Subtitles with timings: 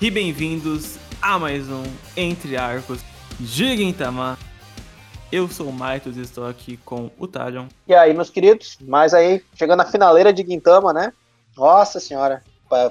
[0.00, 1.82] E bem-vindos a mais um
[2.16, 3.00] Entre Arcos
[3.40, 4.38] de Gintama.
[5.32, 7.66] Eu sou o Maitos e estou aqui com o Talion.
[7.84, 11.12] E aí, meus queridos, mas aí, chegando na finaleira de Gintama, né?
[11.56, 12.44] Nossa senhora,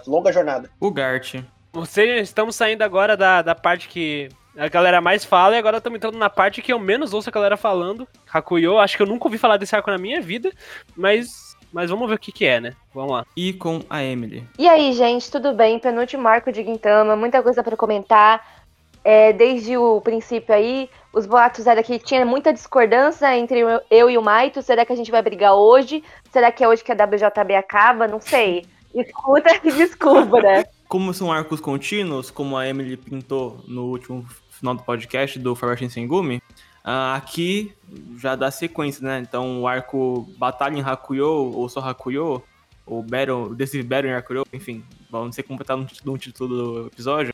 [0.05, 0.70] longa jornada.
[0.82, 1.36] O Gart.
[1.71, 5.96] Você, estamos saindo agora da, da parte que a galera mais fala e agora estamos
[5.96, 8.05] entrando na parte que eu menos ouço a galera falando.
[8.33, 10.51] Hakuyo, acho que eu nunca ouvi falar desse arco na minha vida,
[10.93, 12.74] mas mas vamos ver o que, que é, né?
[12.94, 13.26] Vamos lá.
[13.36, 14.44] E com a Emily.
[14.57, 15.80] E aí, gente, tudo bem?
[15.80, 18.57] Penúltimo arco de Gintama, muita coisa para comentar.
[19.04, 24.18] É, desde o princípio aí, os boatos era que tinha muita discordância entre eu e
[24.18, 24.62] o Maito.
[24.62, 26.04] Será que a gente vai brigar hoje?
[26.32, 28.07] Será que é hoje que a WJB acaba?
[28.07, 28.65] Não sei.
[28.93, 30.65] Escuta e desculpa, né?
[30.90, 35.90] Como são arcos contínuos, como a Emily pintou no último final do podcast do Farwatch
[35.90, 36.42] Sengumi,
[36.89, 37.73] aqui
[38.17, 39.20] já dá sequência, né?
[39.20, 42.42] Então o arco Batalha em Hakuyo, ou só Hakuyo,
[42.86, 47.34] ou Battle, Decisive Battle em Hakuyo, enfim, vamos ser completado no título do episódio,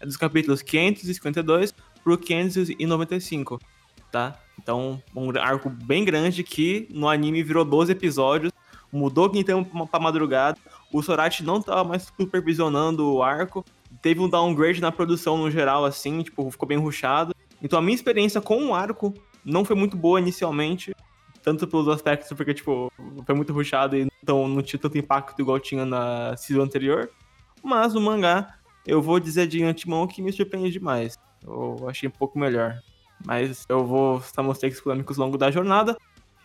[0.00, 3.60] é dos capítulos 552 pro 595,
[4.10, 4.36] tá?
[4.58, 8.52] Então, um arco bem grande que no anime virou 12 episódios,
[8.90, 10.58] mudou então pra madrugada,
[10.92, 13.64] o Sorachi não tava mais supervisionando o arco,
[14.02, 17.94] teve um downgrade na produção no geral, assim, tipo, ficou bem ruchado, então a minha
[17.94, 19.14] experiência com o arco
[19.44, 20.94] não foi muito boa inicialmente,
[21.42, 22.92] tanto pelos aspectos porque, tipo,
[23.24, 27.10] foi muito rushado e então não tinha tanto impacto igual tinha na season anterior.
[27.62, 31.18] Mas o mangá, eu vou dizer de antemão que me surpreende demais.
[31.42, 32.80] Eu achei um pouco melhor.
[33.24, 35.96] Mas eu vou estar mostrando polêmicos ao longo da jornada.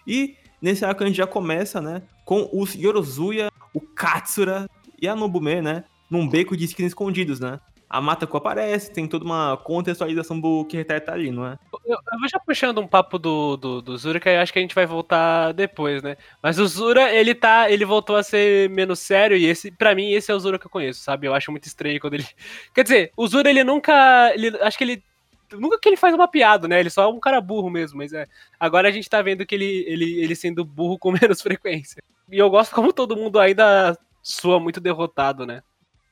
[0.07, 2.01] E nesse arco a gente já começa, né?
[2.25, 4.69] Com os Yorozuya, o Katsura
[5.01, 5.83] e a Nobume, né?
[6.09, 7.59] Num beco de skins escondidos, né?
[7.89, 11.59] A Matako aparece, tem toda uma contextualização do que tá ali, não é?
[11.85, 14.59] Eu, eu vou já puxando um papo do, do, do, Zura, que eu acho que
[14.59, 16.17] a gente vai voltar depois, né?
[16.41, 17.69] Mas o Zura, ele tá.
[17.69, 20.65] Ele voltou a ser menos sério, e esse, para mim, esse é o Zura que
[20.65, 21.27] eu conheço, sabe?
[21.27, 22.25] Eu acho muito estranho quando ele.
[22.73, 24.31] Quer dizer, o Zura, ele nunca.
[24.33, 25.03] Ele, acho que ele.
[25.51, 26.79] Nunca que ele faz uma piada, né?
[26.79, 28.27] Ele só é um cara burro mesmo, mas é.
[28.59, 32.01] Agora a gente tá vendo que ele, ele, ele sendo burro com menos frequência.
[32.31, 35.61] E eu gosto como todo mundo ainda soa muito derrotado, né?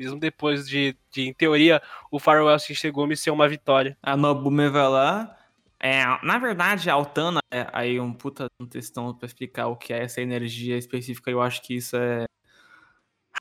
[0.02, 1.80] Mesmo depois de, de em teoria,
[2.10, 3.96] o Farewell Shishigumi ser uma vitória.
[4.02, 5.38] A Nobume vai lá.
[5.80, 9.94] É, na verdade, a Altana é aí um puta um textão pra explicar o que
[9.94, 11.30] é essa energia específica.
[11.30, 12.26] Eu acho que isso é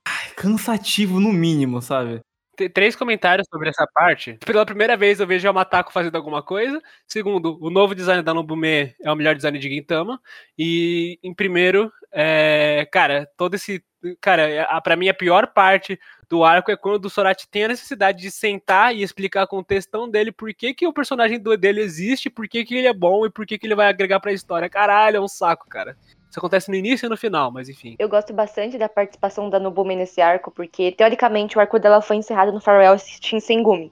[0.05, 2.21] Ai, cansativo no mínimo, sabe?
[2.69, 4.37] três comentários sobre essa parte.
[4.45, 6.79] Pela primeira vez eu vejo a Matako fazendo alguma coisa.
[7.07, 10.21] Segundo, o novo design da Nobume é o melhor design de Gintama.
[10.55, 13.83] E em primeiro, é, cara, todo esse
[14.19, 15.99] cara, é, a, pra mim a pior parte
[16.31, 19.63] do arco é quando o Sorati tem a necessidade de sentar e explicar com o
[19.63, 23.25] textão dele por que, que o personagem dele existe, por que, que ele é bom
[23.25, 24.69] e por que, que ele vai agregar pra história.
[24.69, 25.97] Caralho, é um saco, cara.
[26.29, 27.97] Isso acontece no início e no final, mas enfim.
[27.99, 32.15] Eu gosto bastante da participação da Nobume nesse arco, porque teoricamente o arco dela foi
[32.15, 33.91] encerrado no Farewell Shinsengumi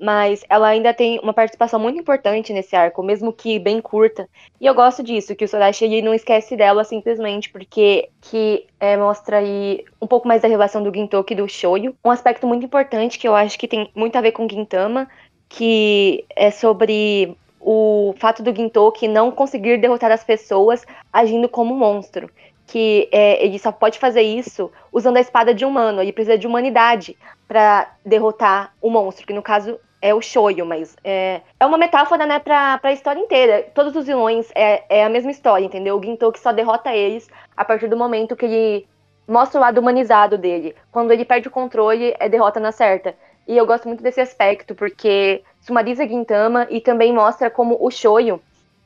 [0.00, 4.26] mas ela ainda tem uma participação muito importante nesse arco, mesmo que bem curta.
[4.58, 8.96] E eu gosto disso, que o Sorachi ele não esquece dela simplesmente porque que é,
[8.96, 11.94] mostra aí um pouco mais da relação do Gintoki e do Shoyo.
[12.02, 15.06] Um aspecto muito importante que eu acho que tem muito a ver com Gintama,
[15.48, 21.78] que é sobre o fato do Gintoki não conseguir derrotar as pessoas agindo como um
[21.78, 22.30] monstro
[22.66, 26.00] que é, ele só pode fazer isso usando a espada de humano.
[26.00, 27.16] Ele precisa de humanidade
[27.48, 32.24] para derrotar o monstro, que no caso é o shoyu, mas é, é uma metáfora,
[32.26, 33.66] né, pra, pra história inteira.
[33.74, 35.98] Todos os vilões é, é a mesma história, entendeu?
[35.98, 38.86] O Gintoki só derrota eles a partir do momento que ele
[39.28, 40.74] mostra o lado humanizado dele.
[40.90, 43.14] Quando ele perde o controle, é derrota na certa.
[43.46, 48.40] E eu gosto muito desse aspecto, porque sumariza Gintama e também mostra como o Shoyo,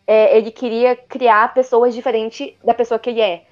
[0.07, 3.43] é, ele queria criar pessoas diferentes da pessoa que ele é.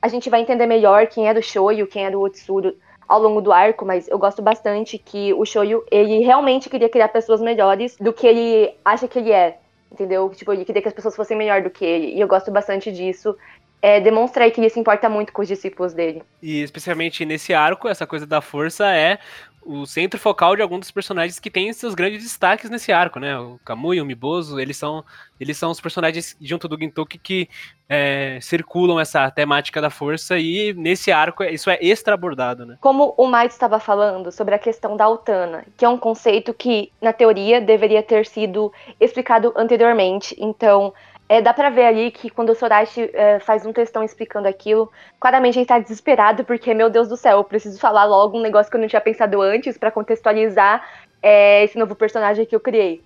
[0.00, 2.76] A gente vai entender melhor quem é do Shoyo, quem é do Otsuru
[3.08, 7.08] ao longo do arco, mas eu gosto bastante que o Shoyu, ele realmente queria criar
[7.08, 9.56] pessoas melhores do que ele acha que ele é,
[9.90, 10.30] entendeu?
[10.34, 12.92] Tipo, ele queria que as pessoas fossem melhor do que ele, e eu gosto bastante
[12.92, 13.34] disso.
[13.80, 16.20] É, demonstrar que ele se importa muito com os discípulos dele.
[16.42, 19.20] E especialmente nesse arco, essa coisa da força é
[19.68, 23.38] o centro focal de alguns dos personagens que têm seus grandes destaques nesse arco, né?
[23.38, 25.04] O Kamui, o Miboso, eles são,
[25.38, 27.50] eles são os personagens junto do Gintoki que
[27.86, 32.78] é, circulam essa temática da força e nesse arco isso é extra abordado, né?
[32.80, 36.90] Como o Mike estava falando sobre a questão da Altana, que é um conceito que,
[36.98, 40.34] na teoria, deveria ter sido explicado anteriormente.
[40.38, 40.94] Então,
[41.28, 44.90] é, dá pra ver ali que quando o Sorachi é, faz um textão explicando aquilo,
[45.20, 48.70] claramente ele tá desesperado, porque, meu Deus do céu, eu preciso falar logo um negócio
[48.70, 50.86] que eu não tinha pensado antes para contextualizar
[51.22, 53.02] é, esse novo personagem que eu criei.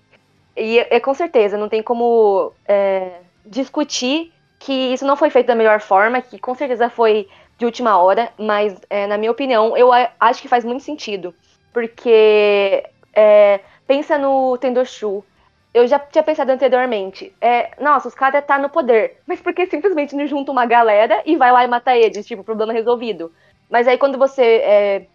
[0.55, 5.55] E é, com certeza, não tem como é, discutir que isso não foi feito da
[5.55, 7.27] melhor forma, que com certeza foi
[7.57, 9.89] de última hora, mas é, na minha opinião, eu
[10.19, 11.33] acho que faz muito sentido
[11.73, 15.25] porque é, pensa no Tendoshu.
[15.73, 17.33] Eu já tinha pensado anteriormente.
[17.41, 19.17] É, nossa, os caras tá no poder.
[19.25, 22.25] Mas por que simplesmente não junta uma galera e vai lá e mata eles?
[22.27, 23.33] Tipo, problema resolvido.
[23.69, 25.05] Mas aí quando você é,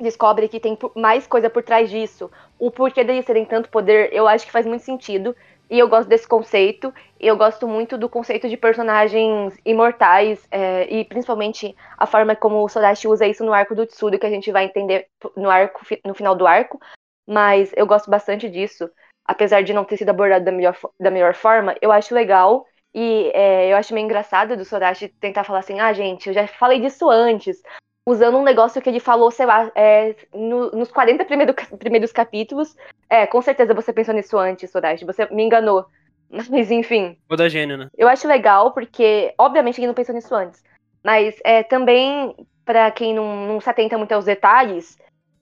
[0.00, 4.26] descobre que tem mais coisa por trás disso, o porquê deles terem tanto poder, eu
[4.26, 5.36] acho que faz muito sentido.
[5.68, 6.92] E eu gosto desse conceito.
[7.20, 10.46] E eu gosto muito do conceito de personagens imortais.
[10.50, 14.26] É, e principalmente a forma como o Sodashi usa isso no arco do Tsudo, que
[14.26, 15.06] a gente vai entender
[15.36, 16.80] no, arco, no final do arco.
[17.28, 18.90] Mas eu gosto bastante disso.
[19.30, 22.66] Apesar de não ter sido abordado da melhor, da melhor forma, eu acho legal.
[22.92, 26.48] E é, eu acho meio engraçado do Sodashi tentar falar assim: ah, gente, eu já
[26.48, 27.62] falei disso antes
[28.04, 32.76] usando um negócio que ele falou, sei lá, é, no, nos 40 primeiro, primeiros capítulos.
[33.08, 35.04] É, com certeza você pensou nisso antes, Sodashi.
[35.04, 35.86] Você me enganou.
[36.50, 37.16] Mas enfim.
[37.28, 37.88] da gênio, né?
[37.96, 40.60] Eu acho legal, porque, obviamente, ele não pensou nisso antes.
[41.04, 42.34] Mas é, também,
[42.64, 44.98] para quem não, não se atenta muito aos detalhes,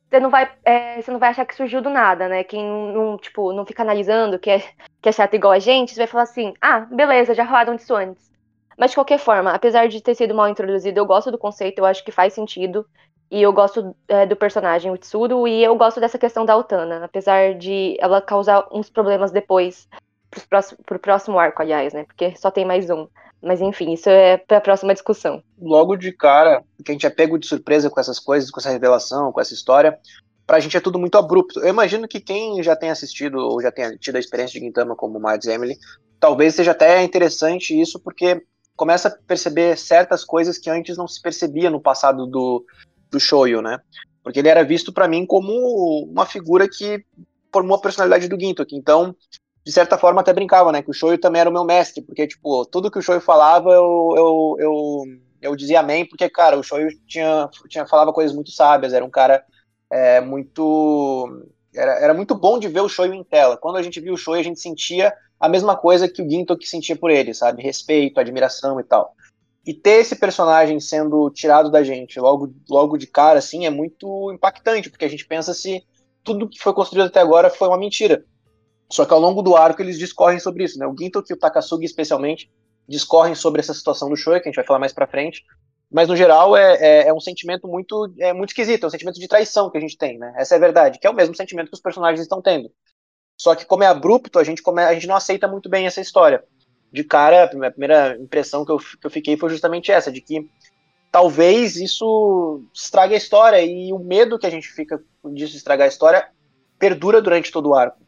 [0.09, 2.43] você não vai, é, você não vai achar que surgiu do nada, né?
[2.43, 4.61] Quem não, tipo, não fica analisando, que é,
[5.03, 7.95] que é chato igual a gente, você vai falar assim, ah, beleza, já falaram disso
[7.95, 8.31] antes.
[8.79, 11.85] Mas de qualquer forma, apesar de ter sido mal introduzido, eu gosto do conceito, eu
[11.85, 12.87] acho que faz sentido.
[13.31, 17.05] E eu gosto é, do personagem, o Tsuru, e eu gosto dessa questão da Altana,
[17.05, 19.87] apesar de ela causar uns problemas depois,
[20.31, 22.05] pro próximo, pro próximo arco, aliás, né?
[22.05, 23.07] Porque só tem mais um.
[23.43, 25.43] Mas enfim, isso é para a próxima discussão.
[25.61, 28.71] Logo de cara, que a gente é pego de surpresa com essas coisas, com essa
[28.71, 29.99] revelação, com essa história,
[30.47, 31.61] pra gente é tudo muito abrupto.
[31.61, 34.97] Eu imagino que quem já tem assistido ou já tenha tido a experiência de Gintama
[34.97, 35.77] como Mads Emily,
[36.19, 38.43] talvez seja até interessante isso, porque
[38.75, 42.65] começa a perceber certas coisas que antes não se percebia no passado do,
[43.11, 43.81] do Shoyo, né?
[44.23, 47.05] Porque ele era visto para mim como uma figura que
[47.53, 48.77] formou a personalidade do Gintoki.
[48.77, 49.15] Então,
[49.69, 50.81] de certa forma, até brincava, né?
[50.81, 53.69] Que o Shoyo também era o meu mestre, porque, tipo, tudo que o Shoyo falava,
[53.69, 55.03] eu, eu, eu,
[55.43, 59.11] eu dizia amém, porque, cara, o Shoyo tinha, tinha, falava coisas muito sábias, era um
[59.11, 59.45] cara
[59.91, 61.45] é, muito...
[61.75, 63.59] Era, era muito bom de ver o Shoyo em tela.
[63.59, 66.67] Quando a gente viu o Shoyo, a gente sentia a mesma coisa que o Gintoki
[66.67, 67.63] sentia por ele, sabe?
[67.63, 69.15] Respeito, admiração e tal.
[69.67, 74.33] E ter esse personagem sendo tirado da gente logo, logo de cara, assim, é muito
[74.33, 75.85] impactante, porque a gente pensa se
[76.25, 78.25] tudo que foi construído até agora foi uma mentira.
[78.91, 80.87] Só que ao longo do arco eles discorrem sobre isso, né?
[80.87, 82.51] O Gintoki e o Takasugi, especialmente,
[82.89, 85.45] discorrem sobre essa situação do Shoei, que a gente vai falar mais pra frente.
[85.91, 89.19] Mas, no geral, é, é, é, um sentimento muito, é muito esquisito, é um sentimento
[89.19, 90.35] de traição que a gente tem, né?
[90.37, 92.71] Essa é a verdade, que é o mesmo sentimento que os personagens estão tendo.
[93.39, 96.01] Só que como é abrupto, a gente, come, a gente não aceita muito bem essa
[96.01, 96.45] história.
[96.93, 100.49] De cara, a primeira impressão que eu, que eu fiquei foi justamente essa, de que
[101.11, 105.03] talvez isso estrague a história, e o medo que a gente fica
[105.33, 106.29] disso estragar a história
[106.79, 108.08] perdura durante todo o arco.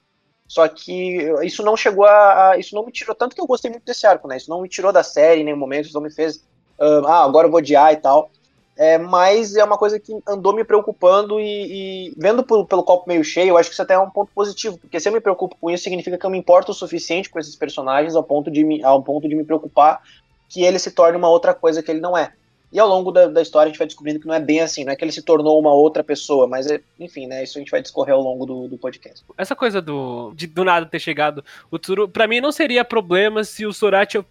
[0.50, 3.14] Só que isso não chegou a, a, Isso não me tirou.
[3.14, 4.36] Tanto que eu gostei muito desse arco, né?
[4.36, 6.38] Isso não me tirou da série em nenhum momento, isso não me fez.
[6.76, 8.28] Uh, ah, agora eu vou odiar e tal.
[8.76, 13.06] É, mas é uma coisa que andou me preocupando e, e vendo pelo, pelo, copo
[13.06, 15.20] meio cheio, eu acho que isso até é um ponto positivo, porque se eu me
[15.20, 18.50] preocupo com isso, significa que eu me importo o suficiente com esses personagens ao ponto
[18.50, 20.02] de me, ao ponto de me preocupar
[20.48, 22.32] que ele se torne uma outra coisa que ele não é.
[22.72, 24.84] E ao longo da, da, história a gente vai descobrindo que não é bem assim,
[24.84, 27.42] não é que ele se tornou uma outra pessoa, mas é, enfim, né?
[27.42, 29.24] Isso a gente vai discorrer ao longo do, do podcast.
[29.36, 33.42] Essa coisa do de do nada ter chegado o Tsuru, pra mim não seria problema
[33.42, 34.24] se o Sorachi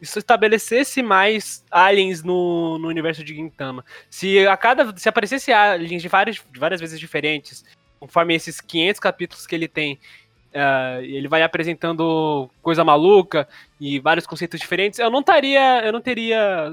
[0.00, 3.84] estabelecesse mais aliens no, no universo de Gintama.
[4.08, 4.96] Se a cada.
[4.96, 7.62] Se aparecesse aliens de várias, de várias vezes diferentes,
[8.00, 9.98] conforme esses 500 capítulos que ele tem.
[10.54, 13.46] Uh, ele vai apresentando coisa maluca
[13.78, 14.98] e vários conceitos diferentes.
[14.98, 16.72] Eu não estaria, eu não teria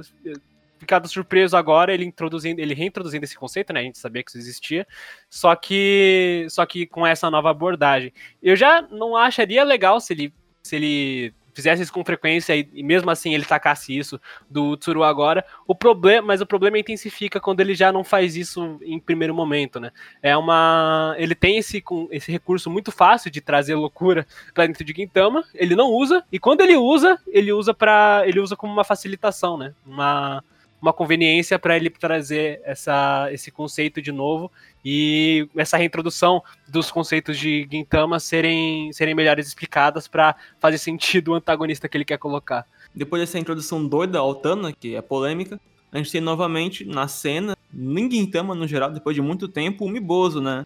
[0.83, 3.79] ficado surpreso agora ele introduzindo, ele reintroduzindo esse conceito, né?
[3.79, 4.85] A gente sabia que isso existia,
[5.29, 8.13] só que só que com essa nova abordagem.
[8.41, 12.83] Eu já não acharia legal se ele se ele fizesse isso com frequência e, e,
[12.83, 15.45] mesmo assim ele tacasse isso do Tsuru agora.
[15.67, 19.79] O problema, mas o problema intensifica quando ele já não faz isso em primeiro momento,
[19.79, 19.91] né?
[20.21, 24.83] É uma, ele tem esse com esse recurso muito fácil de trazer loucura para dentro
[24.83, 28.73] de Gintama, ele não usa e quando ele usa, ele usa para ele usa como
[28.73, 29.73] uma facilitação, né?
[29.85, 30.43] Uma
[30.83, 34.51] uma conveniência para ele trazer essa, esse conceito de novo
[34.83, 41.35] e essa reintrodução dos conceitos de Gintama serem, serem melhores explicadas para fazer sentido o
[41.35, 42.67] antagonista que ele quer colocar.
[42.93, 45.57] Depois dessa introdução doida ao Tana, que é polêmica,
[45.89, 49.89] a gente tem novamente na cena, em Gintama no geral, depois de muito tempo, o
[49.89, 50.65] Miboso, né?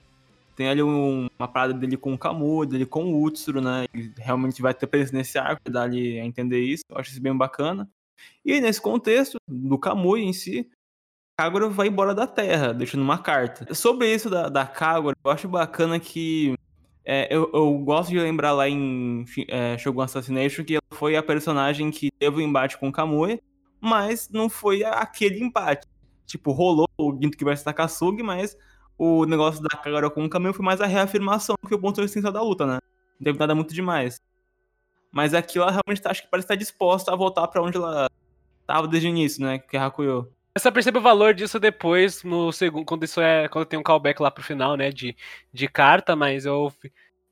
[0.55, 3.86] Tem ali um, uma parada dele com o Kamu, dele com o Utsuro, né?
[3.93, 6.83] Ele realmente vai ter preso nesse arco, dá ali a entender isso.
[6.89, 7.88] Eu acho isso bem bacana.
[8.45, 10.69] E nesse contexto, do Kamui em si,
[11.38, 13.74] Kagura vai embora da Terra, deixando uma carta.
[13.74, 16.55] Sobre isso da, da Kagura, eu acho bacana que.
[17.05, 21.24] É, eu, eu, gosto de lembrar lá em é, Shogun Assassination que ela foi a
[21.24, 23.39] personagem que teve o um embate com o Kamui,
[23.79, 25.88] mas não foi aquele embate.
[26.25, 28.57] Tipo, rolou o Ginto que vai Takasugi, mas
[28.97, 32.33] o negócio da Kagura com o caminho foi mais a reafirmação que o ponto essencial
[32.33, 32.79] da luta, né?
[33.19, 34.19] Não teve nada muito demais.
[35.12, 38.06] Mas aqui ela realmente tá, acho que parece estar disposta a voltar para onde ela
[38.67, 39.57] tava desde o início, né?
[39.57, 40.31] Que é Hakuyo.
[40.53, 43.47] Eu só percebo o valor disso depois, no segundo, quando isso é.
[43.47, 44.91] Quando tem um callback lá pro final, né?
[44.91, 45.15] De,
[45.53, 46.71] de carta, mas eu,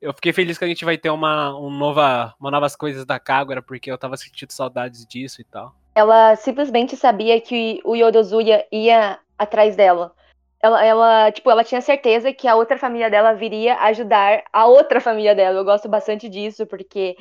[0.02, 3.20] eu fiquei feliz que a gente vai ter uma, um nova, uma novas coisas da
[3.20, 5.76] Kagura, porque eu tava sentindo saudades disso e tal.
[5.96, 10.14] Ela simplesmente sabia que o Yodozuya ia atrás dela.
[10.62, 15.00] Ela, ela, tipo, ela tinha certeza que a outra família dela viria ajudar a outra
[15.00, 15.60] família dela.
[15.60, 17.16] Eu gosto bastante disso, porque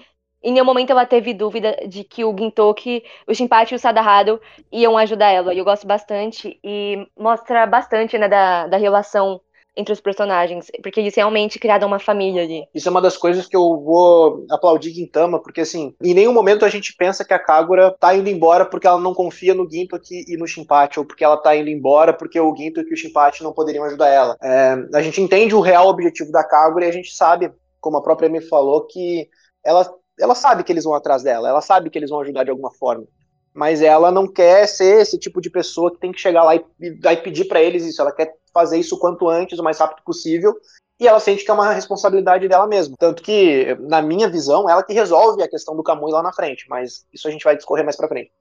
[0.44, 4.38] em nenhum momento ela teve dúvida de que o Gintoki, o Shinpachi e o Sadahado
[4.70, 5.54] iam ajudar ela.
[5.54, 9.40] E eu gosto bastante e mostra bastante, né, da, da relação
[9.76, 12.64] entre os personagens, porque eles realmente criaram uma família ali.
[12.72, 16.64] Isso é uma das coisas que eu vou aplaudir Gintama, porque assim, em nenhum momento
[16.64, 20.24] a gente pensa que a Kagura tá indo embora porque ela não confia no Gintoki
[20.28, 23.42] e no Shinpachi, ou porque ela tá indo embora porque o Gintoki e o Shinpachi
[23.42, 24.36] não poderiam ajudar ela.
[24.40, 28.02] É, a gente entende o real objetivo da Kagura e a gente sabe, como a
[28.02, 29.28] própria me falou, que
[29.64, 32.50] ela, ela sabe que eles vão atrás dela, ela sabe que eles vão ajudar de
[32.50, 33.06] alguma forma
[33.54, 36.64] mas ela não quer ser esse tipo de pessoa que tem que chegar lá e,
[36.80, 38.02] e pedir para eles isso.
[38.02, 40.52] Ela quer fazer isso o quanto antes, o mais rápido possível,
[40.99, 42.97] e ela sente que é uma responsabilidade dela mesma.
[42.99, 46.66] Tanto que, na minha visão, ela que resolve a questão do Kamui lá na frente,
[46.68, 48.33] mas isso a gente vai discorrer mais pra frente.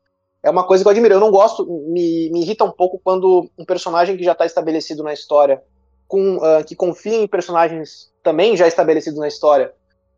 [0.42, 1.13] É uma coisa que eu admiro.
[1.13, 5.03] Eu não gosto, me, me irrita um pouco quando um personagem que já está estabelecido
[5.03, 5.63] na história,
[6.08, 9.74] com, uh, que confia em personagens também já estabelecidos na história,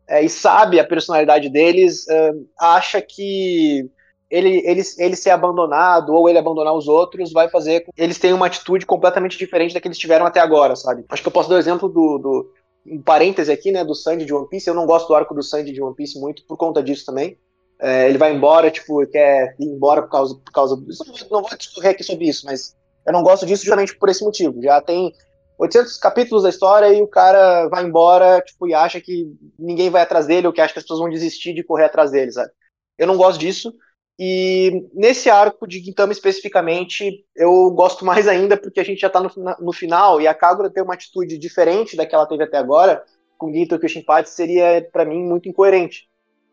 [0.08, 3.90] é, e sabe a personalidade deles, uh, acha que
[4.30, 8.18] ele, ele, ele ser abandonado ou ele abandonar os outros vai fazer com que eles
[8.18, 11.04] tenham uma atitude completamente diferente da que eles tiveram até agora, sabe?
[11.08, 12.52] Acho que eu posso dar o exemplo do, do
[12.86, 14.68] um parêntese aqui, né, do Sandy de One Piece.
[14.68, 17.38] Eu não gosto do arco do Sandy de One Piece muito por conta disso também.
[17.80, 21.04] É, ele vai embora, tipo, quer ir embora por causa, por causa disso.
[21.30, 22.74] Não vou discorrer aqui sobre isso, mas
[23.06, 24.62] eu não gosto disso justamente por esse motivo.
[24.62, 25.12] Já tem
[25.58, 29.26] 800 capítulos da história e o cara vai embora, tipo, e acha que
[29.58, 32.10] ninguém vai atrás dele ou que acha que as pessoas vão desistir de correr atrás
[32.10, 32.50] dele, sabe?
[32.98, 33.72] Eu não gosto disso.
[34.18, 39.20] E nesse arco de Gintama especificamente, eu gosto mais ainda porque a gente já está
[39.20, 42.56] no, no, final e a Kagura tem uma atitude diferente da que ela teve até
[42.56, 43.04] agora,
[43.36, 46.08] com Ginto e o Shinpachi, seria para mim muito incoerente.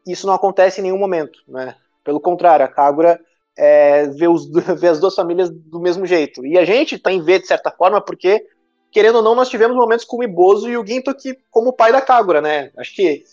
[0.05, 1.75] Isso não acontece em nenhum momento, né?
[2.03, 3.19] Pelo contrário, a Kagura
[3.57, 6.45] é, vê, os, vê as duas famílias do mesmo jeito.
[6.45, 8.45] E a gente tá ver de certa forma porque,
[8.93, 11.91] querendo ou não, nós tivemos momentos com o Ibozo e o Ginto que, como pai
[11.91, 12.71] da Kagura, né?
[12.77, 13.23] Acho que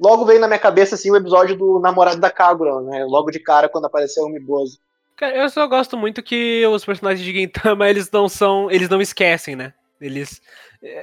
[0.00, 3.04] logo veio na minha cabeça assim o episódio do namorado da Kagura, né?
[3.04, 4.78] Logo de cara quando apareceu o Miboso.
[5.16, 9.00] Cara, eu só gosto muito que os personagens de Gintama, eles não são, eles não
[9.00, 9.74] esquecem, né?
[10.00, 10.40] Eles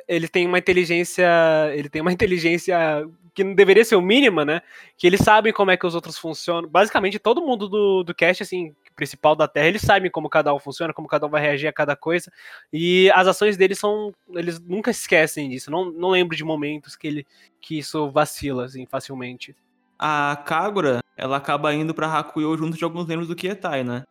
[0.07, 1.27] ele tem uma inteligência,
[1.73, 2.77] ele tem uma inteligência
[3.33, 4.61] que não deveria ser o mínima, né?
[4.97, 6.67] Que eles sabem como é que os outros funcionam.
[6.67, 10.59] Basicamente, todo mundo do, do cast, assim, principal da Terra, eles sabem como cada um
[10.59, 12.29] funciona, como cada um vai reagir a cada coisa.
[12.71, 14.13] E as ações deles são.
[14.35, 15.71] Eles nunca esquecem disso.
[15.71, 17.27] Não, não lembro de momentos que, ele,
[17.61, 19.55] que isso vacila, assim, facilmente.
[19.97, 24.03] A Kagura, ela acaba indo pra Hakuyo junto de alguns membros do Kietai, né?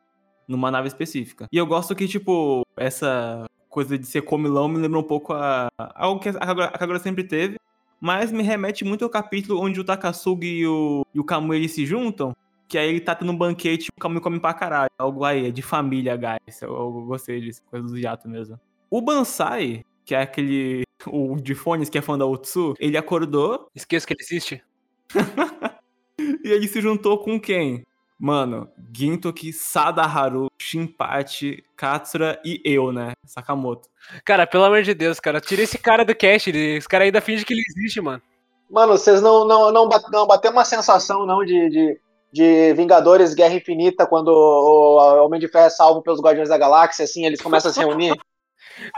[0.47, 1.47] Numa nave específica.
[1.53, 5.69] E eu gosto que, tipo, essa coisa de ser comilão me lembra um pouco a,
[5.79, 7.57] algo que a Kagura, a Kagura sempre teve,
[8.01, 11.85] mas me remete muito ao capítulo onde o Takasugi e o, e o Kamui se
[11.85, 12.35] juntam,
[12.69, 14.91] que aí ele tá tendo um banquete e o Kamui come pra caralho.
[14.99, 16.61] Algo aí, é de família, guys.
[16.61, 18.61] Eu, eu gostei disso, coisa do jato mesmo.
[18.91, 20.83] O Bansai, que é aquele.
[21.07, 23.69] O de fones que é fã da Otsu, ele acordou.
[23.73, 24.61] Esqueço que ele existe.
[26.19, 27.87] e ele se juntou com quem?
[28.19, 33.13] Mano, Gintoki, Sadaharu, Shinpachi, Katsura e eu, né?
[33.25, 33.89] Sakamoto.
[34.25, 36.51] Cara, pelo amor de Deus, cara, tira esse cara do cast.
[36.51, 38.21] Esse cara ainda finge que ele existe, mano.
[38.69, 42.01] Mano, vocês não, não, não, não bateu uma sensação, não, de, de,
[42.33, 47.05] de Vingadores Guerra Infinita, quando o Homem de Ferro é salvo pelos Guardiões da Galáxia,
[47.05, 48.15] assim, eles começam a se reunir?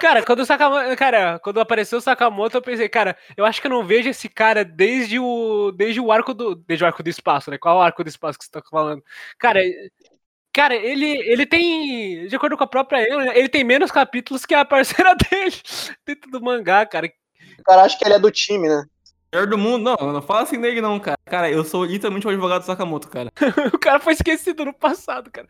[0.01, 3.67] Cara, quando o Sakamoto, cara, quando apareceu o Sakamoto, eu pensei, cara, eu acho que
[3.67, 7.09] eu não vejo esse cara desde o desde o arco do desde o arco do
[7.09, 7.57] espaço, né?
[7.57, 9.03] Qual arco do espaço que você tá falando?
[9.39, 9.61] Cara,
[10.53, 14.55] cara, ele ele tem, de acordo com a própria ele, ele tem menos capítulos que
[14.55, 15.57] a parceira dele
[16.07, 17.11] dentro do mangá, cara.
[17.59, 18.85] O cara acha que ele é do time, né?
[19.33, 21.17] Melhor do mundo, não, não fala assim dele não, cara.
[21.25, 23.31] Cara, eu sou literalmente o advogado do Sakamoto, cara.
[23.73, 25.47] o cara foi esquecido no passado, cara.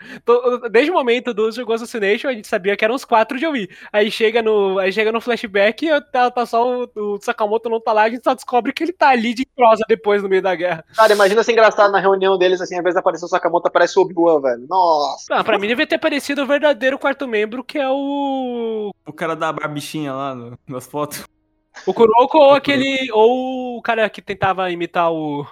[0.71, 3.71] Desde o momento do Jogo Assassination, a gente sabia que eram os quatro de Wii.
[3.91, 7.81] Aí chega no, aí chega no flashback e tá, tá só o, o, Sakamoto não
[7.81, 10.43] tá lá, a gente só descobre que ele tá ali de prosa depois no meio
[10.43, 10.85] da guerra.
[10.95, 13.99] Cara, imagina ser engraçado na reunião deles, assim, ao invés de aparecer o Sakamoto, aparece
[13.99, 14.67] o Obi-Wan, velho.
[14.69, 15.35] Nossa.
[15.35, 18.91] Não, pra mim devia ter aparecido o verdadeiro quarto membro, que é o...
[19.07, 21.25] O cara da barbichinha lá no, nas fotos.
[21.87, 23.11] O Kuroko ou aquele.
[23.12, 25.47] Ou o cara que tentava imitar o.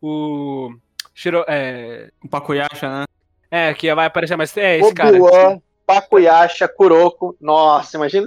[0.00, 0.74] O.
[1.14, 2.10] Shiro, é...
[2.22, 3.04] O Pakuyasha, né?
[3.50, 4.56] É, que vai aparecer mais.
[4.56, 5.62] É, esse Obi-Wan, cara.
[5.86, 7.36] Pakuyasha, Kuroko.
[7.40, 8.26] Nossa, imagina.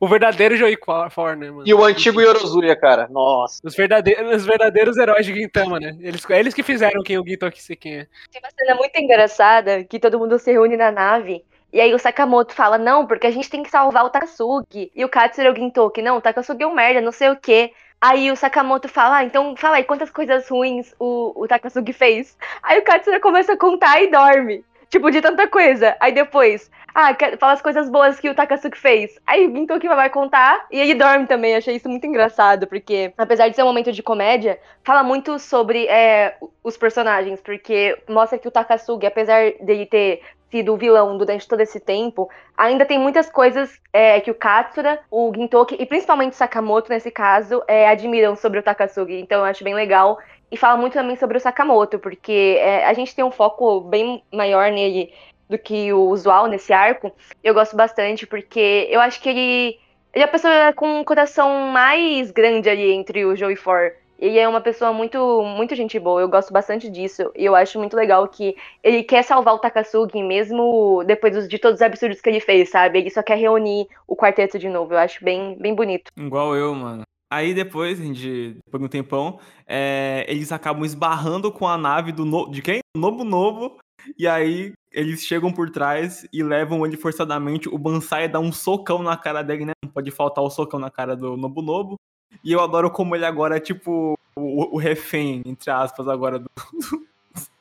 [0.00, 0.78] O verdadeiro Joey
[1.10, 1.64] For, né, mano?
[1.66, 3.08] E o antigo Yorozuya, cara.
[3.08, 3.60] Nossa.
[3.64, 5.96] Os verdadeiros, os verdadeiros heróis de Gintama, né?
[6.00, 8.06] Eles, eles que fizeram quem o Gintoki se quem é.
[8.30, 11.44] Tem uma cena muito engraçada que todo mundo se reúne na nave.
[11.72, 14.90] E aí o Sakamoto fala, não, porque a gente tem que salvar o Takasugi.
[14.94, 17.72] E o Katsura Gintoki, não, o Takasugi é um merda, não sei o quê.
[18.00, 22.36] Aí o Sakamoto fala, ah, então fala aí quantas coisas ruins o, o Takasugi fez.
[22.62, 24.64] Aí o Katsura começa a contar e dorme.
[24.88, 25.94] Tipo, de tanta coisa.
[26.00, 29.18] Aí depois, ah, fala as coisas boas que o Takasugi fez.
[29.26, 31.54] Aí o Gintoki vai contar e ele dorme também.
[31.54, 35.86] Achei isso muito engraçado, porque apesar de ser um momento de comédia, fala muito sobre
[35.86, 41.46] é, os personagens, porque mostra que o Takasugi, apesar dele ter sido o vilão durante
[41.46, 46.32] todo esse tempo, ainda tem muitas coisas é, que o Katsura, o Gintoki e principalmente
[46.32, 49.20] o Sakamoto, nesse caso, é, admiram sobre o Takasugi.
[49.20, 50.18] Então eu acho bem legal.
[50.50, 54.22] E fala muito também sobre o Sakamoto, porque é, a gente tem um foco bem
[54.32, 55.12] maior nele
[55.48, 57.12] do que o usual nesse arco.
[57.44, 59.78] Eu gosto bastante, porque eu acho que ele,
[60.14, 63.92] ele é a pessoa com um coração mais grande ali entre o Joe e For.
[64.18, 67.30] Ele é uma pessoa muito, muito gente boa, eu gosto bastante disso.
[67.36, 71.76] E eu acho muito legal que ele quer salvar o Takasugi, mesmo depois de todos
[71.76, 72.98] os absurdos que ele fez, sabe?
[72.98, 74.94] Ele só quer reunir o quarteto de novo.
[74.94, 76.10] Eu acho bem, bem bonito.
[76.16, 77.02] Igual eu, mano.
[77.30, 82.24] Aí depois, de, depois de um tempão, é, eles acabam esbarrando com a nave do
[82.24, 82.80] no, de quem?
[82.96, 83.76] Novo Novo.
[84.18, 87.68] E aí eles chegam por trás e levam ele forçadamente.
[87.68, 89.72] O Bansai dá um socão na cara dele, né?
[89.84, 91.96] Não pode faltar o socão na cara do Nobu Nobu.
[92.42, 96.50] E eu adoro como ele agora é tipo o, o refém, entre aspas, agora do,
[96.72, 97.06] do,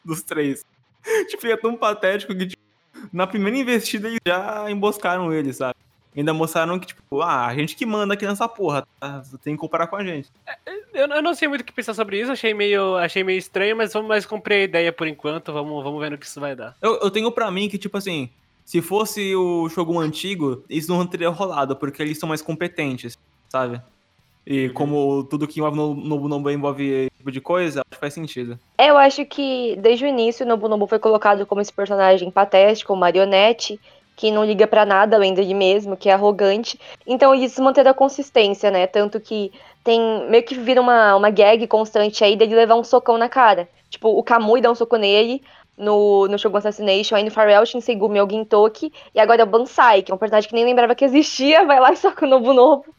[0.05, 0.65] dos três.
[1.29, 2.61] Tipo, ele é tão patético que tipo,
[3.11, 5.75] na primeira investida eles já emboscaram ele, sabe?
[6.15, 9.21] Ainda mostraram que, tipo, ah, a gente que manda aqui nessa porra, tá?
[9.43, 10.31] Tem que comparar com a gente.
[10.47, 10.57] É,
[10.93, 13.77] eu, eu não sei muito o que pensar sobre isso, achei meio, achei meio estranho,
[13.77, 16.75] mas, mas comprei a ideia por enquanto, vamos, vamos ver no que isso vai dar.
[16.81, 18.31] Eu, eu tenho pra mim que, tipo assim,
[18.65, 23.15] se fosse o Shogun antigo, isso não teria rolado, porque eles são mais competentes,
[23.47, 23.79] sabe?
[24.49, 28.13] E como tudo que envolve Nobu Nobu envolve esse tipo de coisa, acho que faz
[28.13, 28.57] sentido.
[28.77, 32.95] É, eu acho que desde o início o Nobu foi colocado como esse personagem patético,
[32.95, 33.77] marionete,
[34.15, 36.79] que não liga para nada além dele mesmo, que é arrogante.
[37.05, 38.87] Então eles manteram a consistência, né?
[38.87, 39.51] Tanto que
[39.83, 43.67] tem meio que vira uma, uma gag constante aí dele levar um socão na cara.
[43.89, 45.41] Tipo, o Kamui dá um soco nele
[45.77, 50.03] no, no Shogun Assassination, aí no Pharrell, Shinsegumi o Gintoki, e agora é o Bansai,
[50.03, 52.53] que é um personagem que nem lembrava que existia, vai lá e soca o Nobu
[52.53, 52.96] Nobu.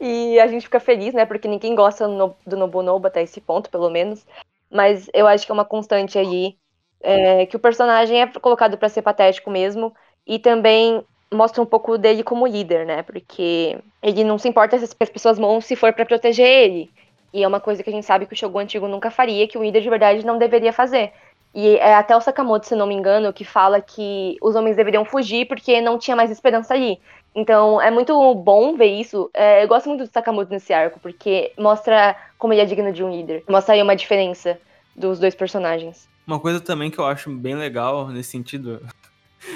[0.00, 1.24] E a gente fica feliz, né?
[1.26, 2.06] Porque ninguém gosta
[2.46, 4.24] do Nobunobu até esse ponto, pelo menos.
[4.70, 6.56] Mas eu acho que é uma constante aí.
[7.00, 9.94] É, que o personagem é colocado para ser patético mesmo.
[10.26, 13.02] E também mostra um pouco dele como líder, né?
[13.02, 16.90] Porque ele não se importa se as pessoas vão se for para proteger ele.
[17.32, 19.58] E é uma coisa que a gente sabe que o Shogun antigo nunca faria, que
[19.58, 21.12] o líder de verdade não deveria fazer.
[21.54, 25.04] E é até o Sakamoto, se não me engano, que fala que os homens deveriam
[25.04, 27.00] fugir porque não tinha mais esperança ali.
[27.34, 29.30] Então é muito bom ver isso.
[29.34, 33.04] É, eu gosto muito do Sakamoto nesse arco, porque mostra como ele é digno de
[33.04, 33.44] um líder.
[33.48, 34.58] Mostra aí uma diferença
[34.94, 36.08] dos dois personagens.
[36.26, 38.80] Uma coisa também que eu acho bem legal nesse sentido.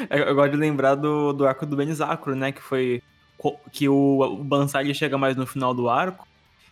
[0.08, 2.52] É, eu gosto de lembrar do, do arco do Benizakuro, né?
[2.52, 3.02] Que foi.
[3.72, 6.26] Que o, o Bansai chega mais no final do arco.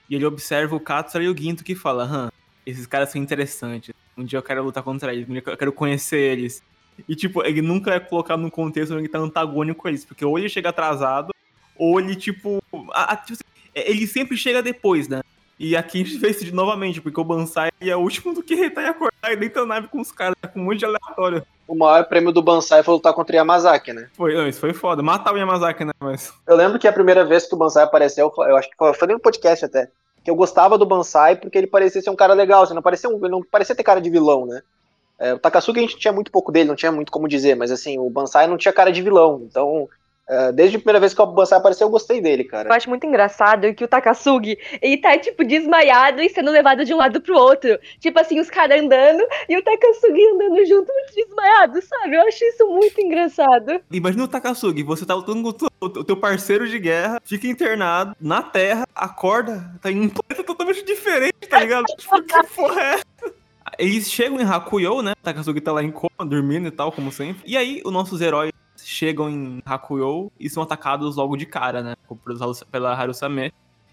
[0.09, 2.31] E ele observa o Katsura e o Ginto que fala: Hã,
[2.65, 3.93] esses caras são interessantes.
[4.17, 6.63] Um dia eu quero lutar contra eles, eu quero conhecer eles.
[7.09, 10.05] E, tipo, ele nunca é colocado num contexto onde ele tá antagônico com eles.
[10.05, 11.35] Porque ou ele chega atrasado,
[11.77, 12.63] ou ele, tipo.
[12.93, 15.21] A, a, tipo assim, é, ele sempre chega depois, né?
[15.63, 18.71] E aqui a gente fez isso novamente, porque o Bansai é o último do que
[18.71, 21.45] tá e acordar e dentro da nave com os caras, com um monte de aleatório.
[21.69, 24.09] O maior prêmio do Bansai foi lutar contra o Yamazaki, né?
[24.15, 25.03] Foi, não, isso foi foda.
[25.03, 25.93] Matar o Yamazaki, né?
[26.01, 26.33] Mas...
[26.47, 29.09] Eu lembro que a primeira vez que o Bansai apareceu, eu acho que foi, foi
[29.09, 29.91] no podcast até,
[30.25, 33.11] que eu gostava do Bansai porque ele parecia ser um cara legal, assim, não parecia,
[33.11, 34.63] um, não parecia ter cara de vilão, né?
[35.21, 37.71] É, o Takasugi a gente tinha muito pouco dele, não tinha muito como dizer, mas
[37.71, 39.43] assim, o Bansai não tinha cara de vilão.
[39.47, 39.87] Então,
[40.31, 42.69] é, desde a primeira vez que o Bansai apareceu, eu gostei dele, cara.
[42.69, 46.95] Eu acho muito engraçado que o Takasugi, ele tá, tipo, desmaiado e sendo levado de
[46.95, 47.77] um lado pro outro.
[47.99, 52.17] Tipo assim, os caras andando e o Takasugi andando junto, desmaiado, sabe?
[52.17, 53.81] Eu acho isso muito engraçado.
[53.91, 58.41] Imagina o Takasugi, você tá lutando com o teu parceiro de guerra, fica internado na
[58.41, 61.87] Terra, acorda, tá em um planeta totalmente diferente, tá ligado?
[61.87, 63.10] tipo, que porra é essa?
[63.79, 65.15] Eles chegam em Hakuyo, né?
[65.23, 67.43] Takasugi tá lá em coma, dormindo e tal, como sempre.
[67.47, 71.95] E aí, os nossos heróis chegam em Hakuyo e são atacados logo de cara, né?
[72.71, 73.53] Pela Harusame.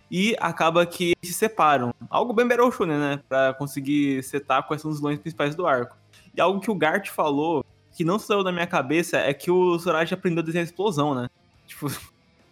[0.09, 1.93] E acaba que eles se separam.
[2.09, 3.19] Algo bem Beroshu, né?
[3.27, 5.97] Pra conseguir setar quais são os vilões principais do arco.
[6.33, 9.77] E algo que o Gart falou, que não saiu da minha cabeça, é que o
[9.79, 11.29] Soraji aprendeu a desenhar explosão, né?
[11.67, 11.91] Tipo,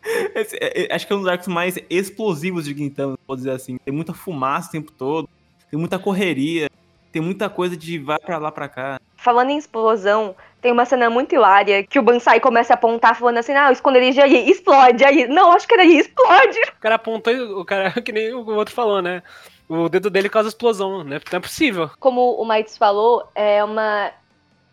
[0.05, 3.77] é, é, acho que é um dos arcos mais explosivos de Gintama, vou dizer assim.
[3.77, 5.29] Tem muita fumaça o tempo todo,
[5.71, 6.69] tem muita correria,
[7.15, 8.99] tem muita coisa de vai para lá para cá.
[9.15, 13.38] Falando em explosão, tem uma cena muito hilária que o Bansai começa a apontar falando
[13.38, 15.25] assim, ah, o esconderijo aí, explode aí.
[15.25, 16.60] Não, acho que era aí, explode.
[16.78, 19.23] O cara apontou, o cara, que nem o outro falou, né?
[19.69, 21.21] O dedo dele causa explosão, né?
[21.32, 21.89] Não é possível.
[22.01, 24.12] Como o Mites falou, é uma,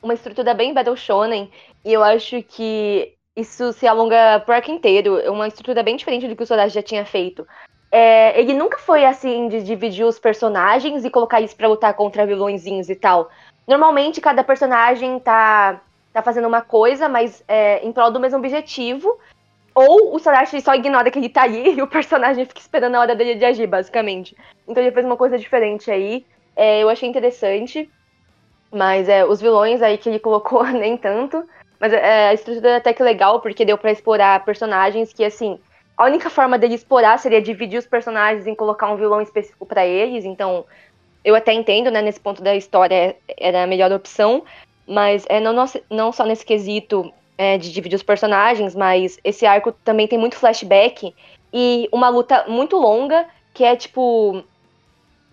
[0.02, 1.48] uma estrutura bem Battle Shonen,
[1.85, 5.20] e eu acho que isso se alonga pro arco inteiro.
[5.20, 7.46] É uma estrutura bem diferente do que o Sorachi já tinha feito.
[7.92, 12.24] É, ele nunca foi assim de dividir os personagens e colocar eles pra lutar contra
[12.24, 13.31] vilõezinhos e tal.
[13.68, 15.78] Normalmente cada personagem tá,
[16.11, 19.18] tá fazendo uma coisa, mas é, em prol do mesmo objetivo.
[19.74, 23.00] Ou o Sorachi só ignora que ele tá ali e o personagem fica esperando a
[23.00, 24.35] hora dele de agir, basicamente.
[24.66, 26.24] Então ele fez uma coisa diferente aí.
[26.57, 27.90] É, eu achei interessante.
[28.72, 31.46] Mas é, os vilões aí que ele colocou, nem tanto.
[31.78, 35.61] Mas é, a estrutura é até que legal, porque deu para explorar personagens que, assim,
[35.96, 39.87] a única forma dele explorar seria dividir os personagens em colocar um vilão específico para
[39.87, 40.24] eles.
[40.24, 40.64] Então,
[41.24, 44.42] eu até entendo, né, nesse ponto da história era a melhor opção.
[44.87, 45.55] Mas é não,
[45.90, 50.37] não só nesse quesito é, de dividir os personagens, mas esse arco também tem muito
[50.37, 51.14] flashback
[51.52, 54.42] e uma luta muito longa, que é tipo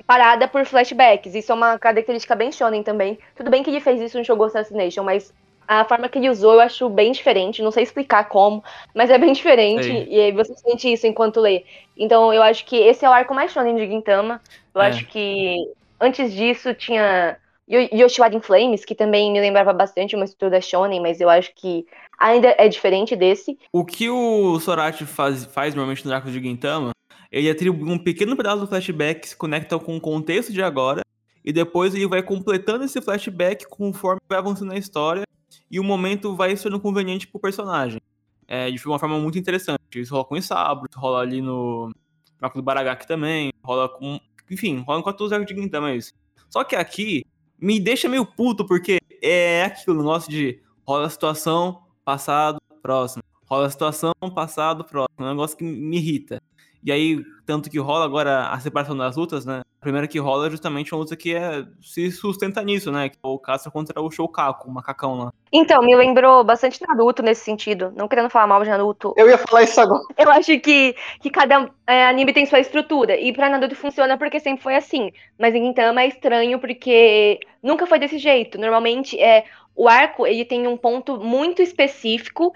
[0.06, 1.36] parada por flashbacks.
[1.36, 3.18] Isso é uma característica bem shonen também.
[3.36, 5.34] Tudo bem que ele fez isso no Shogun Assassination, mas
[5.70, 7.62] a forma que ele usou eu acho bem diferente.
[7.62, 8.64] Não sei explicar como,
[8.96, 9.84] mas é bem diferente.
[9.84, 10.08] Sim.
[10.10, 11.64] E aí você sente isso enquanto lê.
[11.96, 14.42] Então eu acho que esse é o arco mais shonen de Gintama.
[14.74, 14.88] Eu é.
[14.88, 15.56] acho que
[16.02, 17.38] antes disso tinha
[17.70, 21.86] Yoshiwara in Flames, que também me lembrava bastante uma estrutura shonen, mas eu acho que
[22.18, 23.56] ainda é diferente desse.
[23.72, 26.90] O que o Sorachi faz, faz normalmente no arco de Gintama,
[27.32, 31.02] ele atribui um pequeno pedaço do flashback que se conecta com o contexto de agora,
[31.46, 35.24] e depois ele vai completando esse flashback conforme vai avançando na história,
[35.70, 38.02] e o momento vai sendo conveniente pro personagem.
[38.48, 39.80] É, de uma forma muito interessante.
[39.96, 41.94] Isso rola com o Isabro, rola ali no
[42.42, 44.20] arco do Baragaki também, rola com...
[44.50, 46.14] Enfim, rola com todos os de Gintama, é isso.
[46.50, 47.24] Só que aqui,
[47.60, 53.24] me deixa meio puto, porque é aquilo, negócio de rola a situação, passado, próximo.
[53.46, 55.20] Rola a situação, passado, próximo.
[55.20, 56.42] É um negócio que me irrita.
[56.84, 59.62] E aí, tanto que rola agora a separação das lutas, né?
[59.80, 63.10] A primeira que rola é justamente uma luta que é, se sustenta nisso, né?
[63.10, 65.34] Que é o Caça contra o Shoukaku, o macacão lá.
[65.52, 67.92] Então, me lembrou bastante Naruto nesse sentido.
[67.96, 69.14] Não querendo falar mal de Naruto.
[69.18, 70.04] Eu ia falar isso agora.
[70.18, 73.20] Eu acho que, que cada é, anime tem sua estrutura.
[73.20, 75.12] E pra Naruto funciona porque sempre foi assim.
[75.38, 78.60] Mas em Gintama é estranho porque nunca foi desse jeito.
[78.60, 82.54] Normalmente, é, o arco ele tem um ponto muito específico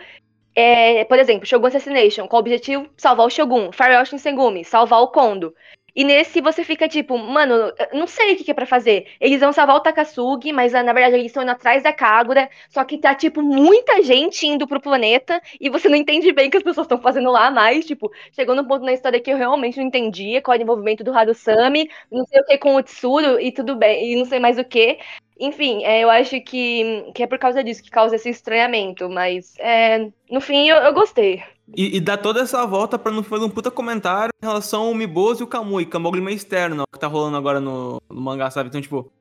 [0.56, 5.08] é, por exemplo, Shogun Assassination, com o objetivo salvar o Shogun, Fire Shinsengumi, salvar o
[5.10, 5.54] Kondo.
[5.96, 9.08] E nesse você fica tipo, mano, não sei o que, que é pra fazer.
[9.22, 12.50] Eles vão salvar o Takasugi, mas na verdade eles estão indo atrás da Kagura.
[12.70, 16.52] Só que tá, tipo, muita gente indo pro planeta e você não entende bem o
[16.52, 17.86] que as pessoas estão fazendo lá mais.
[17.86, 21.04] Tipo, chegou num ponto na história que eu realmente não entendia qual era o envolvimento
[21.04, 24.39] do Harusami, não sei o que com o Tsuru e tudo bem, e não sei
[24.39, 24.98] mais o que.
[25.39, 29.54] Enfim, é, eu acho que, que é por causa disso que causa esse estranhamento, mas
[29.60, 31.43] é, no fim eu, eu gostei.
[31.76, 34.93] E, e, dá toda essa volta pra não fazer um puta comentário em relação ao
[34.93, 38.67] Miboso e o Kamui, Kamui meio externo, que tá rolando agora no, no mangá, sabe?
[38.67, 39.12] Então, tipo,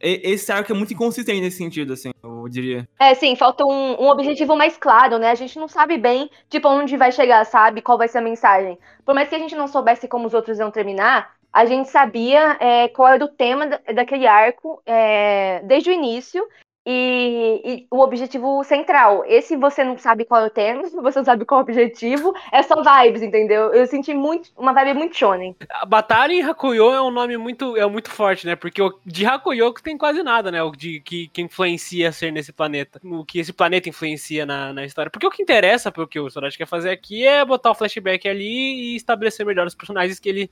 [0.00, 2.88] esse arco é muito inconsistente nesse sentido, assim, eu diria.
[2.98, 5.30] É, sim, falta um, um, objetivo mais claro, né?
[5.30, 7.82] A gente não sabe bem, tipo, onde vai chegar, sabe?
[7.82, 8.78] Qual vai ser a mensagem.
[9.04, 12.56] Por mais que a gente não soubesse como os outros iam terminar, a gente sabia
[12.60, 16.46] é, qual era o tema daquele arco é, desde o início
[16.86, 19.24] e, e, o objetivo central.
[19.26, 22.34] Esse você não sabe qual é o tema, você não sabe qual é o objetivo,
[22.50, 23.72] é só vibes, entendeu?
[23.72, 25.54] Eu senti muito uma vibe muito shonen.
[25.70, 28.56] A Batalha em Hakuyo é um nome muito é muito forte, né?
[28.56, 30.62] Porque o, de Hakuyo tem quase nada, né?
[30.62, 33.00] O de que, que influencia ser nesse planeta.
[33.04, 35.10] O que esse planeta influencia na, na história.
[35.10, 38.94] Porque o que interessa, porque o Sorachi quer fazer aqui é botar o flashback ali
[38.94, 40.50] e estabelecer melhor os personagens que ele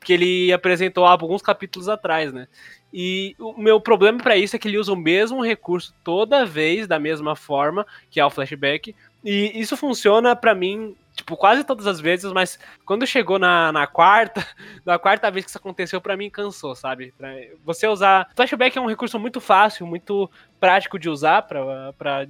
[0.00, 2.48] que ele apresentou há alguns capítulos atrás, né?
[2.92, 6.86] E o meu problema para isso é que ele usa o mesmo recurso toda vez
[6.86, 8.94] da mesma forma, que é o flashback.
[9.22, 13.86] E isso funciona para mim, tipo, quase todas as vezes, mas quando chegou na, na
[13.86, 14.46] quarta,
[14.86, 17.12] na quarta vez que isso aconteceu, para mim cansou, sabe?
[17.18, 17.28] Pra
[17.62, 18.30] você usar.
[18.34, 22.26] Flashback é um recurso muito fácil, muito prático de usar para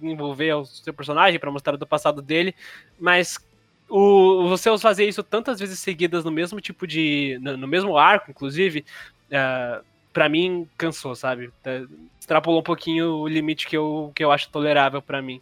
[0.00, 2.54] envolver o seu personagem, para mostrar do passado dele,
[3.00, 3.38] mas
[3.88, 7.38] o, você fazer isso tantas vezes seguidas no mesmo tipo de.
[7.40, 8.84] no, no mesmo arco, inclusive,
[9.30, 11.50] uh, para mim cansou, sabe?
[11.64, 11.84] É,
[12.18, 15.40] extrapolou um pouquinho o limite que eu, que eu acho tolerável para mim.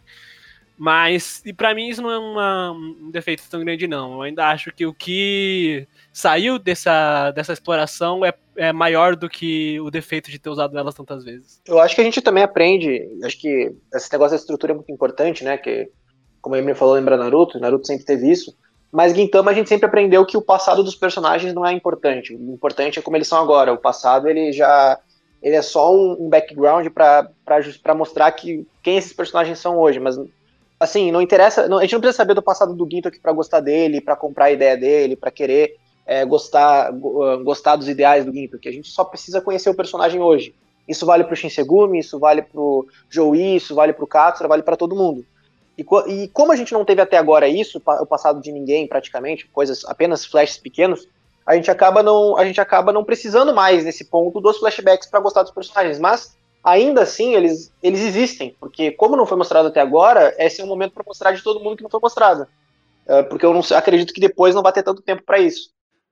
[0.77, 4.13] Mas, e para mim isso não é uma, um defeito tão grande, não.
[4.13, 9.79] Eu ainda acho que o que saiu dessa, dessa exploração é, é maior do que
[9.79, 11.59] o defeito de ter usado elas tantas vezes.
[11.67, 14.91] Eu acho que a gente também aprende, acho que esse negócio da estrutura é muito
[14.91, 15.57] importante, né?
[15.57, 15.89] Que,
[16.41, 18.55] como a Emily falou, lembra Naruto, Naruto sempre teve isso.
[18.91, 22.33] Mas Gintama a gente sempre aprendeu que o passado dos personagens não é importante.
[22.33, 23.73] O importante é como eles são agora.
[23.73, 24.97] O passado ele já
[25.41, 30.19] ele é só um, background para mostrar que quem esses personagens são hoje, mas
[30.79, 33.31] assim, não interessa, não, a gente não precisa saber do passado do Ginto aqui para
[33.33, 36.91] gostar dele, para comprar a ideia dele, para querer é, gostar,
[37.43, 40.55] gostar dos ideais do Ginto, que a gente só precisa conhecer o personagem hoje.
[40.87, 44.95] Isso vale pro Shinsegumi, isso vale pro Joey, isso vale pro Katsura, vale para todo
[44.95, 45.25] mundo.
[45.77, 49.47] E, e, como a gente não teve até agora isso, o passado de ninguém praticamente,
[49.47, 51.07] coisas apenas flashes pequenos,
[51.45, 55.19] a gente acaba não, a gente acaba não precisando mais nesse ponto dos flashbacks para
[55.19, 59.79] gostar dos personagens, mas ainda assim eles, eles existem, porque como não foi mostrado até
[59.79, 62.47] agora, esse é um momento para mostrar de todo mundo que não foi mostrado.
[63.07, 65.69] É, porque eu não acredito que depois não vai ter tanto tempo para isso.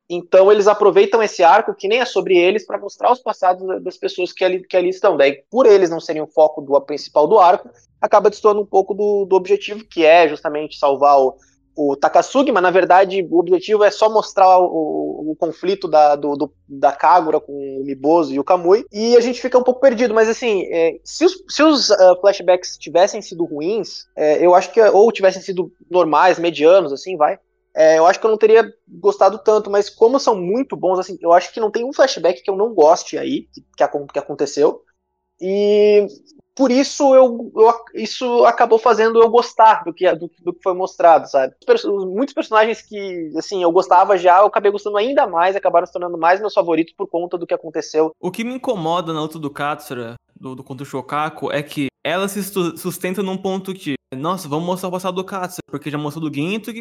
[0.09, 3.97] Então eles aproveitam esse arco que nem é sobre eles para mostrar os passados das
[3.97, 5.17] pessoas que ali, que ali estão.
[5.17, 8.93] Daí, por eles não serem o foco do principal do arco, acaba destoando um pouco
[8.93, 11.35] do, do objetivo, que é justamente salvar o,
[11.75, 16.35] o Takasugi, mas na verdade o objetivo é só mostrar o, o conflito da, do,
[16.35, 19.81] do, da Kagura com o Miboso e o Kamui, e a gente fica um pouco
[19.81, 24.55] perdido, mas assim, é, se os, se os uh, flashbacks tivessem sido ruins, é, eu
[24.55, 27.37] acho que, ou tivessem sido normais, medianos, assim, vai,
[27.75, 31.17] é, eu acho que eu não teria gostado tanto, mas como são muito bons, assim,
[31.21, 33.61] eu acho que não tem um flashback que eu não goste aí, que,
[34.13, 34.81] que aconteceu,
[35.41, 36.07] e
[36.55, 40.73] por isso eu, eu, isso acabou fazendo eu gostar do que, do, do que foi
[40.73, 41.53] mostrado, sabe?
[41.85, 46.17] Muitos personagens que, assim, eu gostava já, eu acabei gostando ainda mais, acabaram se tornando
[46.17, 48.11] mais meus favoritos por conta do que aconteceu.
[48.21, 51.87] O que me incomoda na luta do Katsura, do, do contra o Shokaku, é que
[52.05, 52.41] ela se
[52.77, 56.33] sustenta num ponto que, nossa, vamos mostrar o passado do Katsura, porque já mostrou do
[56.33, 56.71] Ginto,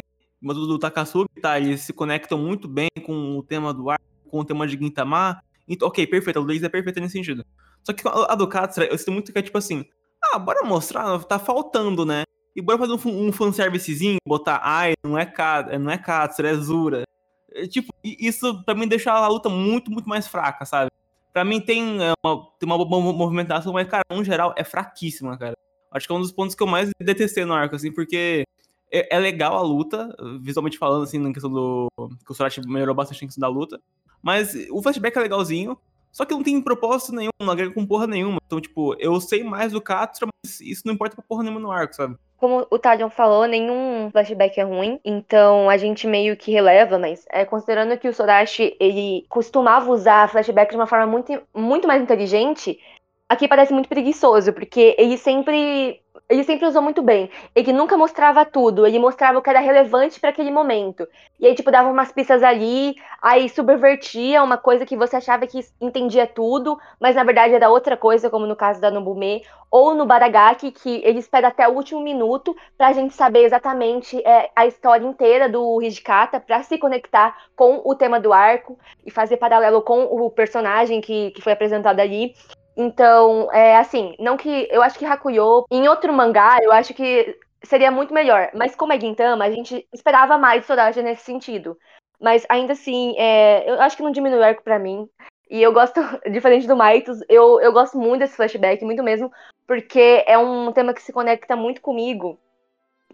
[0.45, 1.59] mostrou do Takasugi, tá?
[1.59, 5.41] Eles se conectam muito bem com o tema do ar, com o tema de Gintama.
[5.67, 7.43] Então, ok, perfeito, a Luiz é perfeita nesse sentido.
[7.83, 9.85] Só que a do Katsura, eu sinto muito que é tipo assim,
[10.23, 12.23] ah, bora mostrar, tá faltando, né?
[12.55, 15.31] E bora fazer um, um fanservicezinho, botar, ai, não é,
[15.79, 17.03] não é Katsura, é Zura.
[17.51, 20.91] É, tipo, isso pra mim deixa a luta muito, muito mais fraca, sabe?
[21.33, 25.37] Pra mim tem é, uma, tem uma boa movimentação, mas, cara, no geral, é fraquíssima,
[25.37, 25.53] cara.
[25.91, 28.45] Acho que é um dos pontos que eu mais detestei no arco, assim, porque
[28.91, 31.87] é, é legal a luta, visualmente falando, assim, na questão do.
[32.25, 33.81] que o Sorachi melhorou bastante a questão da luta.
[34.21, 35.77] Mas o flashback é legalzinho.
[36.11, 38.39] Só que não tem propósito nenhum, não agrega com porra nenhuma.
[38.45, 41.69] Então, tipo, eu sei mais do Katsura, mas isso não importa pra porra nenhuma no
[41.69, 42.15] arco, sabe?
[42.37, 47.25] Como o Tadion falou, nenhum flashback é ruim, então a gente meio que releva, mas
[47.29, 52.01] é, considerando que o Sorashi, ele costumava usar flashback de uma forma muito, muito mais
[52.01, 52.79] inteligente,
[53.27, 57.29] aqui parece muito preguiçoso, porque ele sempre ele sempre usou muito bem.
[57.55, 61.07] Ele nunca mostrava tudo, ele mostrava o que era relevante para aquele momento.
[61.39, 65.59] E aí, tipo, dava umas pistas ali, aí subvertia uma coisa que você achava que
[65.79, 70.05] entendia tudo, mas na verdade era outra coisa, como no caso da Nobume, ou no
[70.05, 75.05] Baragaki, que ele espera até o último minuto pra gente saber exatamente é, a história
[75.05, 80.03] inteira do Hijikata, pra se conectar com o tema do arco e fazer paralelo com
[80.05, 82.33] o personagem que, que foi apresentado ali.
[82.77, 84.67] Então, é assim, não que.
[84.71, 88.49] Eu acho que Hakuyo, em outro mangá, eu acho que seria muito melhor.
[88.53, 91.77] Mas como é Gintama, a gente esperava mais Soraja nesse sentido.
[92.19, 95.07] Mas ainda assim, é, eu acho que não diminui o arco pra mim.
[95.49, 95.99] E eu gosto,
[96.31, 99.31] diferente do Maitos, eu, eu gosto muito desse flashback, muito mesmo,
[99.67, 102.39] porque é um tema que se conecta muito comigo.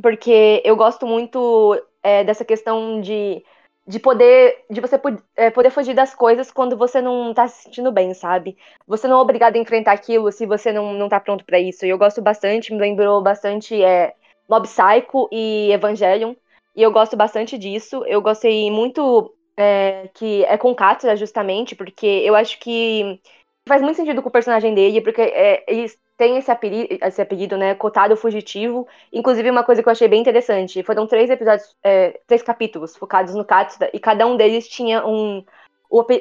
[0.01, 3.43] Porque eu gosto muito é, dessa questão de
[3.91, 4.99] de poder de você
[5.35, 8.57] é, poder fugir das coisas quando você não tá se sentindo bem, sabe?
[8.87, 11.85] Você não é obrigado a enfrentar aquilo se você não, não tá pronto para isso.
[11.85, 14.15] E eu gosto bastante, me lembrou bastante é,
[14.49, 16.33] Mob Psycho e Evangelion.
[16.73, 18.05] E eu gosto bastante disso.
[18.05, 23.19] Eu gostei muito é, que é com Katsura, justamente, porque eu acho que
[23.67, 27.57] faz muito sentido com o personagem dele, porque é, eles tem esse apelido, esse apelido,
[27.57, 28.87] né, Cotado Fugitivo.
[29.11, 33.33] Inclusive, uma coisa que eu achei bem interessante, foram três episódios, é, três capítulos focados
[33.33, 35.43] no Katsuda, e cada um deles tinha um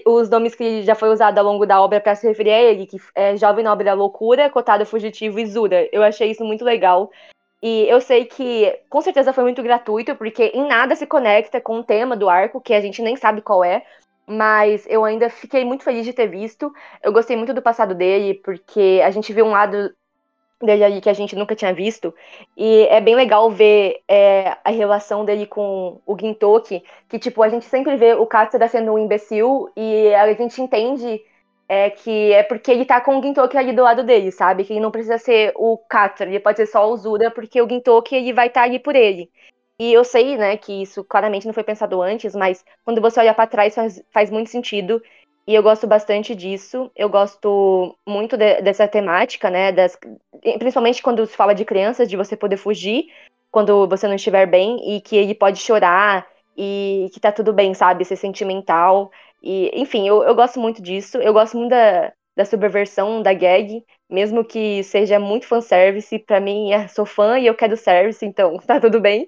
[0.06, 2.86] os nomes que já foi usado ao longo da obra para se referir a ele,
[2.86, 5.86] que é Jovem Nobre da Loucura, Cotado Fugitivo e Zura.
[5.92, 7.10] Eu achei isso muito legal.
[7.62, 11.78] E eu sei que com certeza foi muito gratuito, porque em nada se conecta com
[11.78, 13.84] o tema do arco, que a gente nem sabe qual é
[14.26, 16.72] mas eu ainda fiquei muito feliz de ter visto.
[17.02, 19.92] Eu gostei muito do passado dele, porque a gente viu um lado
[20.62, 22.14] dele ali que a gente nunca tinha visto.
[22.56, 27.48] E é bem legal ver é, a relação dele com o Gintoki, que, tipo, a
[27.48, 31.20] gente sempre vê o Katsura sendo um imbecil e a gente entende
[31.68, 34.64] é, que é porque ele tá com o Gintoki ali do lado dele, sabe?
[34.64, 37.68] Que ele não precisa ser o Katsura, ele pode ser só o Zura, porque o
[37.68, 39.30] Gintoki ele vai estar tá ali por ele.
[39.80, 43.32] E eu sei, né, que isso claramente não foi pensado antes, mas quando você olha
[43.32, 45.02] para trás faz, faz, muito sentido.
[45.46, 46.90] E eu gosto bastante disso.
[46.94, 49.98] Eu gosto muito de, dessa temática, né, das,
[50.58, 53.06] principalmente quando se fala de crianças, de você poder fugir
[53.50, 57.72] quando você não estiver bem e que ele pode chorar e que tá tudo bem,
[57.72, 59.10] sabe, ser sentimental.
[59.42, 61.16] E, enfim, eu, eu gosto muito disso.
[61.16, 66.70] Eu gosto muito da, da subversão da gag, mesmo que seja muito fanservice, pra mim,
[66.70, 69.26] eu sou fã e eu quero service, então tá tudo bem.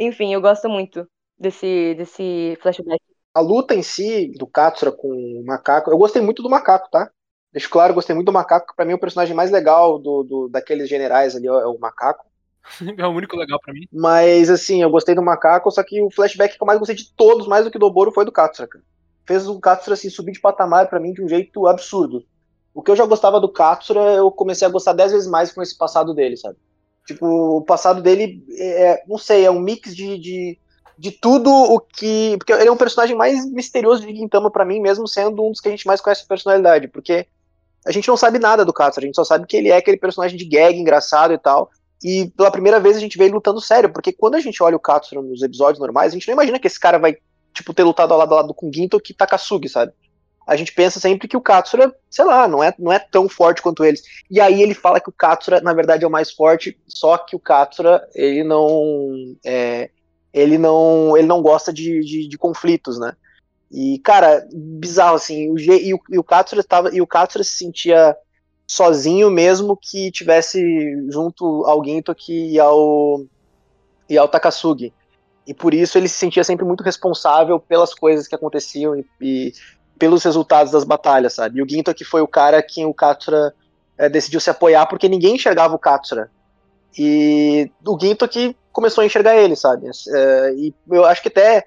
[0.00, 1.06] Enfim, eu gosto muito
[1.38, 3.00] desse, desse flashback.
[3.34, 7.10] A luta em si do Katsura com o macaco, eu gostei muito do macaco, tá?
[7.52, 10.22] Deixo claro, gostei muito do macaco, que pra mim é o personagem mais legal do,
[10.24, 12.26] do daqueles generais ali, é o macaco.
[12.98, 13.86] É o único legal para mim.
[13.92, 17.12] Mas, assim, eu gostei do macaco, só que o flashback que eu mais gostei de
[17.14, 18.84] todos, mais do que do Boro, foi do Katsura, cara.
[19.26, 22.24] Fez o Katsura, assim, subir de patamar para mim de um jeito absurdo.
[22.72, 25.60] O que eu já gostava do Katsura, eu comecei a gostar dez vezes mais com
[25.62, 26.56] esse passado dele, sabe?
[27.06, 27.26] Tipo,
[27.58, 30.58] o passado dele, é, não sei, é um mix de, de,
[30.96, 32.36] de tudo o que...
[32.38, 35.60] Porque ele é um personagem mais misterioso de Gintama para mim, mesmo sendo um dos
[35.60, 37.26] que a gente mais conhece a personalidade, porque
[37.86, 39.96] a gente não sabe nada do Katsura, a gente só sabe que ele é aquele
[39.96, 41.70] personagem de gag, engraçado e tal,
[42.02, 44.76] e pela primeira vez a gente vê ele lutando sério, porque quando a gente olha
[44.76, 47.16] o Katsura nos episódios normais, a gente não imagina que esse cara vai,
[47.52, 49.92] tipo, ter lutado ao lado, ao lado com Ginto que Takasugi, sabe?
[50.50, 53.62] A gente pensa sempre que o Katsura, sei lá, não é, não é tão forte
[53.62, 54.02] quanto eles.
[54.28, 57.36] E aí ele fala que o Katsura, na verdade, é o mais forte, só que
[57.36, 59.36] o Katsura, ele não.
[59.46, 59.90] É,
[60.34, 61.16] ele não.
[61.16, 63.12] Ele não gosta de, de, de conflitos, né?
[63.70, 67.44] E, cara, bizarro, assim, o G, e, o, e o Katsura tava, e o Katsura
[67.44, 68.16] se sentia
[68.66, 70.60] sozinho mesmo que tivesse
[71.10, 73.24] junto ao Ginto e ao,
[74.08, 74.92] e ao Takasugi.
[75.46, 79.52] E por isso ele se sentia sempre muito responsável pelas coisas que aconteciam e, e
[80.00, 81.58] pelos resultados das batalhas, sabe?
[81.58, 83.54] E o Ginto que foi o cara que o Katsura
[83.98, 86.30] é, decidiu se apoiar porque ninguém enxergava o Katsura.
[86.98, 89.86] E o Ginto que começou a enxergar ele, sabe?
[89.86, 91.66] É, e eu acho que até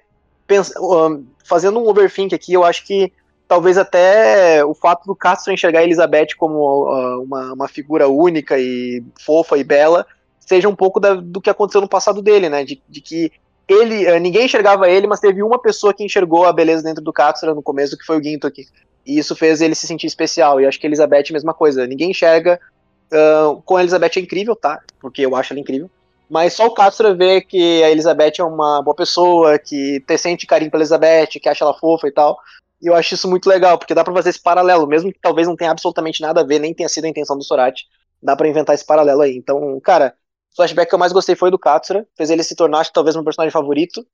[1.44, 3.12] fazendo um overthink aqui, eu acho que
[3.46, 8.58] talvez até o fato do Castro enxergar a Elizabeth como uh, uma, uma figura única
[8.58, 10.04] e fofa e bela
[10.40, 12.64] seja um pouco da, do que aconteceu no passado dele, né?
[12.64, 13.32] De, de que
[13.68, 17.12] ele, uh, ninguém enxergava ele, mas teve uma pessoa que enxergou a beleza dentro do
[17.12, 18.66] Castro no começo, que foi o Ginto aqui.
[19.06, 20.60] E isso fez ele se sentir especial.
[20.60, 21.86] E acho que Elizabeth mesma coisa.
[21.86, 22.60] Ninguém enxerga.
[23.12, 24.80] Uh, com a Elizabeth é incrível, tá?
[25.00, 25.90] Porque eu acho ela incrível.
[26.28, 30.46] Mas só o Castro vê que a Elizabeth é uma boa pessoa, que te sente
[30.46, 32.38] carinho pela Elizabeth, que acha ela fofa e tal.
[32.82, 35.46] E eu acho isso muito legal, porque dá pra fazer esse paralelo, mesmo que talvez
[35.46, 37.84] não tenha absolutamente nada a ver, nem tenha sido a intenção do Sorati,
[38.22, 39.36] dá para inventar esse paralelo aí.
[39.36, 40.14] Então, cara,
[40.54, 43.24] flashback que eu mais gostei foi do Katsura, fez ele se tornar, acho talvez, meu
[43.24, 44.06] personagem favorito.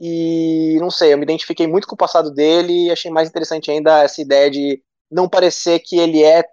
[0.00, 3.70] E não sei, eu me identifiquei muito com o passado dele e achei mais interessante
[3.70, 6.44] ainda essa ideia de não parecer que ele é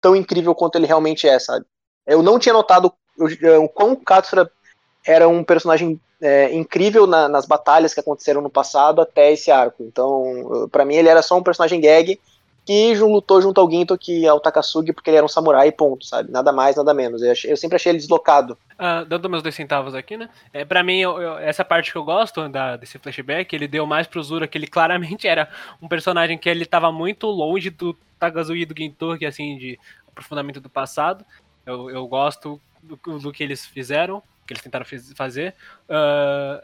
[0.00, 1.64] tão incrível quanto ele realmente é, sabe?
[2.06, 4.50] Eu não tinha notado o quão o Katsura
[5.04, 9.82] era um personagem é, incrível na, nas batalhas que aconteceram no passado até esse arco.
[9.82, 12.20] Então, para mim, ele era só um personagem gag
[12.64, 16.04] que lutou junto ao Ginto, que é o Takasugi, porque ele era um samurai, ponto,
[16.06, 16.30] sabe?
[16.30, 17.22] Nada mais, nada menos.
[17.22, 18.56] Eu, achei, eu sempre achei ele deslocado.
[18.78, 20.28] Ah, dando meus dois centavos aqui, né?
[20.52, 23.84] É, pra mim, eu, eu, essa parte que eu gosto da, desse flashback, ele deu
[23.86, 25.48] mais pro Zura, que ele claramente era
[25.80, 29.78] um personagem que ele tava muito longe do Takasugi e do Ginto, que assim, de
[30.08, 31.24] aprofundamento do passado.
[31.66, 34.84] Eu, eu gosto do, do que eles fizeram que eles tentaram
[35.16, 35.54] fazer.
[35.88, 36.60] Uh,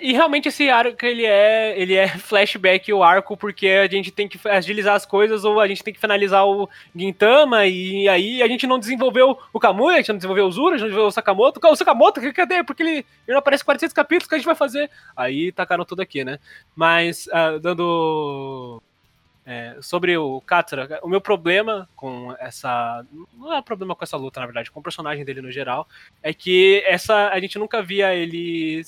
[0.00, 4.26] e realmente esse arco ele é, ele é flashback o arco porque a gente tem
[4.26, 8.48] que agilizar as coisas ou a gente tem que finalizar o Gintama e aí a
[8.48, 11.08] gente não desenvolveu o Kamui, a gente não desenvolveu o Zura, a gente não desenvolveu
[11.08, 11.60] o Sakamoto.
[11.62, 12.64] O Sakamoto, cadê?
[12.64, 14.90] Porque ele, ele não aparece 400 capítulos, que a gente vai fazer?
[15.14, 16.38] Aí tacaram tudo aqui, né?
[16.74, 18.82] Mas uh, dando
[19.46, 23.04] é, sobre o Katsura, o meu problema com essa.
[23.34, 25.86] Não é problema com essa luta, na verdade, com o personagem dele no geral,
[26.22, 28.82] é que essa a gente nunca via ele.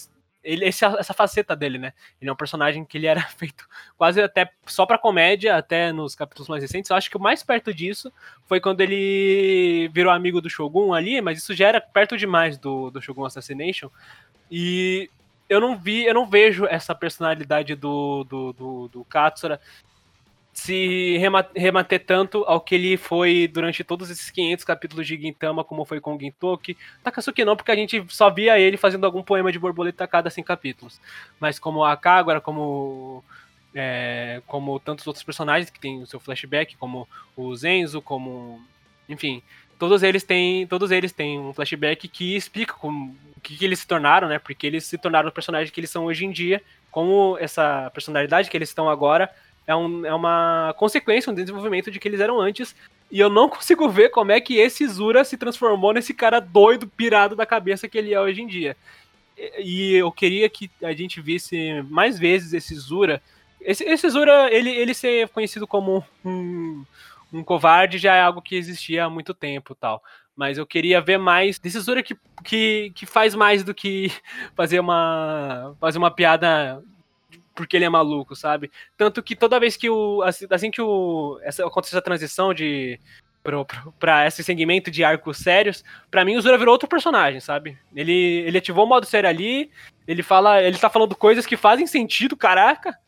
[0.47, 1.93] Ele esse, essa faceta dele, né?
[2.21, 6.15] Ele é um personagem que ele era feito quase até só pra comédia, até nos
[6.15, 6.91] capítulos mais recentes.
[6.91, 8.13] Eu acho que o mais perto disso
[8.47, 12.91] foi quando ele virou amigo do Shogun ali, mas isso já era perto demais do,
[12.91, 13.91] do Shogun Assassination.
[14.51, 15.11] E
[15.49, 19.61] eu não vi, eu não vejo essa personalidade do, do, do, do Katsura
[20.57, 21.19] se
[21.55, 26.01] rebater tanto ao que ele foi durante todos esses 500 capítulos de Gintama, como foi
[26.01, 26.79] com o Gintoki.
[27.05, 30.31] Takasuki não, porque a gente só via ele fazendo algum poema de borboleta a cada
[30.31, 30.99] 100 capítulos.
[31.38, 33.22] Mas como a Kagura, como
[33.74, 37.07] é, como tantos outros personagens que tem o seu flashback, como
[37.37, 38.59] o Zenzo, como
[39.07, 39.43] enfim,
[39.78, 43.81] todos eles têm, todos eles têm um flashback que explica como, o que, que, eles
[43.81, 44.39] se tornaram, né?
[44.39, 48.49] Porque eles se tornaram o personagem que eles são hoje em dia, como essa personalidade
[48.49, 49.31] que eles estão agora
[49.67, 52.75] é, um, é uma consequência, um desenvolvimento de que eles eram antes.
[53.11, 56.87] E eu não consigo ver como é que esse Zura se transformou nesse cara doido,
[56.87, 58.77] pirado da cabeça que ele é hoje em dia.
[59.59, 63.23] E eu queria que a gente visse mais vezes esse Zura.
[63.61, 66.85] Esse, esse Zura, ele, ele ser conhecido como um,
[67.33, 70.03] um covarde já é algo que existia há muito tempo tal.
[70.35, 74.11] Mas eu queria ver mais desse Zura que, que, que faz mais do que
[74.57, 76.83] fazer uma, fazer uma piada
[77.57, 78.71] porque ele é maluco, sabe?
[78.97, 80.23] Tanto que toda vez que o.
[80.23, 81.41] Assim, assim que o.
[81.43, 83.01] Essa, acontece essa transição de.
[83.99, 87.79] Pra, esse segmento de arcos sérios, para mim o Zura virou outro personagem, sabe?
[87.95, 89.71] Ele, ele ativou o modo sério ali,
[90.07, 90.63] ele fala.
[90.63, 92.99] Ele tá falando coisas que fazem sentido, caraca.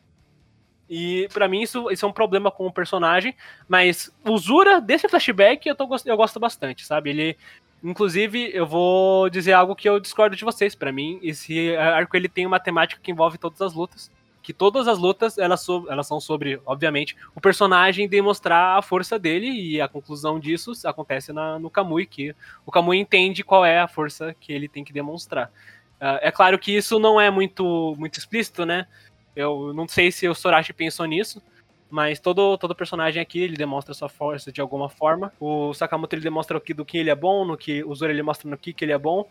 [0.89, 3.35] E para mim isso, isso é um problema com o personagem.
[3.67, 7.11] Mas o Zura, desse flashback, eu, tô, eu gosto bastante, sabe?
[7.11, 7.37] Ele.
[7.81, 10.75] Inclusive, eu vou dizer algo que eu discordo de vocês.
[10.75, 14.11] para mim, esse arco ele tem uma temática que envolve todas as lutas.
[14.41, 19.19] Que todas as lutas elas, so, elas são sobre, obviamente, o personagem demonstrar a força
[19.19, 19.47] dele.
[19.49, 22.35] E a conclusão disso acontece na, no Kamui, que
[22.65, 25.51] o Kamui entende qual é a força que ele tem que demonstrar.
[25.99, 28.87] Uh, é claro que isso não é muito, muito explícito, né?
[29.35, 31.41] Eu não sei se o Sorachi pensou nisso,
[31.89, 35.33] mas todo, todo personagem aqui, ele demonstra sua força de alguma forma.
[35.39, 38.11] O Sakamoto, ele demonstra o que, do que ele é bom, no que o Zoro,
[38.11, 39.25] ele mostra no que, que ele é bom.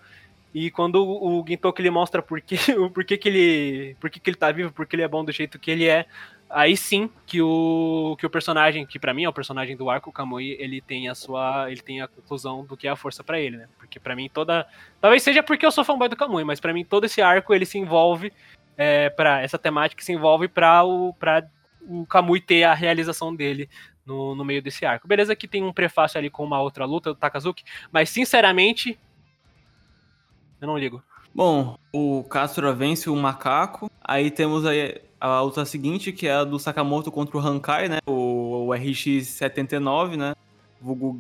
[0.55, 2.57] E quando o Gintoki, ele mostra por que,
[2.93, 5.25] por que, que, ele, por que, que ele tá vivo, por que ele é bom
[5.25, 6.07] do jeito que ele é,
[6.49, 10.11] aí sim que o, que o personagem, que para mim é o personagem do arco,
[10.11, 13.23] o Kamui, ele tem a sua, ele tem a conclusão do que é a força
[13.23, 13.69] para ele, né?
[13.79, 14.67] Porque para mim toda,
[15.01, 17.67] talvez seja porque eu sou fanboy do Kamui, mas para mim todo esse arco ele
[17.67, 18.33] se envolve
[18.77, 21.45] é, para essa temática se envolve para o, pra
[21.83, 23.69] o Kamui ter a realização dele
[24.07, 25.09] no, no meio desse arco.
[25.09, 28.99] Beleza que tem um prefácio ali com uma outra luta do Takazuki, mas sinceramente,
[30.61, 31.03] eu não ligo.
[31.35, 33.91] Bom, o Castro vence o macaco.
[34.03, 37.99] Aí temos aí a luta seguinte, que é a do Sakamoto contra o Hankai, né?
[38.07, 40.35] O, o RX-79, né?
[40.81, 41.19] Vulgo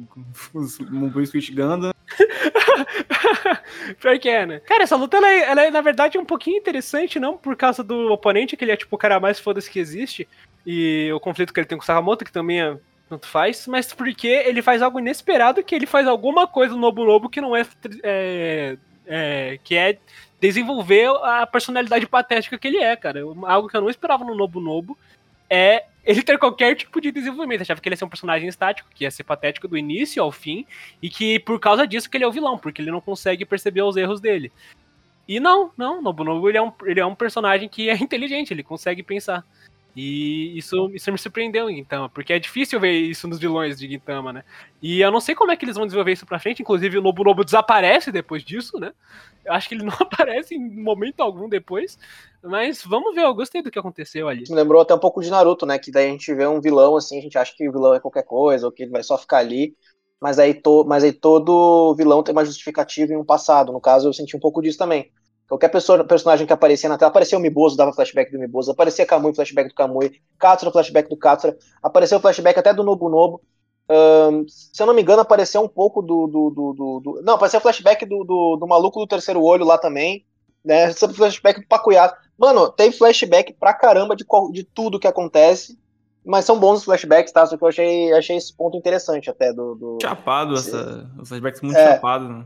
[0.90, 1.92] Mobile Switch Gundam.
[4.00, 4.60] Pior que é, né?
[4.60, 7.82] Cara, essa luta, ela é, ela é, na verdade, um pouquinho interessante, não por causa
[7.82, 10.28] do oponente, que ele é, tipo, o cara mais foda-se que existe,
[10.66, 12.78] e o conflito que ele tem com o Sakamoto, que também é
[13.08, 17.04] tanto faz, mas porque ele faz algo inesperado, que ele faz alguma coisa no Nobu
[17.04, 17.66] Nobu que não é,
[18.02, 18.76] é,
[19.08, 19.98] é, que é
[20.40, 23.20] desenvolver a personalidade patética que ele é, cara.
[23.20, 24.96] Algo que eu não esperava no Nobu Nobu
[25.50, 27.60] é ele ter qualquer tipo de desenvolvimento.
[27.60, 30.22] Eu achava que ele ia ser um personagem estático, que ia ser patético do início
[30.22, 30.64] ao fim,
[31.02, 33.82] e que por causa disso que ele é o vilão, porque ele não consegue perceber
[33.82, 34.52] os erros dele.
[35.26, 38.62] E não, não, Nobunaga ele é um, ele é um personagem que é inteligente, ele
[38.62, 39.44] consegue pensar.
[39.96, 43.88] E isso, isso me surpreendeu em Gintama, porque é difícil ver isso nos vilões de
[43.88, 44.44] Gintama, né?
[44.80, 47.02] E eu não sei como é que eles vão desenvolver isso pra frente, inclusive o
[47.02, 48.92] Nobunobu desaparece depois disso, né?
[49.44, 51.98] Eu acho que ele não aparece em momento algum depois,
[52.42, 54.44] mas vamos ver, eu gostei do que aconteceu ali.
[54.48, 55.78] Me lembrou até um pouco de Naruto, né?
[55.78, 58.00] Que daí a gente vê um vilão assim, a gente acha que o vilão é
[58.00, 59.74] qualquer coisa, ou que ele vai só ficar ali,
[60.20, 63.72] mas aí, to, mas aí todo vilão tem uma justificativa em um passado.
[63.72, 65.10] No caso, eu senti um pouco disso também.
[65.48, 69.06] Qualquer pessoa, personagem que aparecia na tela, apareceu o Miboso, dava flashback do Miboso, aparecia
[69.06, 73.40] Kamui, flashback do Kamui, Katsura, flashback do Katsura, apareceu flashback até do Nobu Nobu.
[73.90, 76.26] Um, se eu não me engano, apareceu um pouco do.
[76.26, 79.78] do, do, do, do não, apareceu flashback do, do, do, maluco do terceiro olho lá
[79.78, 80.26] também.
[80.62, 80.92] Né?
[80.92, 82.14] Flashback do Pacuiá.
[82.36, 85.78] Mano, tem flashback pra caramba de, de tudo que acontece.
[86.22, 87.46] Mas são bons os flashbacks, tá?
[87.46, 89.74] Só que eu achei, achei esse ponto interessante até do.
[89.74, 89.98] do...
[90.02, 92.44] Chapado, essa, os flashbacks muito é, chapado, né?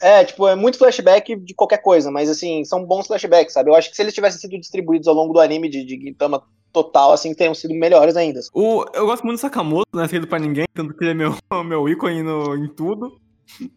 [0.00, 3.70] É, tipo, é muito flashback de qualquer coisa, mas assim, são bons flashbacks, sabe?
[3.70, 6.42] Eu acho que se eles tivessem sido distribuídos ao longo do anime de, de Gintama
[6.72, 8.40] total, assim, teriam sido melhores ainda.
[8.54, 11.14] O, eu gosto muito do Sakamoto, não é feito pra ninguém, tanto que ele é
[11.14, 11.34] meu,
[11.64, 13.18] meu ícone no, em tudo.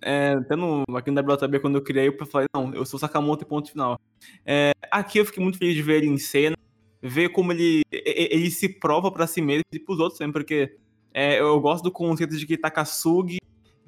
[0.01, 3.43] É, até no, aqui no WTB, quando eu criei, eu falei, não, eu sou Sakamoto
[3.43, 3.99] e ponto final.
[4.45, 6.55] É, aqui eu fiquei muito feliz de ver ele em cena,
[7.01, 10.75] ver como ele, ele se prova para si mesmo e pros outros também, porque
[11.13, 13.37] é, eu gosto do conceito de que Takasugi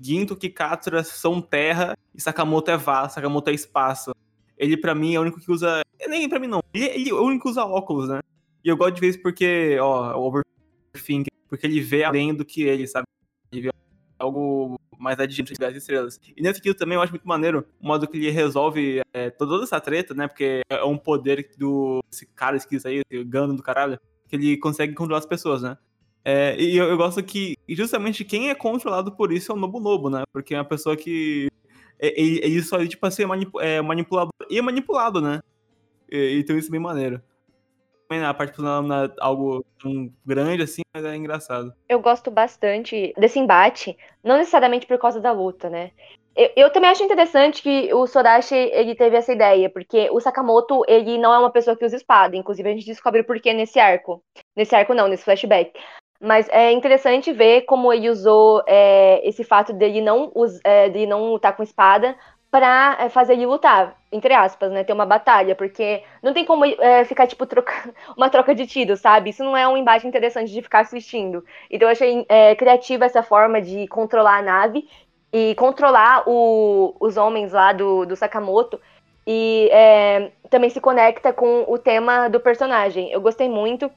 [0.03, 4.11] Ginto, Kikatsura são terra e Sakamoto é vaso, Sakamoto é espaço.
[4.57, 5.81] Ele, para mim, é o único que usa.
[6.07, 6.61] Nem pra mim, não.
[6.73, 8.19] Ele, ele é o único que usa óculos, né?
[8.63, 12.43] E eu gosto de ver isso porque, ó, o Overthink, porque ele vê além do
[12.43, 13.05] que ele, sabe?
[13.51, 13.71] Ele vê
[14.19, 16.19] algo mais adiante das estrelas.
[16.35, 19.63] E nesse sentido também eu acho muito maneiro o modo que ele resolve é, toda
[19.63, 20.27] essa treta, né?
[20.27, 24.57] Porque é um poder do esse cara esquisito aí, esse Gano do caralho, que ele
[24.57, 25.77] consegue controlar as pessoas, né?
[26.25, 29.79] É, e eu, eu, gosto que justamente quem é controlado por isso é o Nobu
[29.79, 30.23] Nobu, né?
[30.31, 31.49] Porque é uma pessoa que.
[31.99, 33.23] Ele, ele só, tipo assim,
[33.59, 35.41] é, é manipulador e é manipulado, né?
[36.09, 37.21] E, então isso é bem maneiro.
[38.09, 41.73] A parte não é algo tão grande assim, mas é engraçado.
[41.89, 45.91] Eu gosto bastante desse embate, não necessariamente por causa da luta, né?
[46.35, 50.83] Eu, eu, também acho interessante que o Sodashi ele teve essa ideia, porque o Sakamoto
[50.87, 53.79] ele não é uma pessoa que usa espada, inclusive a gente descobre por que nesse
[53.79, 54.23] arco.
[54.55, 55.71] Nesse arco não, nesse flashback.
[56.19, 60.31] Mas é interessante ver como ele usou é, esse fato dele não,
[60.63, 62.15] é, de não lutar com espada
[62.53, 64.83] para é, fazer ele lutar, entre aspas, né?
[64.83, 67.73] Ter uma batalha, porque não tem como é, ficar, tipo, troca...
[68.15, 69.31] uma troca de tiro, sabe?
[69.31, 71.43] Isso não é um embate interessante de ficar assistindo.
[71.69, 74.87] Então eu achei é, criativa essa forma de controlar a nave
[75.33, 78.79] e controlar o, os homens lá do, do Sakamoto
[79.25, 83.11] e é, também se conecta com o tema do personagem.
[83.11, 83.89] Eu gostei muito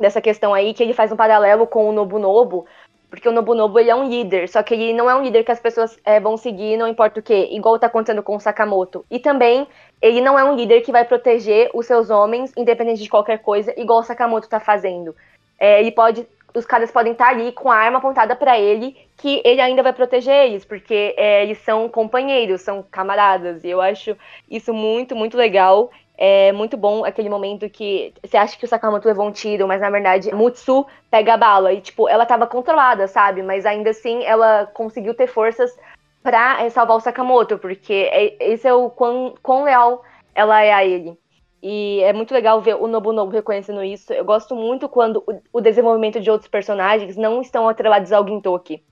[0.00, 2.66] dessa questão aí, que ele faz um paralelo com o Nobunobu,
[3.10, 5.50] porque o Nobunobu ele é um líder, só que ele não é um líder que
[5.50, 9.04] as pessoas é, vão seguir, não importa o que, igual tá acontecendo com o Sakamoto.
[9.10, 9.66] E também,
[10.00, 13.74] ele não é um líder que vai proteger os seus homens, independente de qualquer coisa,
[13.76, 15.14] igual o Sakamoto tá fazendo.
[15.58, 16.26] É, ele pode.
[16.54, 19.82] Os caras podem estar tá ali com a arma apontada para ele, que ele ainda
[19.82, 23.62] vai proteger eles, porque é, eles são companheiros, são camaradas.
[23.62, 24.16] E eu acho
[24.48, 25.90] isso muito, muito legal.
[26.22, 29.80] É muito bom aquele momento que você acha que o Sakamoto levou um tiro, mas
[29.80, 31.72] na verdade Mutsu pega a bala.
[31.72, 33.42] E, tipo, ela tava controlada, sabe?
[33.42, 35.74] Mas ainda assim ela conseguiu ter forças
[36.22, 40.04] pra salvar o Sakamoto, porque é, esse é o quão, quão leal
[40.34, 41.18] ela é a ele.
[41.62, 44.12] E é muito legal ver o Nobunobu reconhecendo isso.
[44.12, 48.84] Eu gosto muito quando o, o desenvolvimento de outros personagens não estão atrelados ao Gintoki.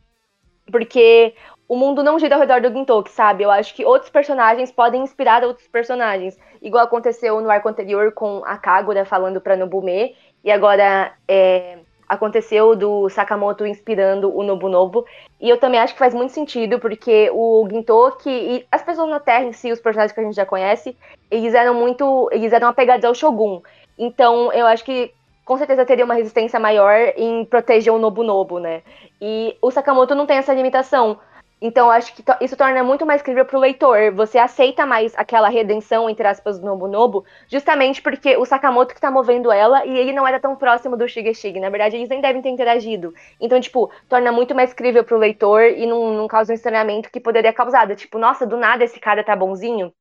[0.73, 1.35] Porque
[1.69, 3.45] o mundo não gira ao redor do Gintoki, sabe?
[3.45, 6.39] Eu acho que outros personagens podem inspirar outros personagens.
[6.63, 10.17] Igual aconteceu no arco anterior com a Kagura falando pra Nobume.
[10.43, 15.05] E agora é, aconteceu do Sakamoto inspirando o Nobunobu.
[15.39, 19.21] E eu também acho que faz muito sentido, porque o Gintoki e as pessoas na
[19.21, 20.97] Terra em si, os personagens que a gente já conhece,
[21.31, 22.31] eles eram muito.
[22.33, 23.61] Eles eram apegados ao Shogun.
[23.99, 25.13] Então eu acho que
[25.45, 28.83] com certeza teria uma resistência maior em proteger o Nobunobu, né?
[29.21, 31.19] E o Sakamoto não tem essa limitação.
[31.61, 34.13] Então, acho que isso torna muito mais crível pro leitor.
[34.13, 39.11] Você aceita mais aquela redenção, entre aspas, do Nobunobu, justamente porque o Sakamoto que tá
[39.11, 41.59] movendo ela e ele não era tão próximo do Shigeshige.
[41.59, 43.13] Na verdade, eles nem devem ter interagido.
[43.41, 47.21] Então, tipo, torna muito mais crível pro leitor e não, não causa um estranhamento que
[47.21, 47.95] poderia causar.
[47.97, 49.93] Tipo, nossa, do nada esse cara tá bonzinho.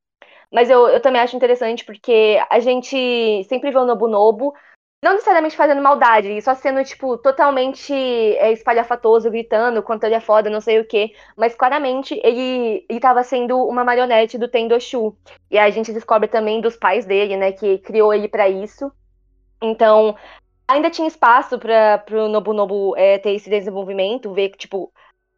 [0.52, 4.54] Mas eu, eu também acho interessante porque a gente sempre vê o Nobunobu
[5.02, 10.50] não necessariamente fazendo maldade, só sendo, tipo, totalmente é, espalhafatoso, gritando quanto ele é foda,
[10.50, 11.12] não sei o quê.
[11.36, 15.16] Mas claramente ele, ele tava sendo uma marionete do Tendoshu.
[15.50, 18.90] E a gente descobre também dos pais dele, né, que criou ele para isso.
[19.62, 20.16] Então,
[20.66, 24.92] ainda tinha espaço para pro Nobunobu é, ter esse desenvolvimento, ver que, tipo,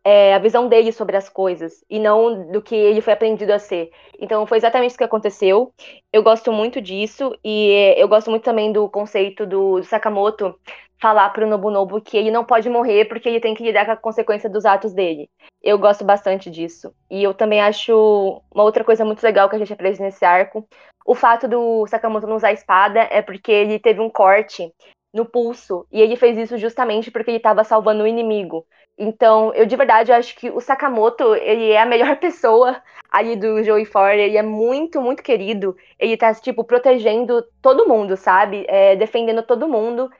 [0.04, 3.58] é, a visão dele sobre as coisas e não do que ele foi aprendido a
[3.58, 3.90] ser.
[4.18, 5.72] Então foi exatamente isso que aconteceu.
[6.12, 10.58] Eu gosto muito disso e eu gosto muito também do conceito do, Sakamoto
[11.00, 13.92] falar para o Nobunobu que ele não pode morrer porque ele tem que lidar com
[13.92, 15.28] a consequência dos atos dele.
[15.62, 16.92] Eu gosto bastante disso.
[17.10, 20.66] E eu também acho uma outra coisa muito legal que a gente aprende nesse arco.
[21.06, 24.72] O fato do Sakamoto não usar espada é porque ele teve um corte
[25.12, 28.66] no pulso e ele fez isso justamente porque ele estava salvando o inimigo.
[28.98, 33.62] Então, eu de verdade acho que o Sakamoto, ele é a melhor pessoa ali do
[33.62, 35.76] Joey For, ele é muito, muito querido.
[35.98, 38.64] Ele tá, tipo, protegendo todo mundo, sabe?
[38.68, 40.10] É, defendendo todo mundo.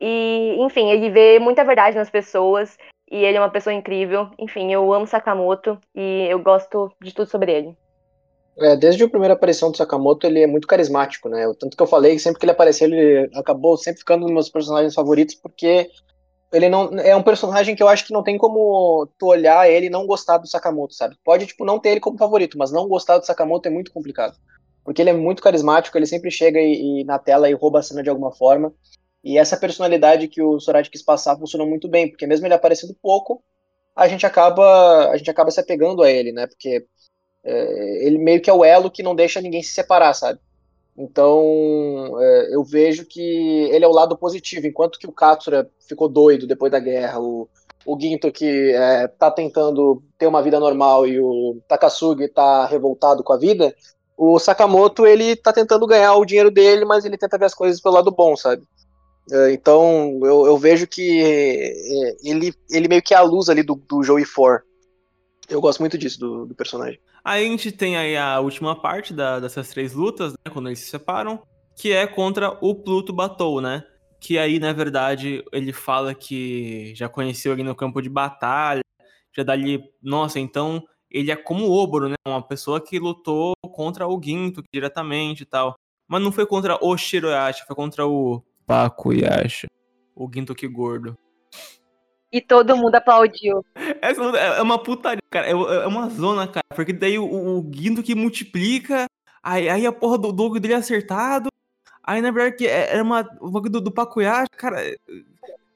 [0.00, 2.76] E, enfim, ele vê muita verdade nas pessoas.
[3.10, 4.30] E ele é uma pessoa incrível.
[4.38, 7.76] Enfim, eu amo Sakamoto e eu gosto de tudo sobre ele.
[8.58, 11.50] É, desde a primeira aparição do Sakamoto, ele é muito carismático, né?
[11.58, 14.94] Tanto que eu falei sempre que ele apareceu, ele acabou sempre ficando nos meus personagens
[14.94, 15.90] favoritos, porque
[16.52, 19.86] ele não é um personagem que eu acho que não tem como tu olhar ele
[19.86, 21.16] e não gostar do Sakamoto, sabe?
[21.24, 24.36] Pode tipo não ter ele como favorito, mas não gostar do Sakamoto é muito complicado.
[24.84, 27.82] Porque ele é muito carismático, ele sempre chega e, e na tela e rouba a
[27.82, 28.72] cena de alguma forma.
[29.24, 32.94] E essa personalidade que o Sorati quis passar funcionou muito bem, porque mesmo ele aparecendo
[33.00, 33.42] pouco,
[33.94, 36.46] a gente acaba a gente acaba se apegando a ele, né?
[36.46, 36.86] Porque
[37.44, 40.38] é, ele meio que é o elo que não deixa ninguém se separar, sabe?
[40.96, 41.42] Então,
[42.20, 46.46] é, eu vejo que ele é o lado positivo, enquanto que o Katsura ficou doido
[46.46, 47.48] depois da guerra, o,
[47.86, 53.24] o Ginto que é, tá tentando ter uma vida normal e o Takasugi tá revoltado
[53.24, 53.74] com a vida,
[54.16, 57.80] o Sakamoto ele tá tentando ganhar o dinheiro dele, mas ele tenta ver as coisas
[57.80, 58.62] pelo lado bom, sabe?
[59.30, 63.62] É, então, eu, eu, vejo que é, ele, ele meio que é a luz ali
[63.62, 64.64] do, do Joey 4.
[65.48, 67.00] Eu gosto muito disso, do, do personagem.
[67.24, 70.80] Aí a gente tem aí a última parte da, dessas três lutas, né, quando eles
[70.80, 71.42] se separam,
[71.76, 73.84] que é contra o Pluto Batou, né?
[74.20, 78.82] Que aí, na verdade, ele fala que já conheceu ali no campo de batalha,
[79.34, 82.14] já dali, nossa, então ele é como o Oboro, né?
[82.26, 85.74] Uma pessoa que lutou contra o Ginto diretamente e tal.
[86.08, 89.66] Mas não foi contra o Shiroyashi, foi contra o Pakuyashi.
[90.14, 91.16] O Ginto que gordo.
[92.32, 93.64] E todo mundo aplaudiu.
[94.02, 95.46] Essa é uma putaria, cara.
[95.46, 96.66] É, é uma zona, cara.
[96.74, 99.06] Porque daí o, o Guindo que multiplica,
[99.40, 101.48] aí, aí a porra do Dogo dele é acertado.
[102.02, 104.82] Aí na verdade que era é, é uma, o do, do cara.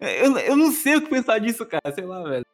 [0.00, 1.94] Eu, eu não sei o que pensar disso, cara.
[1.94, 2.44] Sei lá, velho.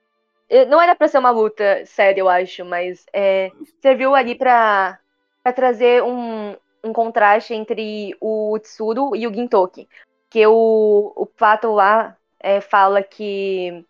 [0.69, 3.51] Não era pra ser uma luta séria, eu acho, mas é,
[3.81, 4.99] serviu ali pra,
[5.43, 6.55] pra trazer um,
[6.85, 9.89] um contraste entre o Tsuru e o Gintoki.
[10.29, 13.83] Que o, o Pato lá é, fala que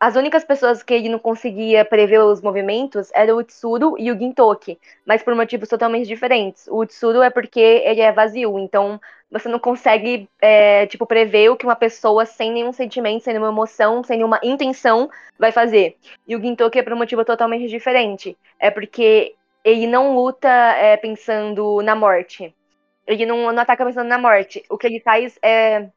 [0.00, 4.18] as únicas pessoas que ele não conseguia prever os movimentos eram o Tsuru e o
[4.18, 6.68] Gintoki, mas por motivos totalmente diferentes.
[6.68, 11.56] O Tsuru é porque ele é vazio, então você não consegue, é, tipo, prever o
[11.56, 15.96] que uma pessoa sem nenhum sentimento, sem nenhuma emoção, sem nenhuma intenção vai fazer.
[16.26, 18.36] E o Gintoki é por um motivo totalmente diferente.
[18.58, 19.34] É porque
[19.64, 22.54] ele não luta é, pensando na morte.
[23.06, 24.62] Ele não, não ataca pensando na morte.
[24.70, 25.88] O que ele faz é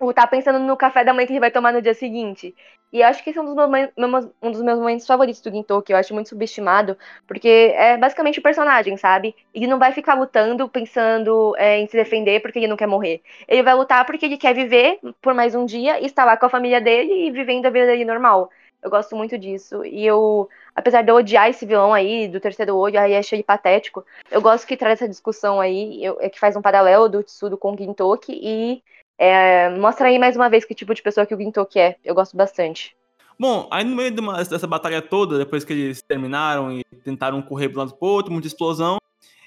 [0.00, 2.54] lutar pensando no café da manhã que ele vai tomar no dia seguinte.
[2.92, 5.82] E acho que esse é um dos, meus, um dos meus momentos favoritos do Ginto,
[5.82, 9.34] que eu acho muito subestimado, porque é basicamente o personagem, sabe?
[9.52, 13.22] Ele não vai ficar lutando pensando é, em se defender porque ele não quer morrer.
[13.48, 16.46] Ele vai lutar porque ele quer viver por mais um dia e estar lá com
[16.46, 18.50] a família dele e vivendo a vida dele normal.
[18.82, 19.84] Eu gosto muito disso.
[19.84, 24.04] E eu, apesar de eu odiar esse vilão aí, do terceiro olho, aí achei patético,
[24.30, 27.58] eu gosto que traz essa discussão aí, eu, é que faz um paralelo do Tsudo
[27.58, 28.82] com o Gintoki e
[29.18, 31.96] é, mostra aí mais uma vez que tipo de pessoa que o Gintoki é.
[32.04, 32.94] Eu gosto bastante.
[33.38, 37.42] Bom, aí no meio de uma, dessa batalha toda, depois que eles terminaram e tentaram
[37.42, 38.96] correr pro lado pro outro, muita explosão,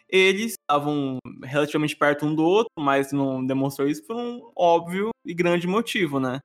[0.07, 5.33] eles estavam relativamente perto um do outro, mas não demonstrou isso por um óbvio e
[5.33, 6.39] grande motivo, né?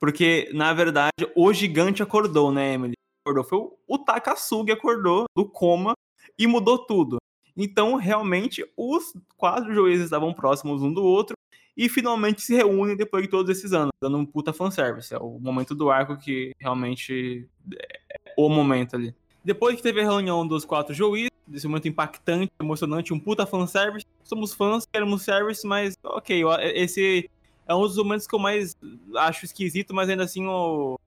[0.00, 2.94] Porque, na verdade, o gigante acordou, né, Emily?
[3.24, 3.44] Acordou.
[3.44, 5.94] Foi o Takasugi acordou do coma
[6.38, 7.18] e mudou tudo.
[7.56, 11.34] Então, realmente, os quatro juízes estavam próximos um do outro
[11.78, 15.14] e finalmente se reúnem depois de todos esses anos, dando um puta fanservice.
[15.14, 19.14] É o momento do arco que realmente é o momento ali.
[19.44, 24.04] Depois que teve a reunião dos quatro juízes, desse momento impactante, emocionante, um puta fanservice,
[24.24, 26.42] somos fãs, queremos service, mas ok,
[26.74, 27.30] esse
[27.64, 28.76] é um dos momentos que eu mais
[29.14, 31.00] acho esquisito, mas ainda assim eu,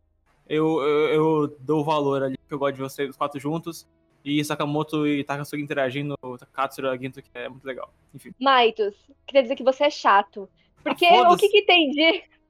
[0.48, 3.86] eu, eu, eu dou valor ali, que eu gosto de vocês, os quatro juntos.
[4.24, 6.16] E Sakamoto e Takasugi interagindo,
[6.54, 7.92] Katsura Ginto, que é muito legal.
[8.14, 8.34] Enfim.
[8.40, 8.96] Maitos,
[9.26, 10.48] queria dizer que você é chato.
[10.84, 12.24] Porque ah, o que que tem de...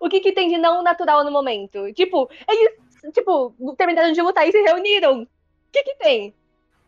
[0.00, 1.92] O que que tem de não natural no momento?
[1.92, 2.78] Tipo, eles,
[3.12, 5.24] tipo, terminaram de lutar e se reuniram.
[5.24, 5.28] O
[5.70, 6.34] que que tem?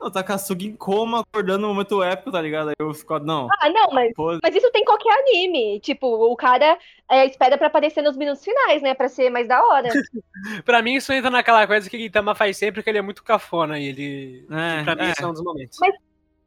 [0.01, 2.69] O Takasugi em coma, acordando no momento épico, tá ligado?
[2.69, 3.49] Aí eu fico, não.
[3.61, 5.81] Ah, não, mas, mas isso tem qualquer anime.
[5.81, 6.79] Tipo, o cara
[7.11, 8.95] é, espera pra aparecer nos minutos finais, né?
[8.95, 9.89] Pra ser mais da hora.
[10.65, 13.25] pra mim, isso entra naquela coisa que o Gintama faz sempre, que ele é muito
[13.25, 13.79] cafona.
[13.79, 15.15] E ele, é, pra mim, é.
[15.15, 15.79] são um dos momentos.
[15.81, 15.95] Mas,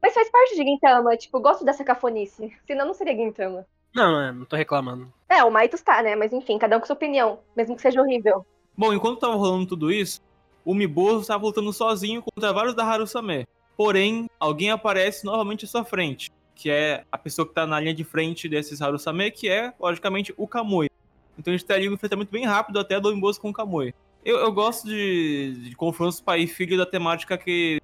[0.02, 1.18] mas faz parte de Gintama.
[1.18, 2.56] Tipo, eu gosto dessa cafonice.
[2.66, 3.66] Senão não seria Gintama.
[3.94, 5.12] Não, não, não tô reclamando.
[5.28, 6.16] É, o Maitos tá, né?
[6.16, 7.40] Mas enfim, cada um com sua opinião.
[7.56, 8.46] Mesmo que seja horrível.
[8.78, 10.22] Bom, enquanto tava rolando tudo isso,
[10.64, 13.48] o Miboso estava lutando sozinho contra vários da Harusame.
[13.76, 17.94] Porém, alguém aparece novamente à sua frente, que é a pessoa que está na linha
[17.94, 20.90] de frente desses Harusame, que é, logicamente, o Kamui.
[21.38, 23.94] Então a gente teria um enfrentamento bem rápido até do Miboso com o Kamui.
[24.24, 27.82] Eu, eu gosto de, de confrontos pai e filho da temática que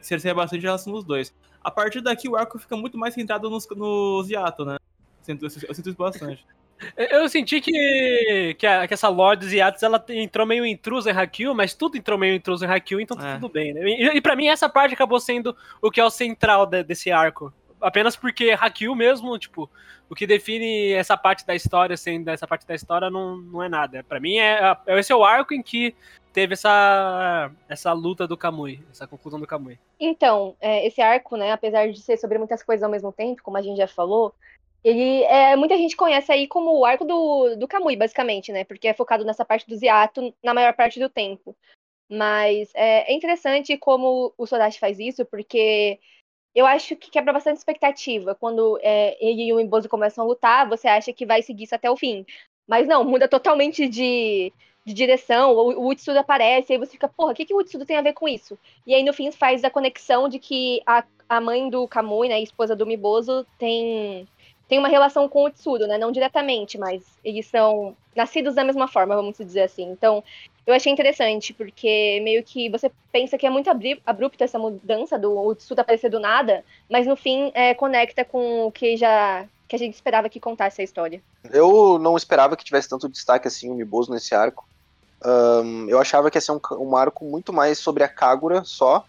[0.00, 1.32] cerceia bastante a relação dos dois.
[1.62, 4.78] A partir daqui, o arco fica muito mais centrado nos, nos né?
[5.28, 6.44] Eu sinto, eu sinto isso bastante.
[6.96, 11.16] Eu senti que, que, a, que essa Lorde dos Yachts ela entrou meio intrusa em
[11.16, 13.34] Haikyuu, mas tudo entrou meio intruso em Haikyuu, então tá é.
[13.34, 13.80] tudo bem, né?
[13.82, 17.10] E, e para mim essa parte acabou sendo o que é o central de, desse
[17.10, 17.52] arco.
[17.80, 19.70] Apenas porque Haikyuu mesmo, tipo,
[20.08, 23.68] o que define essa parte da história, sendo essa parte da história, não, não é
[23.68, 24.04] nada.
[24.04, 25.94] para mim, é, é, esse é o arco em que
[26.32, 29.78] teve essa, essa luta do Kamui, essa conclusão do Kamui.
[29.98, 33.56] Então, é, esse arco, né, apesar de ser sobre muitas coisas ao mesmo tempo, como
[33.56, 34.34] a gente já falou,
[34.86, 38.62] ele é, muita gente conhece aí como o arco do, do Kamui, basicamente, né?
[38.62, 41.56] Porque é focado nessa parte do Ziato na maior parte do tempo.
[42.08, 45.98] Mas é, é interessante como o Sodashi faz isso, porque
[46.54, 48.36] eu acho que quebra bastante expectativa.
[48.36, 51.74] Quando é, ele e o Imbozo começam a lutar, você acha que vai seguir isso
[51.74, 52.24] até o fim.
[52.64, 54.52] Mas não, muda totalmente de,
[54.84, 55.52] de direção.
[55.52, 58.12] O, o aparece, aí você fica, porra, o que, que o Utsudo tem a ver
[58.12, 58.56] com isso?
[58.86, 62.36] E aí no fim faz a conexão de que a, a mãe do Kamui, né,
[62.36, 64.28] a esposa do Mibozo, tem
[64.68, 65.96] tem uma relação com o Tsudo, né?
[65.96, 69.84] Não diretamente, mas eles são nascidos da mesma forma, vamos dizer assim.
[69.90, 70.22] Então,
[70.66, 73.70] eu achei interessante, porque meio que você pensa que é muito
[74.04, 78.72] abrupta essa mudança do Tsudo aparecer do nada, mas no fim é, conecta com o
[78.72, 81.20] que já que a gente esperava que contasse a história.
[81.50, 84.66] Eu não esperava que tivesse tanto destaque assim o Miboso nesse arco.
[85.24, 89.04] Um, eu achava que ia ser um, um arco muito mais sobre a Kagura só,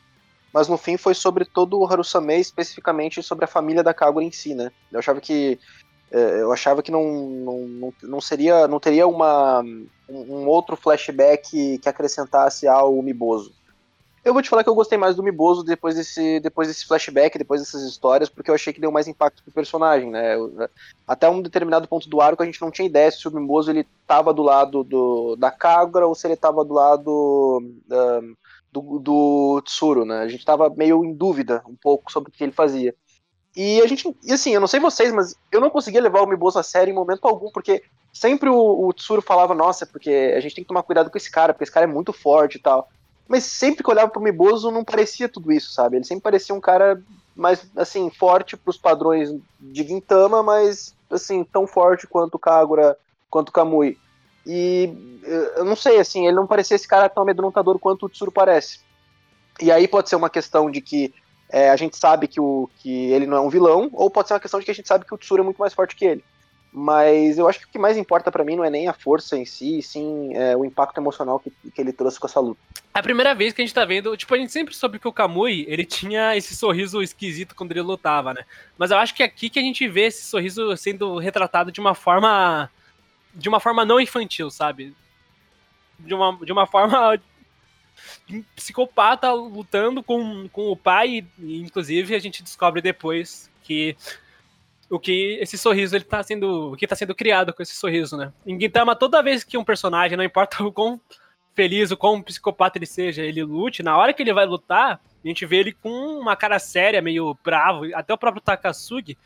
[0.54, 4.32] mas no fim foi sobre todo o Harusame, especificamente sobre a família da Kagura em
[4.32, 4.72] si, né?
[4.92, 5.60] Eu achava que
[6.12, 9.64] é, eu achava que não, não, não seria não teria uma
[10.10, 13.52] um outro flashback que acrescentasse ao Miboso.
[14.24, 17.38] Eu vou te falar que eu gostei mais do Miboso depois desse, depois desse flashback,
[17.38, 20.36] depois dessas histórias, porque eu achei que deu mais impacto pro personagem, né?
[21.08, 23.88] Até um determinado ponto do arco a gente não tinha ideia se o Miboso ele
[24.06, 27.64] tava do lado do, da Kagura ou se ele tava do lado
[28.82, 30.20] do, do Tsuru, né?
[30.20, 32.96] A gente estava meio em dúvida um pouco sobre o que ele fazia.
[33.56, 36.28] E a gente, e assim, eu não sei vocês, mas eu não conseguia levar o
[36.28, 40.40] Miboso a sério em momento algum, porque sempre o, o Tsuru falava, nossa, porque a
[40.40, 42.62] gente tem que tomar cuidado com esse cara, porque esse cara é muito forte e
[42.62, 42.88] tal.
[43.28, 45.98] Mas sempre que eu olhava pro Miboso não parecia tudo isso, sabe?
[45.98, 47.02] Ele sempre parecia um cara
[47.36, 52.98] mais, assim, forte pros padrões de Gintama, mas, assim, tão forte quanto Kagura,
[53.30, 53.98] quanto Kamui.
[54.48, 55.20] E
[55.58, 58.80] eu não sei, assim, ele não parecia esse cara tão amedrontador quanto o Tsuru parece.
[59.60, 61.14] E aí pode ser uma questão de que
[61.50, 64.36] é, a gente sabe que, o, que ele não é um vilão, ou pode ser
[64.36, 66.06] uma questão de que a gente sabe que o Tsuru é muito mais forte que
[66.06, 66.24] ele.
[66.72, 69.38] Mas eu acho que o que mais importa para mim não é nem a força
[69.38, 72.60] em si, sim é, o impacto emocional que, que ele trouxe com essa luta.
[72.94, 75.08] É a primeira vez que a gente tá vendo, tipo, a gente sempre soube que
[75.08, 78.46] o Kamui, ele tinha esse sorriso esquisito quando ele lutava, né?
[78.78, 81.80] Mas eu acho que é aqui que a gente vê esse sorriso sendo retratado de
[81.80, 82.70] uma forma
[83.38, 84.96] de uma forma não infantil, sabe?
[86.00, 87.20] De uma, de uma forma
[88.56, 93.96] psicopata lutando com, com o pai, e inclusive a gente descobre depois que
[94.90, 98.18] o que esse sorriso ele tá sendo, o que tá sendo criado com esse sorriso,
[98.18, 98.34] né?
[98.46, 101.00] Em Gintama, toda vez que um personagem, não importa o quão
[101.54, 105.28] feliz, o quão psicopata ele seja, ele lute, na hora que ele vai lutar, a
[105.28, 109.18] gente vê ele com uma cara séria, meio bravo, até o próprio Takasugi,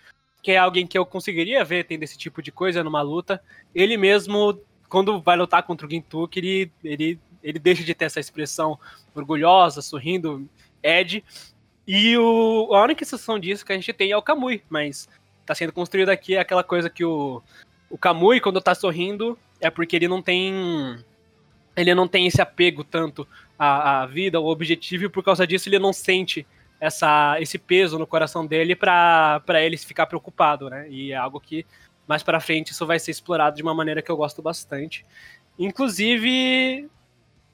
[0.42, 3.42] que é alguém que eu conseguiria ver tendo esse tipo de coisa numa luta,
[3.74, 8.20] ele mesmo quando vai lutar contra o Gintoki, ele, ele ele deixa de ter essa
[8.20, 8.80] expressão
[9.16, 10.48] orgulhosa, sorrindo,
[10.82, 11.24] Ed.
[11.88, 15.10] E o, a única exceção disso que a gente tem é o Kamui, mas
[15.46, 17.42] tá sendo construído aqui aquela coisa que o,
[17.90, 21.04] o Kamui, quando tá sorrindo, é porque ele não tem.
[21.76, 23.26] Ele não tem esse apego tanto
[23.58, 26.46] à, à vida, ao objetivo, e por causa disso ele não sente
[26.82, 30.90] essa, esse peso no coração dele para ele ficar preocupado, né?
[30.90, 31.64] E é algo que
[32.08, 35.06] mais para frente isso vai ser explorado de uma maneira que eu gosto bastante.
[35.60, 36.90] Inclusive,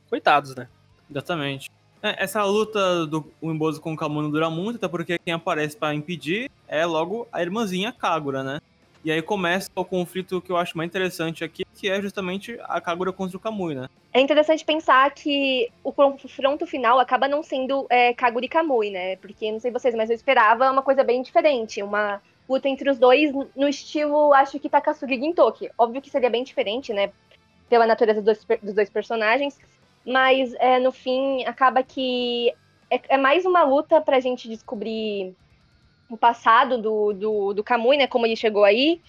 [0.09, 0.69] coitados, né?
[1.11, 1.69] Exatamente.
[2.01, 5.75] É, essa luta do Imboso com o Kamu não dura muito, até porque quem aparece
[5.75, 8.61] para impedir é logo a irmãzinha Kagura, né?
[9.07, 12.81] E aí começa o conflito que eu acho mais interessante aqui, que é justamente a
[12.81, 13.87] Kagura contra o Kamui, né?
[14.11, 19.15] É interessante pensar que o confronto final acaba não sendo é, Kagura e Kamui, né?
[19.15, 21.81] Porque, não sei vocês, mas eu esperava uma coisa bem diferente.
[21.81, 25.69] Uma luta entre os dois no estilo, acho que Takasugi Gintoki.
[25.77, 27.09] Óbvio que seria bem diferente, né?
[27.69, 29.57] Pela natureza dos dois, dos dois personagens
[30.05, 32.53] mas é, no fim acaba que
[32.89, 35.35] é, é, mais uma luta pra gente descobrir
[36.09, 38.07] o passado do, do, do Kamui, né?
[38.07, 39.01] Como ele chegou aí,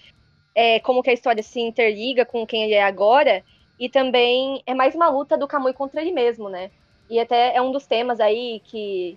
[0.55, 3.45] é, como que a história se interliga com quem ele é agora,
[3.79, 6.71] e também é mais uma luta do Kamui contra ele mesmo, né?
[7.09, 9.17] E até é um dos temas aí que,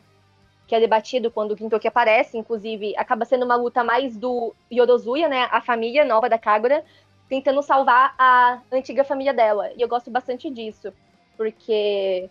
[0.67, 5.27] que é debatido quando o Gintoki aparece, inclusive acaba sendo uma luta mais do Yorozuya,
[5.27, 5.47] né?
[5.51, 6.85] A família nova da Kagura,
[7.27, 9.71] tentando salvar a antiga família dela.
[9.75, 10.93] E eu gosto bastante disso
[11.35, 12.29] porque,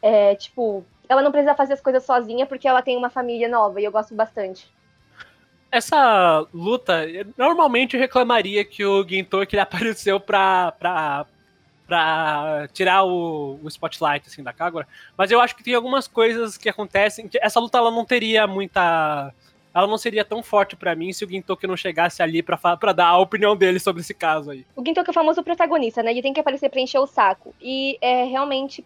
[0.00, 3.80] é, tipo, ela não precisa fazer as coisas sozinha porque ela tem uma família nova
[3.80, 4.70] e eu gosto bastante.
[5.68, 7.04] Essa luta,
[7.36, 11.26] normalmente eu reclamaria que o Gintoki apareceu pra, pra,
[11.84, 14.86] pra tirar o, o spotlight assim, da Kagura,
[15.16, 18.46] mas eu acho que tem algumas coisas que acontecem, que essa luta ela não teria
[18.46, 19.34] muita
[19.74, 23.06] ela não seria tão forte para mim se o Gintoki não chegasse ali para dar
[23.06, 24.64] a opinião dele sobre esse caso aí.
[24.76, 26.10] O Gintoki é o famoso protagonista, né?
[26.10, 27.54] Ele tem que aparecer pra encher o saco.
[27.60, 28.84] E é realmente.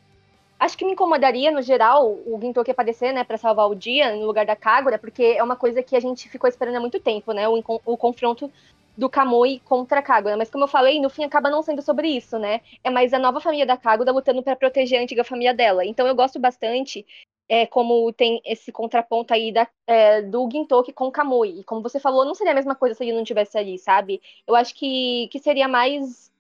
[0.65, 4.25] Acho que me incomodaria, no geral, o Gintoki aparecer, né, pra salvar o dia no
[4.25, 7.33] lugar da Kagura, porque é uma coisa que a gente ficou esperando há muito tempo,
[7.33, 7.47] né?
[7.47, 8.51] O, o confronto
[8.97, 10.39] do Kamui contra a Kagura.
[10.39, 12.62] Mas como eu falei, no fim acaba não sendo sobre isso, né?
[12.83, 15.85] É mais a nova família da Kagura lutando para proteger a antiga família dela.
[15.85, 17.05] Então eu gosto bastante
[17.47, 21.61] é, como tem esse contraponto aí da, é, do Gintoki com o Kamui.
[21.61, 24.19] E como você falou, não seria a mesma coisa se ele não tivesse ali, sabe?
[24.47, 26.33] Eu acho que, que seria mais.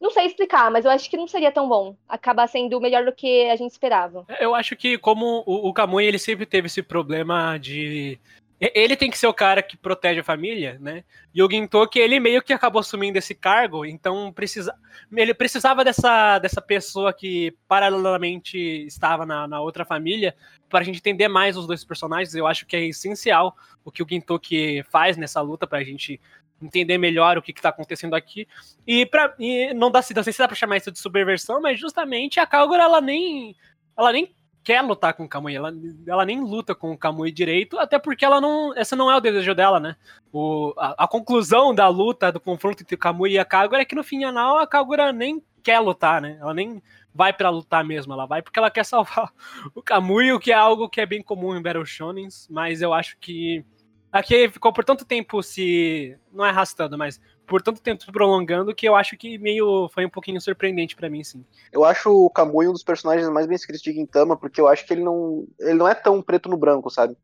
[0.00, 1.94] Não sei explicar, mas eu acho que não seria tão bom.
[2.08, 4.24] Acaba sendo melhor do que a gente esperava.
[4.40, 8.18] Eu acho que, como o, o Kamui, ele sempre teve esse problema de
[8.60, 11.02] ele tem que ser o cara que protege a família, né?
[11.34, 14.74] E o Gintoki, ele meio que acabou assumindo esse cargo, então precisa,
[15.10, 20.36] ele precisava dessa, dessa pessoa que paralelamente estava na, na outra família
[20.68, 22.34] para a gente entender mais os dois personagens.
[22.34, 26.20] Eu acho que é essencial o que o Gintoki faz nessa luta para a gente
[26.60, 28.46] entender melhor o que está acontecendo aqui.
[28.86, 31.78] E, pra, e não, dá, não sei se dá para chamar isso de subversão, mas
[31.78, 33.56] justamente a Calgora, ela nem
[33.96, 35.72] ela nem quer lutar com o Kamui, ela,
[36.06, 39.20] ela nem luta com o Kamui direito, até porque ela não, essa não é o
[39.20, 39.96] desejo dela, né?
[40.32, 43.84] O, a, a conclusão da luta, do confronto entre o Kamui e a Kagura é
[43.84, 46.38] que no final a Kagura nem quer lutar, né?
[46.40, 46.82] Ela nem
[47.14, 49.32] vai para lutar mesmo, ela vai porque ela quer salvar
[49.74, 52.92] o Kamui, o que é algo que é bem comum em Battle Shonens, mas eu
[52.92, 53.64] acho que
[54.12, 58.74] aqui ficou por tanto tempo se não é arrastando, mas por tanto tempo se prolongando
[58.74, 61.44] que eu acho que meio foi um pouquinho surpreendente para mim, sim.
[61.72, 64.86] Eu acho o Kamui um dos personagens mais bem escritos de Gintama, porque eu acho
[64.86, 67.16] que ele não, ele não é tão preto no branco, sabe?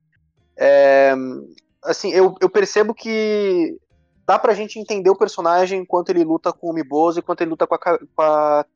[0.57, 1.15] É,
[1.85, 3.79] assim, eu, eu percebo que
[4.27, 7.51] dá pra gente entender o personagem enquanto ele luta com o Miboso e enquanto ele
[7.51, 8.67] luta com a, com a,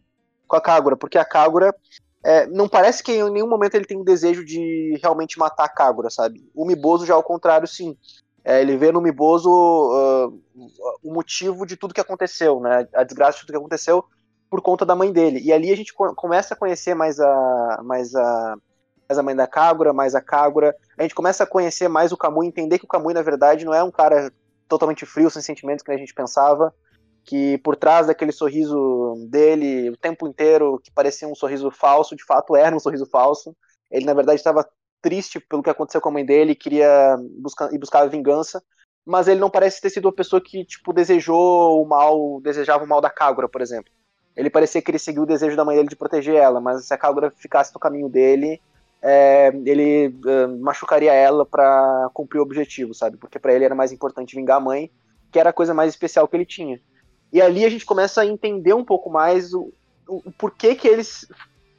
[0.47, 1.75] com a Kagura, porque a Kagura
[2.23, 5.69] é, não parece que em nenhum momento ele tem um desejo de realmente matar a
[5.69, 6.51] Kagura, sabe?
[6.55, 7.97] O Miboso já ao contrário, sim.
[8.45, 10.41] É, ele vê no Miboso uh,
[11.03, 12.87] o motivo de tudo que aconteceu, né?
[12.95, 14.05] A desgraça de tudo que aconteceu
[14.51, 15.41] por conta da mãe dele.
[15.41, 18.57] E ali a gente começa a conhecer mais a, mais a,
[19.09, 20.75] mais a mãe da Kagura, mais a Kagura.
[20.99, 23.73] A gente começa a conhecer mais o Kamui, entender que o Kamui, na verdade, não
[23.73, 24.33] é um cara
[24.69, 26.75] totalmente frio, sem sentimentos que a gente pensava
[27.31, 32.25] que por trás daquele sorriso dele o tempo inteiro, que parecia um sorriso falso, de
[32.25, 33.57] fato era um sorriso falso.
[33.89, 34.69] Ele, na verdade, estava
[35.01, 38.61] triste pelo que aconteceu com a mãe dele, queria buscar, e buscava vingança,
[39.07, 42.89] mas ele não parece ter sido uma pessoa que, tipo, desejou o mal, desejava o
[42.89, 43.93] mal da Kagura, por exemplo.
[44.37, 46.93] Ele parecia que ele seguiu o desejo da mãe dele de proteger ela, mas se
[46.93, 48.61] a Kagura ficasse no caminho dele,
[49.01, 53.17] é, ele uh, machucaria ela para cumprir o objetivo, sabe?
[53.17, 54.91] Porque para ele era mais importante vingar a mãe,
[55.31, 56.81] que era a coisa mais especial que ele tinha.
[57.33, 59.73] E ali a gente começa a entender um pouco mais o,
[60.09, 61.03] o, o porquê que ele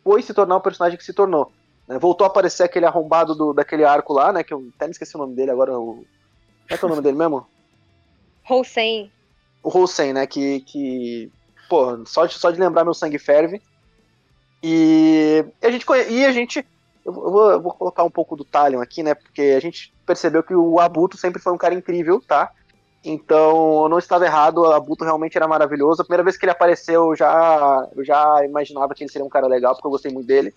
[0.03, 1.51] foi se tornar o personagem que se tornou.
[1.87, 1.99] Né?
[1.99, 4.43] Voltou a aparecer aquele arrombado do, daquele arco lá, né?
[4.43, 5.77] Que eu até me esqueci o nome dele agora.
[5.77, 5.95] O...
[5.95, 6.05] Como
[6.69, 7.45] é que é o nome dele mesmo?
[8.49, 9.11] Hossein.
[9.61, 10.25] O Hossein, né?
[10.25, 10.61] Que.
[10.61, 11.31] que
[11.69, 13.61] pô, só de, só de lembrar meu sangue ferve.
[14.63, 15.85] E a gente.
[16.09, 16.65] E a gente
[17.03, 19.15] eu vou, eu vou, colocar um pouco do Talion aqui, né?
[19.15, 22.51] Porque a gente percebeu que o Abuto sempre foi um cara incrível, tá?
[23.03, 26.01] Então, eu não estava errado, o Abuto realmente era maravilhoso.
[26.01, 29.29] A primeira vez que ele apareceu, eu já, eu já imaginava que ele seria um
[29.29, 30.53] cara legal, porque eu gostei muito dele.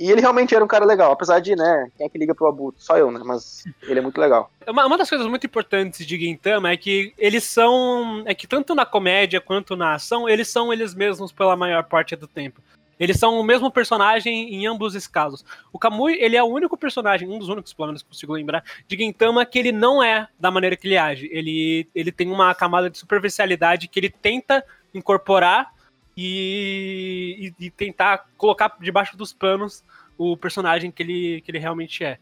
[0.00, 2.46] E ele realmente era um cara legal, apesar de, né, quem é que liga pro
[2.46, 2.82] Abuto?
[2.82, 4.50] Só eu, né, mas ele é muito legal.
[4.66, 8.74] Uma, uma das coisas muito importantes de Gintama é que eles são, é que tanto
[8.74, 12.62] na comédia quanto na ação, eles são eles mesmos pela maior parte do tempo.
[13.02, 15.44] Eles são o mesmo personagem em ambos os casos.
[15.72, 18.62] O Kamui, ele é o único personagem, um dos únicos, pelo menos que consigo lembrar,
[18.86, 21.28] de Gintama que ele não é da maneira que ele age.
[21.32, 25.74] Ele, ele tem uma camada de superficialidade que ele tenta incorporar
[26.16, 29.82] e, e, e tentar colocar debaixo dos panos
[30.16, 32.20] o personagem que ele, que ele realmente é.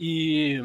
[0.00, 0.64] E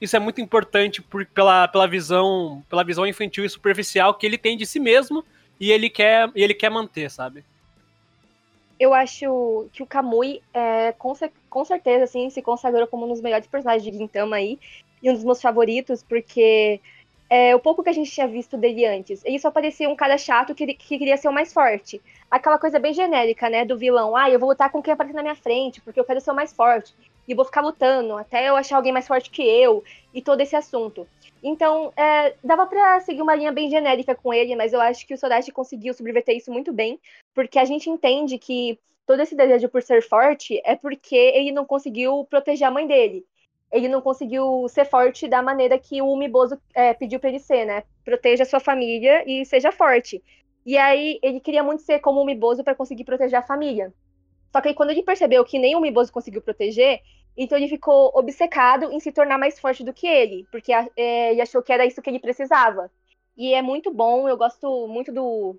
[0.00, 4.36] isso é muito importante por, pela, pela visão pela visão infantil e superficial que ele
[4.36, 5.24] tem de si mesmo
[5.60, 7.44] e ele quer, ele quer manter, sabe?
[8.78, 11.12] Eu acho que o Kamui, é, com,
[11.48, 14.58] com, certeza, assim, se consagrou como um dos melhores personagens de Gintama aí,
[15.02, 16.80] e um dos meus favoritos, porque
[17.28, 20.16] é, o pouco que a gente tinha visto dele antes, ele só parecia um cara
[20.16, 22.00] chato que, que queria ser o mais forte.
[22.30, 25.22] Aquela coisa bem genérica, né, do vilão, ah, eu vou lutar com quem aparecer na
[25.22, 26.94] minha frente, porque eu quero ser o mais forte,
[27.26, 30.56] e vou ficar lutando até eu achar alguém mais forte que eu, e todo esse
[30.56, 31.06] assunto.
[31.46, 35.12] Então, é, dava para seguir uma linha bem genérica com ele, mas eu acho que
[35.12, 36.98] o Sodashi conseguiu subverter isso muito bem,
[37.34, 41.66] porque a gente entende que todo esse desejo por ser forte é porque ele não
[41.66, 43.26] conseguiu proteger a mãe dele.
[43.70, 47.66] Ele não conseguiu ser forte da maneira que o Umiboso é, pediu para ele ser,
[47.66, 47.82] né?
[48.02, 50.22] Proteja sua família e seja forte.
[50.64, 53.92] E aí ele queria muito ser como o Umiboso para conseguir proteger a família.
[54.50, 57.02] Só que aí, quando ele percebeu que nem o Umiboso conseguiu proteger,
[57.36, 61.40] então ele ficou obcecado em se tornar mais forte do que ele, porque é, ele
[61.40, 62.90] achou que era isso que ele precisava.
[63.36, 65.58] E é muito bom, eu gosto muito do,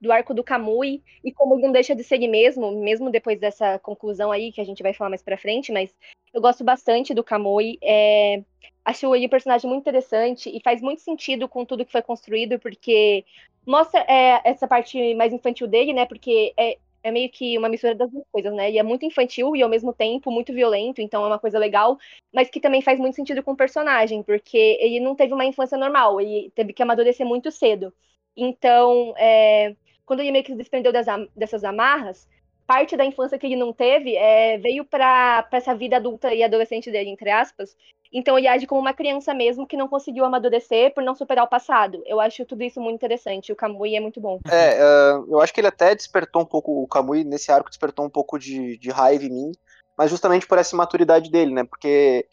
[0.00, 3.38] do arco do Kamui, e como ele não deixa de ser ele mesmo, mesmo depois
[3.38, 5.94] dessa conclusão aí, que a gente vai falar mais pra frente, mas
[6.34, 7.78] eu gosto bastante do Kamui.
[7.80, 8.42] É,
[8.84, 12.58] acho ele um personagem muito interessante e faz muito sentido com tudo que foi construído,
[12.58, 13.24] porque
[13.64, 16.04] mostra é, essa parte mais infantil dele, né?
[16.04, 18.70] Porque é, é meio que uma mistura das duas coisas, né?
[18.70, 21.98] E é muito infantil e ao mesmo tempo muito violento, então é uma coisa legal,
[22.32, 25.76] mas que também faz muito sentido com o personagem, porque ele não teve uma infância
[25.78, 27.92] normal, ele teve que amadurecer muito cedo.
[28.36, 29.74] Então, é,
[30.06, 32.28] quando ele meio que se desprendeu das, dessas amarras,
[32.72, 36.90] parte da infância que ele não teve é, veio para essa vida adulta e adolescente
[36.90, 37.76] dele, entre aspas.
[38.10, 41.48] Então ele age como uma criança mesmo que não conseguiu amadurecer por não superar o
[41.48, 42.02] passado.
[42.06, 43.52] Eu acho tudo isso muito interessante.
[43.52, 44.38] O Kamui é muito bom.
[44.50, 48.06] É, uh, eu acho que ele até despertou um pouco, o Kamui nesse arco despertou
[48.06, 49.52] um pouco de, de raiva em mim,
[49.96, 51.64] mas justamente por essa imaturidade dele, né?
[51.64, 52.26] Porque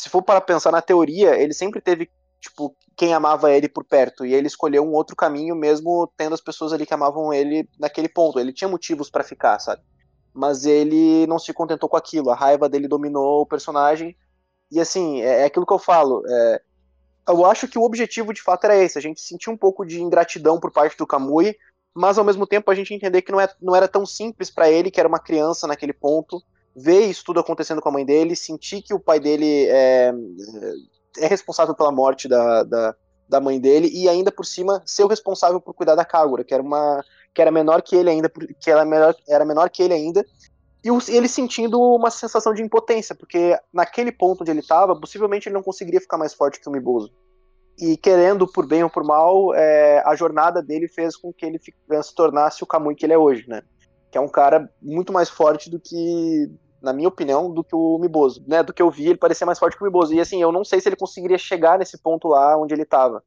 [0.00, 2.10] se for para pensar na teoria, ele sempre teve
[2.46, 4.24] tipo, quem amava ele por perto.
[4.24, 8.08] E ele escolheu um outro caminho, mesmo tendo as pessoas ali que amavam ele naquele
[8.08, 8.38] ponto.
[8.38, 9.82] Ele tinha motivos para ficar, sabe?
[10.32, 12.30] Mas ele não se contentou com aquilo.
[12.30, 14.16] A raiva dele dominou o personagem.
[14.70, 16.22] E assim, é, é aquilo que eu falo.
[16.26, 16.62] É,
[17.28, 20.00] eu acho que o objetivo de fato era esse: a gente sentir um pouco de
[20.00, 21.56] ingratidão por parte do Kamui,
[21.94, 24.70] mas ao mesmo tempo a gente entender que não, é, não era tão simples para
[24.70, 26.42] ele, que era uma criança naquele ponto,
[26.74, 30.12] ver isso tudo acontecendo com a mãe dele, sentir que o pai dele é,
[31.18, 32.94] é responsável pela morte da, da,
[33.28, 36.54] da, mãe dele e ainda por cima ser o responsável por cuidar da Kagura, que
[36.54, 37.04] era uma
[37.34, 40.24] que era menor que ele ainda, que era menor, era menor que ele ainda
[40.86, 45.54] e ele sentindo uma sensação de impotência, porque naquele ponto onde ele estava, possivelmente ele
[45.54, 47.10] não conseguiria ficar mais forte que o Miboso.
[47.78, 51.58] E querendo, por bem ou por mal, é, a jornada dele fez com que ele
[51.58, 53.62] se tornasse o Kamui que ele é hoje, né?
[54.12, 56.50] Que é um cara muito mais forte do que,
[56.86, 58.62] na minha opinião, do que o Miboso, né?
[58.62, 60.14] Do que eu vi, ele parecia mais forte que o Miboso.
[60.14, 63.22] E assim, eu não sei se ele conseguiria chegar nesse ponto lá onde ele estava.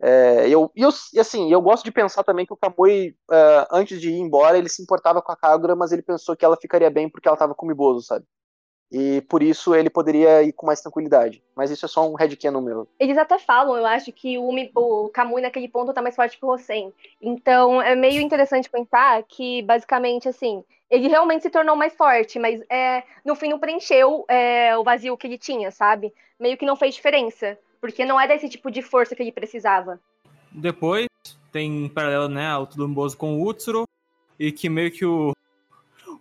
[0.00, 3.66] É, eu, e, eu, e assim, eu gosto de pensar também que o Kamui, uh,
[3.70, 6.56] antes de ir embora, ele se importava com a Kagura, mas ele pensou que ela
[6.56, 8.24] ficaria bem porque ela estava com o Miboso, sabe?
[8.92, 11.42] E por isso ele poderia ir com mais tranquilidade.
[11.56, 12.86] Mas isso é só um headcanon meu.
[13.00, 16.44] Eles até falam, eu acho, que o, o Kamui naquele ponto tá mais forte que
[16.44, 16.92] o Hosen.
[17.20, 22.60] Então é meio interessante pensar que, basicamente, assim, ele realmente se tornou mais forte, mas
[22.68, 26.12] é, no fim não preencheu é, o vazio que ele tinha, sabe?
[26.38, 29.98] Meio que não fez diferença porque não era esse tipo de força que ele precisava.
[30.52, 31.08] Depois,
[31.50, 33.88] tem em paralelo, né, o Tulumboso com o Utsuro,
[34.38, 35.32] e que meio que o,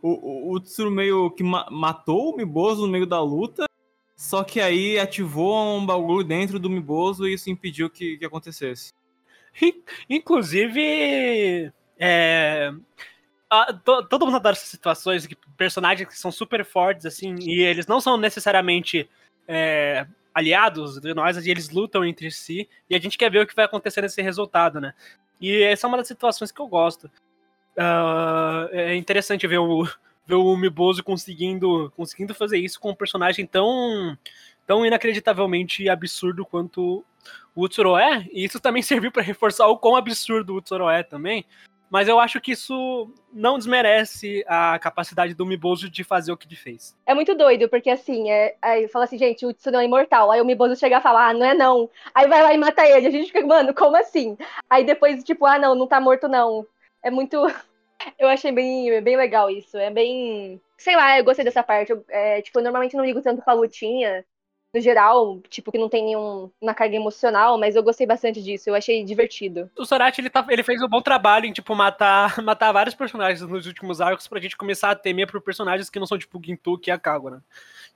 [0.02, 3.66] o, o Utsuro meio que ma matou o Miboso no meio da luta,
[4.16, 8.94] só que aí ativou um bagulho dentro do Miboso e isso impediu que, que acontecesse.
[10.10, 12.72] Inclusive, é,
[13.50, 17.62] a, to, todo mundo adora essas situações, que personagens que são super fortes, assim, e
[17.62, 19.10] eles não são necessariamente
[19.48, 23.56] é, aliados de nós eles lutam entre si e a gente quer ver o que
[23.56, 24.94] vai acontecer nesse resultado, né?
[25.40, 27.12] E essa é uma das situações que eu gosto.
[27.78, 29.88] Uh, é interessante ver o,
[30.26, 34.18] ver o Miboso conseguindo, conseguindo fazer isso com um personagem tão,
[34.68, 37.04] tão inacreditavelmente absurdo quanto
[37.56, 41.04] o Utsuro é, e isso também serviu para reforçar o quão absurdo o Utsuro é
[41.04, 41.46] também,
[41.92, 46.48] mas eu acho que isso não desmerece a capacidade do Miboso de fazer o que
[46.48, 46.96] ele fez.
[47.06, 50.32] É muito doido, porque assim, é, aí fala assim, gente, o Tsuno é imortal.
[50.32, 51.90] Aí o Miboso chega a falar, ah, não é não.
[52.16, 53.08] Aí vai lá e mata ele.
[53.08, 54.38] A gente fica, mano, como assim?
[54.70, 56.66] Aí depois, tipo, ah, não, não tá morto não.
[57.04, 57.38] É muito.
[58.18, 59.78] Eu achei bem, bem legal isso.
[59.78, 60.60] É bem.
[60.76, 61.92] Sei lá, eu gostei dessa parte.
[61.92, 64.26] Eu, é, tipo, eu normalmente não ligo tanto pra lutinha
[64.74, 68.70] no geral, tipo, que não tem nenhum na carga emocional, mas eu gostei bastante disso,
[68.70, 69.70] eu achei divertido.
[69.78, 73.42] O Sorati, ele, tá, ele fez um bom trabalho em, tipo, matar, matar vários personagens
[73.42, 76.42] nos últimos arcos pra gente começar a temer por personagens que não são, tipo, o
[76.44, 77.44] Gintuki e a Kagura.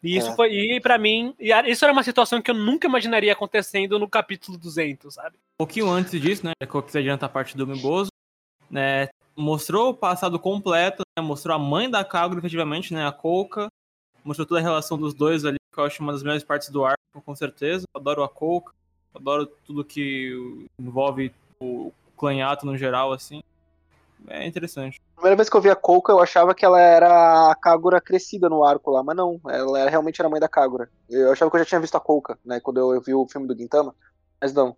[0.03, 0.35] E isso é.
[0.35, 4.09] foi, e pra mim, e isso era uma situação que eu nunca imaginaria acontecendo no
[4.09, 5.37] capítulo 200, sabe?
[5.37, 8.09] Um pouquinho antes disso, né, que eu quis adiantar a parte do Miboso,
[8.69, 13.67] né, mostrou o passado completo, né, mostrou a mãe da Kagura, efetivamente, né, a Kouka,
[14.23, 16.83] mostrou toda a relação dos dois ali, que eu acho uma das melhores partes do
[16.83, 17.85] arco, com certeza.
[17.93, 18.73] Adoro a Coca,
[19.13, 23.43] adoro tudo que envolve o clanhato no geral, assim.
[24.27, 24.99] É interessante.
[25.13, 28.01] A primeira vez que eu vi a Coca, eu achava que ela era a Kagura
[28.01, 30.89] crescida no arco lá, mas não, ela realmente era a mãe da Kagura.
[31.09, 33.27] Eu achava que eu já tinha visto a Coca, né, quando eu, eu vi o
[33.27, 33.93] filme do Gintama,
[34.41, 34.75] mas não.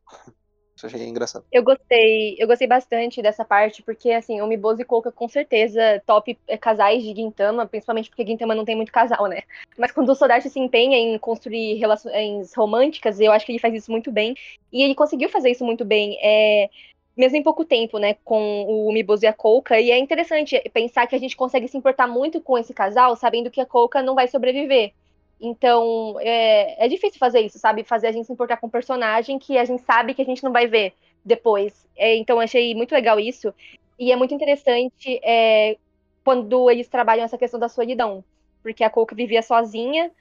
[0.77, 1.43] Isso achei engraçado.
[1.51, 5.81] Eu gostei, eu gostei bastante dessa parte, porque assim, o Miboso e Coca com certeza
[6.05, 9.41] top é, casais de Gintama, principalmente porque Gintama não tem muito casal, né?
[9.75, 13.73] Mas quando o Sodashi se empenha em construir relações românticas, eu acho que ele faz
[13.73, 14.35] isso muito bem.
[14.71, 16.15] E ele conseguiu fazer isso muito bem.
[16.21, 16.69] É,
[17.17, 21.07] mesmo em pouco tempo, né, com o Miboso e a Coca, e é interessante pensar
[21.07, 24.13] que a gente consegue se importar muito com esse casal, sabendo que a Coca não
[24.13, 24.93] vai sobreviver.
[25.39, 27.83] Então, é, é difícil fazer isso, sabe?
[27.83, 30.43] Fazer a gente se importar com um personagem que a gente sabe que a gente
[30.43, 31.87] não vai ver depois.
[31.95, 33.53] É, então, achei muito legal isso.
[33.99, 35.77] E é muito interessante é,
[36.23, 38.23] quando eles trabalham essa questão da solidão.
[38.63, 40.11] Porque a Coca vivia sozinha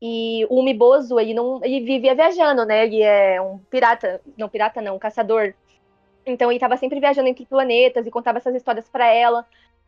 [0.00, 2.84] e o Umiboso, ele não ele vivia viajando, né?
[2.86, 5.54] Ele é um pirata, não pirata não, um caçador.
[6.26, 9.46] Então ele estava sempre viajando entre planetas e contava essas histórias para ela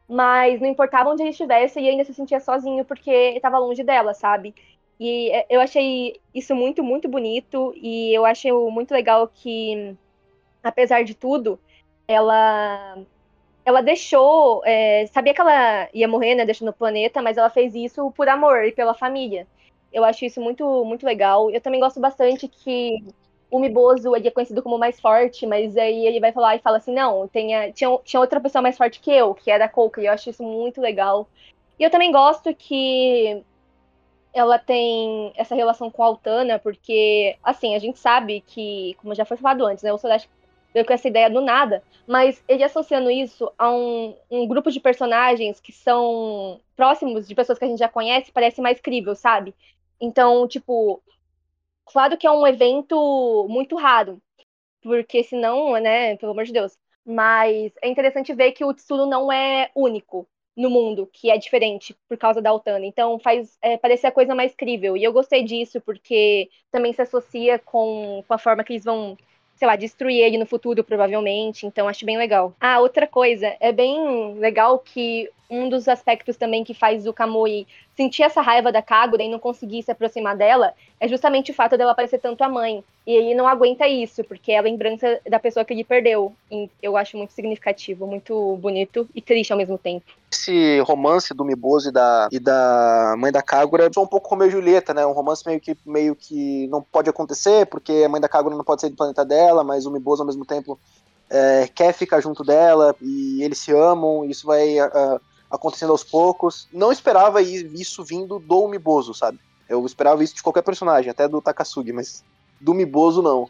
[0.09, 4.15] mas não importava onde ele estivesse, ele ainda se sentia sozinho porque estava longe dela,
[4.15, 4.55] sabe?
[5.01, 9.97] E é, eu achei isso muito, muito bonito, e eu achei muito legal que,
[10.63, 11.59] apesar de tudo,
[12.09, 12.99] ela
[13.65, 17.75] ela deixou, é, sabia que ela ia morrer, né, deixando o planeta, mas ela fez
[17.75, 19.47] isso por amor e pela família.
[19.93, 21.51] Eu acho isso muito, muito legal.
[21.51, 23.05] Eu também gosto bastante que
[23.55, 26.79] o Miboso ele é conhecido como mais forte, mas aí ele vai falar e fala
[26.79, 30.03] assim, não, tem tinha, tinha outra pessoa mais forte que eu, que era a Coca,
[30.03, 31.29] e eu acho isso muito legal.
[31.79, 33.45] E eu também gosto que
[34.33, 39.25] ela tem essa relação com a Altana, porque, assim, a gente sabe que, como já
[39.25, 40.29] foi falado antes, né, o Sodashi
[40.73, 44.81] veio com essa ideia do nada, mas ele associando isso a um, um grupo de
[44.81, 49.55] personagens que são próximos de pessoas que a gente já conhece, parece mais crível, sabe?
[50.01, 51.01] Então, tipo,
[51.87, 54.21] Claro que é um evento muito raro,
[54.83, 56.77] porque senão, né, pelo amor de Deus.
[57.05, 61.97] Mas é interessante ver que o Tsuru não é único no mundo, que é diferente
[62.09, 62.87] por causa da Altana.
[62.87, 64.97] Então faz é, parecer a coisa mais crível.
[64.97, 69.17] E eu gostei disso, porque também se associa com, com a forma que eles vão
[69.57, 71.67] sei lá, destruir ele no futuro, provavelmente.
[71.67, 72.53] Então, acho bem legal.
[72.61, 77.67] Ah, outra coisa, é bem legal que um dos aspectos também que faz o Kamui
[77.97, 81.77] sentir essa raiva da Kagura e não conseguir se aproximar dela é justamente o fato
[81.77, 82.83] dela parecer tanto a mãe.
[83.07, 86.33] E ele não aguenta isso, porque é a lembrança da pessoa que ele perdeu.
[86.51, 90.07] E eu acho muito significativo, muito bonito e triste ao mesmo tempo.
[90.33, 94.43] Esse romance do Miboso e da, e da mãe da Kagura é um pouco como
[94.43, 95.05] a Julieta, né?
[95.05, 98.65] Um romance meio que, meio que não pode acontecer, porque a mãe da Kagura não
[98.65, 100.79] pode sair do planeta dela, mas o Miboso ao mesmo tempo
[101.31, 104.81] é, quer ficar junto dela e eles se amam, isso vai.
[104.81, 105.21] Uh,
[105.55, 106.69] acontecendo aos poucos.
[106.73, 109.39] Não esperava isso vindo do Miboso, sabe?
[109.69, 112.25] Eu esperava isso de qualquer personagem, até do Takasugi, mas
[112.61, 113.49] do Miboso não.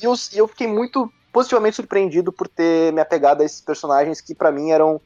[0.00, 4.34] E eu, eu fiquei muito positivamente surpreendido por ter me apegado a esses personagens que
[4.34, 5.00] para mim eram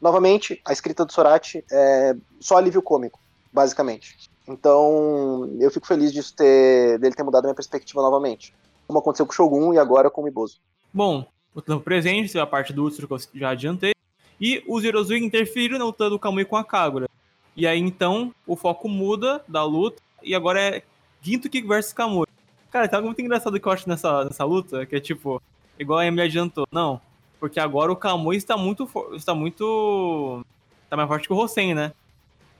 [0.00, 3.18] novamente a escrita do Sorati é só alívio cômico,
[3.52, 4.30] basicamente.
[4.46, 8.54] Então, eu fico feliz disso ter dele ter mudado minha perspectiva novamente,
[8.86, 10.58] como aconteceu com o Shogun e agora com o Miboso.
[10.92, 13.94] Bom, o tempo presente, a parte do Ultra que eu já adiantei,
[14.40, 17.08] e os Hirozui interferiram na luta do Kamui com a Kagura.
[17.56, 20.82] E aí então o foco muda da luta e agora é
[21.22, 22.26] Ginto Kick versus Kamui.
[22.70, 25.40] Cara, tem algo muito engraçado que eu acho nessa, nessa luta, que é tipo,
[25.78, 26.66] igual a Emily adiantou.
[26.72, 27.00] Não,
[27.38, 30.44] porque agora o Kamui está muito está muito
[30.90, 31.92] tá mais forte que o Hosen, né?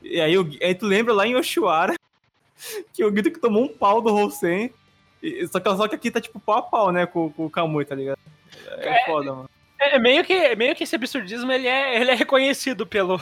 [0.00, 1.94] E aí, aí tu lembra lá em Oshiwara
[2.92, 4.70] que o Ginto que tomou um pau do Hosen.
[5.50, 7.84] Só que, só que aqui tá tipo pau a pau, né, com, com o Kamui,
[7.84, 8.18] tá ligado?
[8.78, 9.50] É, é foda, mano.
[9.80, 13.20] É, é meio que, meio que esse absurdismo ele é, ele é reconhecido pelo,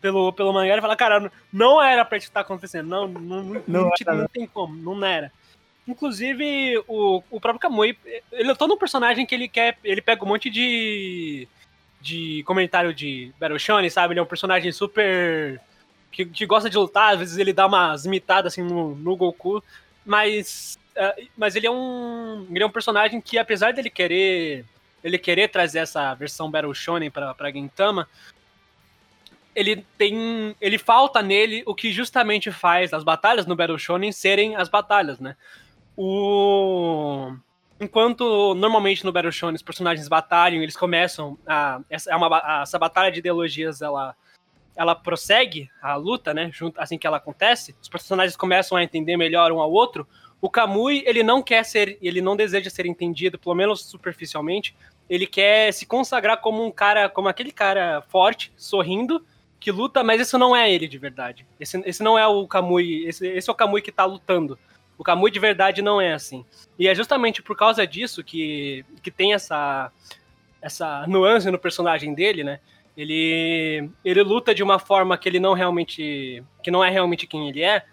[0.00, 0.72] pelo, pelo mangá.
[0.72, 2.88] Ele fala, cara, não era pra isso estar tá acontecendo.
[2.88, 5.32] Não, não, não, não, não, não tem como, não era.
[5.86, 7.98] Inclusive, o, o próprio Kamui,
[8.32, 9.76] ele é todo um personagem que ele quer.
[9.84, 11.46] Ele pega um monte de.
[12.00, 14.12] de comentário de Battle Shonen, sabe?
[14.12, 15.60] Ele é um personagem super.
[16.10, 19.62] Que, que gosta de lutar, às vezes ele dá umas imitadas assim no, no Goku,
[20.06, 20.78] mas.
[20.96, 22.46] Uh, mas ele é um.
[22.50, 24.64] Ele é um personagem que, apesar dele querer
[25.04, 28.08] ele querer trazer essa versão Battle Shonen pra, pra Gintama,
[29.54, 30.56] ele tem.
[30.58, 35.20] Ele falta nele o que justamente faz as batalhas no Battle Shonen serem as batalhas,
[35.20, 35.36] né?
[35.94, 37.36] O.
[37.78, 41.80] Enquanto normalmente no Battle Shonen os personagens batalham, eles começam a.
[41.90, 44.16] Essa, é uma, essa batalha de ideologias ela,
[44.74, 46.50] ela prossegue a luta, né?
[46.50, 50.08] Junto, assim que ela acontece, os personagens começam a entender melhor um ao outro.
[50.44, 54.76] O Kamui, ele não quer ser, ele não deseja ser entendido, pelo menos superficialmente,
[55.08, 59.24] ele quer se consagrar como um cara, como aquele cara forte, sorrindo,
[59.58, 61.46] que luta, mas isso não é ele de verdade.
[61.58, 64.58] Esse, esse não é o Kamui, esse, esse é o Kamui que tá lutando.
[64.98, 66.44] O Kamui de verdade não é assim.
[66.78, 69.90] E é justamente por causa disso que, que tem essa,
[70.60, 72.60] essa nuance no personagem dele, né?
[72.94, 76.44] Ele, ele luta de uma forma que ele não realmente.
[76.62, 77.86] que não é realmente quem ele é,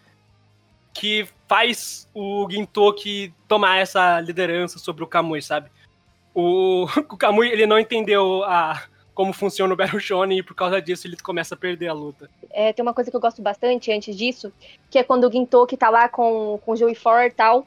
[0.93, 5.69] que faz o Gintoki tomar essa liderança sobre o Kamui, sabe?
[6.33, 8.83] o, o Kamui ele não entendeu a,
[9.13, 12.29] como funciona o Battle Shonen e por causa disso ele começa a perder a luta.
[12.51, 14.51] É, tem uma coisa que eu gosto bastante antes disso,
[14.89, 17.65] que é quando o Gintoki tá lá com, com o Joey For e tal,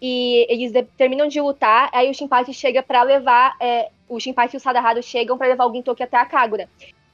[0.00, 4.58] e eles terminam de lutar, aí o Shinpachi chega para levar, é, o Shinpachi e
[4.58, 6.68] o Sadahado chegam para levar o Gintoki até a Kagura.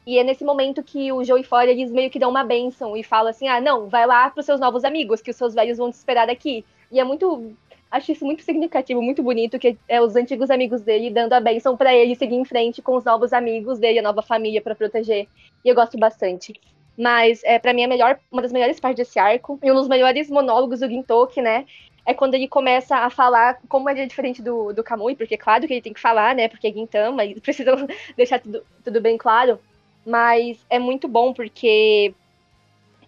[0.06, 3.02] E é nesse momento que o Joey For eles meio que dão uma benção e
[3.02, 5.90] falam assim: ah, não, vai lá pros seus novos amigos, que os seus velhos vão
[5.90, 6.64] te esperar aqui.
[6.90, 7.54] E é muito
[7.90, 11.76] acho isso muito significativo, muito bonito, que é os antigos amigos dele dando a benção
[11.76, 15.26] para ele seguir em frente com os novos amigos dele, a nova família para proteger.
[15.64, 16.54] E eu gosto bastante.
[16.96, 19.88] Mas é para mim a melhor, uma das melhores partes desse arco e um dos
[19.88, 21.66] melhores monólogos do Gintoki, né?
[22.06, 25.66] É quando ele começa a falar como ele é diferente do, do Kamui, porque claro
[25.66, 26.48] que ele tem que falar, né?
[26.48, 27.86] Porque é Gintama, e precisam
[28.16, 29.58] deixar tudo, tudo bem claro.
[30.04, 32.14] Mas é muito bom porque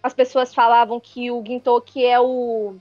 [0.01, 2.75] as pessoas falavam que o Gintoki é o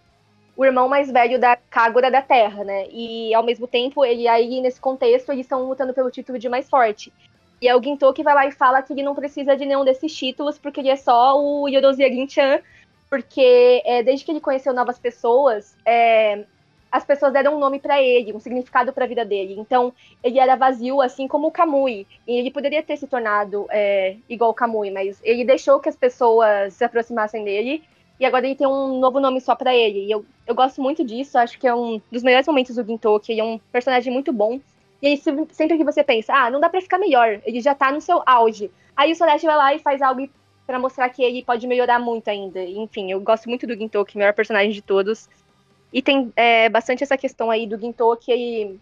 [0.54, 2.86] o irmão mais velho da Kagura da Terra, né?
[2.90, 6.68] E ao mesmo tempo, ele aí nesse contexto, eles estão lutando pelo título de mais
[6.68, 7.12] forte.
[7.60, 9.84] E é o Ginto que vai lá e fala que ele não precisa de nenhum
[9.84, 12.60] desses títulos, porque ele é só o Yorozuya Ginchan,
[13.08, 16.44] porque é, desde que ele conheceu novas pessoas, é,
[16.92, 19.56] as pessoas deram um nome para ele, um significado para a vida dele.
[19.58, 22.06] Então, ele era vazio, assim como o Kamui.
[22.28, 25.96] E ele poderia ter se tornado é, igual o Kamui, mas ele deixou que as
[25.96, 27.82] pessoas se aproximassem dele
[28.20, 30.04] e agora ele tem um novo nome só para ele.
[30.04, 33.32] E eu, eu gosto muito disso, acho que é um dos melhores momentos do Gintoki,
[33.32, 34.60] ele é um personagem muito bom.
[35.00, 37.90] E aí, sempre que você pensa, ah, não dá pra ficar melhor, ele já tá
[37.90, 38.70] no seu auge.
[38.94, 40.28] Aí o Sorachi vai lá e faz algo
[40.66, 42.62] para mostrar que ele pode melhorar muito ainda.
[42.62, 45.28] Enfim, eu gosto muito do Gintoki, melhor personagem de todos.
[45.92, 48.80] E tem é, bastante essa questão aí do Gintoki, ele,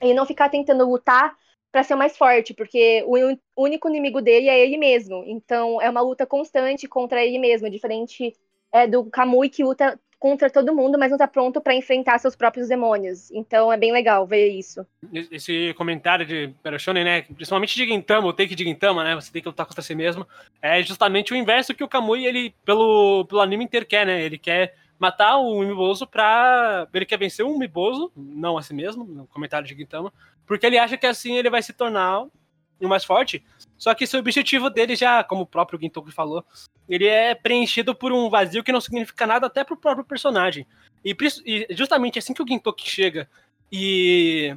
[0.00, 1.36] ele não ficar tentando lutar
[1.70, 5.22] para ser mais forte, porque o único inimigo dele é ele mesmo.
[5.26, 8.34] Então é uma luta constante contra ele mesmo, diferente
[8.72, 12.34] é, do Kamui, que luta contra todo mundo, mas não tá pronto para enfrentar seus
[12.34, 13.30] próprios demônios.
[13.30, 14.84] Então é bem legal ver isso.
[15.30, 17.22] Esse comentário de Perashone, né?
[17.22, 19.14] Principalmente de Gintama, o take de Gintama, né?
[19.14, 20.26] Você tem que lutar contra si mesmo.
[20.60, 24.20] É justamente o inverso que o Kamui, ele, pelo, pelo anime inteiro quer, né?
[24.20, 26.86] Ele quer matar o Miboso pra.
[26.92, 30.12] Ele quer vencer o Miboso, não a si mesmo, no comentário de Gintama,
[30.46, 33.44] porque ele acha que assim ele vai se tornar o mais forte.
[33.76, 36.44] Só que esse objetivo dele já, como o próprio Gintoki falou,
[36.88, 40.66] ele é preenchido por um vazio que não significa nada até pro próprio personagem.
[41.04, 43.28] E, e justamente assim que o Gintoki chega
[43.70, 44.56] e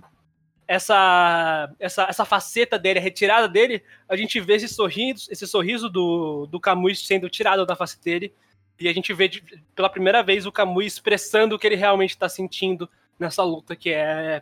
[0.67, 5.89] essa, essa, essa faceta dele, a retirada dele, a gente vê esse sorriso, esse sorriso
[5.89, 8.33] do, do Kamui sendo tirado da face dele.
[8.81, 9.43] E a gente vê de,
[9.75, 12.89] pela primeira vez o Kamui expressando o que ele realmente está sentindo
[13.19, 14.41] nessa luta, que é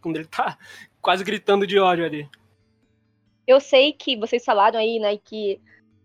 [0.00, 0.58] quando ele tá
[1.00, 2.28] quase gritando de ódio ali.
[3.46, 5.60] Eu sei que vocês falaram aí, né, que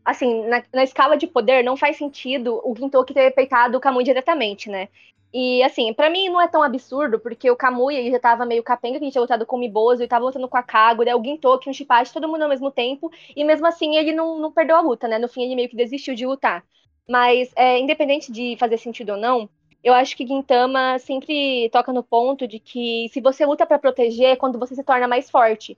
[0.05, 4.03] assim, na, na escala de poder não faz sentido o Gintoki ter peitado o Kamui
[4.03, 4.87] diretamente, né?
[5.33, 8.61] E assim, para mim não é tão absurdo, porque o Kamui ele já tava meio
[8.61, 11.23] capenga, que gente tinha lutado com o Miboso, e tava lutando com a Kagura, o
[11.23, 14.75] Gintoki, o Shipachi, todo mundo ao mesmo tempo, e mesmo assim ele não, não perdeu
[14.75, 15.17] a luta, né?
[15.17, 16.63] No fim ele meio que desistiu de lutar.
[17.07, 19.49] Mas, é, independente de fazer sentido ou não,
[19.83, 24.31] eu acho que Gintama sempre toca no ponto de que se você luta para proteger,
[24.31, 25.77] é quando você se torna mais forte.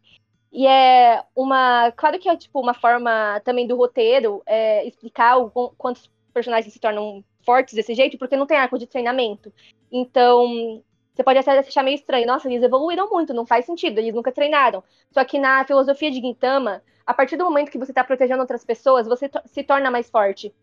[0.51, 1.91] E é uma.
[1.93, 6.79] Claro que é tipo uma forma também do roteiro é, explicar o, quantos personagens se
[6.79, 9.51] tornam fortes desse jeito, porque não tem arco de treinamento.
[9.91, 10.83] Então,
[11.13, 12.27] você pode até achar meio estranho.
[12.27, 14.83] Nossa, eles evoluíram muito, não faz sentido, eles nunca treinaram.
[15.11, 18.65] Só que na filosofia de Gintama, a partir do momento que você está protegendo outras
[18.65, 20.53] pessoas, você se torna mais forte.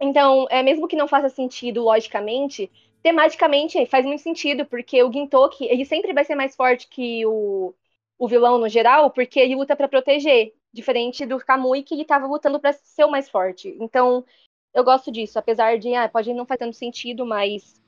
[0.00, 2.70] Então, é, mesmo que não faça sentido logicamente,
[3.02, 7.74] tematicamente faz muito sentido, porque o Gintoki, ele sempre vai ser mais forte que o,
[8.18, 12.26] o vilão no geral, porque ele luta para proteger, diferente do Kamui que ele tava
[12.26, 13.76] lutando para ser o mais forte.
[13.80, 14.24] Então,
[14.72, 17.80] eu gosto disso, apesar de, ah, pode não fazer tanto sentido, mas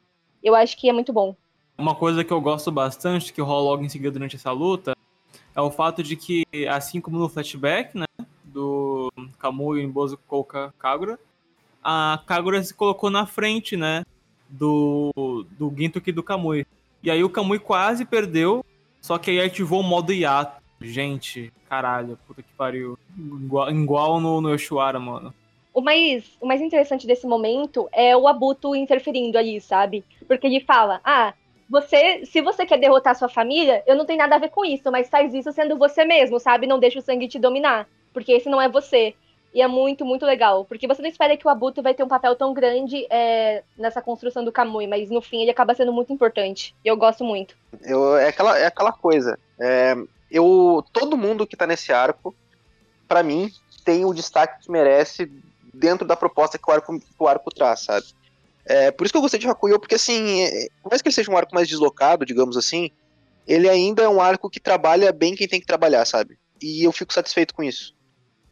[0.43, 1.35] eu acho que é muito bom.
[1.79, 4.95] Uma coisa que eu gosto bastante, que rola logo em seguida durante essa luta,
[5.55, 8.05] é o fato de que, assim como no flashback, né,
[8.45, 10.19] do Kamui em Bozo
[10.79, 11.19] Kagura,
[11.83, 14.05] a Kagura se colocou na frente, né,
[14.49, 16.67] do, do Gintoki e do Kamui.
[17.03, 18.65] E aí o Kamui quase perdeu
[19.03, 20.63] só que aí ativou o modo hiato.
[20.81, 22.97] Gente, caralho, puta que pariu.
[23.19, 25.35] Igual, igual no, no Yoshiwara, mano.
[25.75, 30.05] O mais, o mais interessante desse momento é o Abuto interferindo ali, sabe?
[30.29, 31.35] Porque ele fala: Ah,
[31.69, 34.91] você, se você quer derrotar sua família, eu não tenho nada a ver com isso,
[34.93, 36.67] mas faz isso sendo você mesmo, sabe?
[36.67, 39.15] Não deixa o sangue te dominar, porque esse não é você.
[39.55, 40.65] E é muito, muito legal.
[40.65, 44.01] Porque você não espera que o Abuto vai ter um papel tão grande é, nessa
[44.01, 46.75] construção do Kamui, mas no fim ele acaba sendo muito importante.
[46.85, 47.57] E eu gosto muito.
[47.83, 49.39] Eu, é, aquela, é aquela coisa.
[49.61, 49.95] É,
[50.31, 52.35] eu, todo mundo que tá nesse arco,
[53.07, 53.51] para mim,
[53.85, 55.31] tem o destaque que merece
[55.75, 58.07] dentro da proposta que o arco, que o arco traz, sabe?
[58.65, 60.47] É, por isso que eu gostei de Hakuyo, porque assim,
[60.83, 62.91] por mais que ele seja um arco mais deslocado, digamos assim,
[63.47, 66.39] ele ainda é um arco que trabalha bem quem tem que trabalhar, sabe?
[66.61, 67.93] E eu fico satisfeito com isso.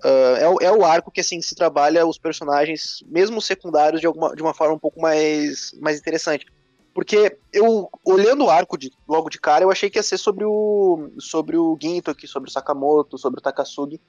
[0.03, 4.07] Uh, é, o, é o arco que assim se trabalha os personagens, mesmo secundários, de,
[4.07, 6.47] alguma, de uma forma um pouco mais, mais interessante.
[6.95, 10.45] Porque eu, olhando o arco de, logo de cara, eu achei que ia ser sobre
[10.45, 14.01] o, sobre o Ginto aqui, sobre o Sakamoto, sobre o Takasugi.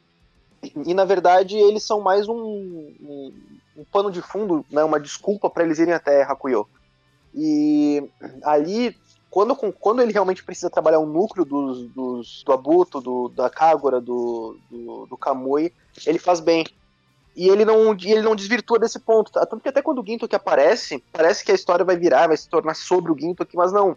[0.64, 3.34] E, e na verdade, eles são mais um, um,
[3.78, 6.68] um pano de fundo, né, uma desculpa para eles irem até Hakuyo.
[7.36, 8.04] E
[8.44, 8.96] ali
[9.32, 14.02] quando, quando ele realmente precisa trabalhar o núcleo dos, dos, do Abuto, do, da Kagura,
[14.02, 15.74] do, do, do Kamui,
[16.06, 16.66] ele faz bem.
[17.34, 19.32] E ele não, ele não desvirtua desse ponto.
[19.32, 19.46] Tá?
[19.46, 22.50] Tanto que até quando o Gintoki aparece, parece que a história vai virar, vai se
[22.50, 23.96] tornar sobre o Gintoki, mas não.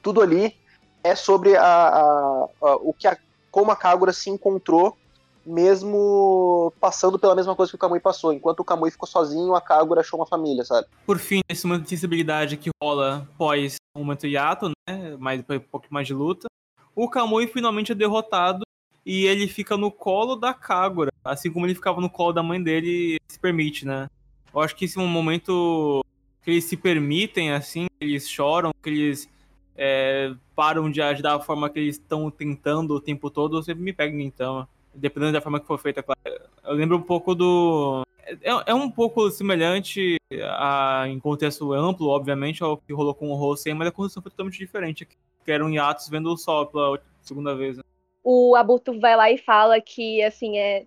[0.00, 0.56] Tudo ali
[1.02, 3.18] é sobre a, a, a o que a,
[3.50, 4.96] como a Kagura se encontrou
[5.44, 8.32] mesmo passando pela mesma coisa que o Kamui passou.
[8.32, 10.86] Enquanto o Kamui ficou sozinho, a Kagura achou uma família, sabe?
[11.04, 15.16] Por fim, esse momento de sensibilidade que rola pós o momento hiato, né?
[15.18, 16.46] Mais, um pouco mais de luta.
[16.94, 18.62] O Kamui finalmente é derrotado
[19.04, 21.10] e ele fica no colo da Kagura.
[21.24, 24.08] Assim como ele ficava no colo da mãe dele, se permite, né?
[24.54, 26.04] Eu acho que esse é um momento
[26.42, 29.28] que eles se permitem, assim, eles choram, que eles
[29.76, 33.82] é, param de agir da forma que eles estão tentando o tempo todo, eu sempre
[33.82, 36.20] me pego então dependendo da forma que for feita, claro.
[36.64, 38.02] Eu lembro um pouco do.
[38.26, 43.34] É, é um pouco semelhante a, em contexto amplo, obviamente, ao que rolou com o
[43.34, 45.06] Rosen, mas a construção foi totalmente diferente.
[45.44, 47.76] Que eram hiatos vendo o sol pela segunda vez.
[47.76, 47.82] Né?
[48.22, 50.86] O Abuto vai lá e fala que, assim, é.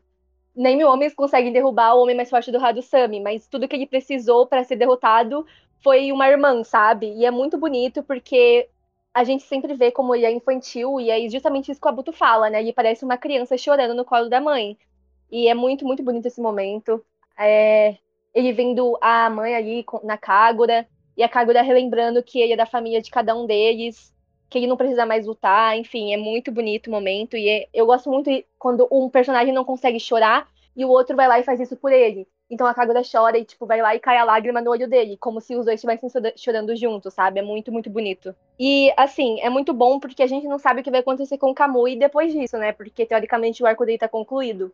[0.56, 3.86] Nem mil homens conseguem derrubar o homem mais forte do Hadusami, mas tudo que ele
[3.86, 5.46] precisou para ser derrotado
[5.84, 7.14] foi uma irmã, sabe?
[7.14, 8.70] E é muito bonito porque
[9.16, 12.12] a gente sempre vê como ele é infantil, e é justamente isso que o Abuto
[12.12, 12.60] fala, né?
[12.60, 14.78] Ele parece uma criança chorando no colo da mãe.
[15.32, 17.02] E é muito, muito bonito esse momento.
[17.40, 17.96] É,
[18.34, 20.86] ele vendo a mãe ali na Kagura,
[21.16, 24.14] e a Kagura relembrando que ele é da família de cada um deles,
[24.50, 27.86] que ele não precisa mais lutar, enfim, é muito bonito o momento, e é, eu
[27.86, 28.30] gosto muito
[28.60, 31.94] quando um personagem não consegue chorar e o outro vai lá e faz isso por
[31.94, 32.28] ele.
[32.50, 35.18] Então a Kagura chora e, tipo, vai lá e cai a lágrima no olho dele,
[35.18, 37.40] como se os dois estivessem chorando juntos, sabe?
[37.40, 38.36] É muito, muito bonito.
[38.60, 41.50] E, assim, é muito bom porque a gente não sabe o que vai acontecer com
[41.52, 42.72] o Kamui depois disso, né?
[42.72, 44.72] Porque, teoricamente, o arco dele tá concluído.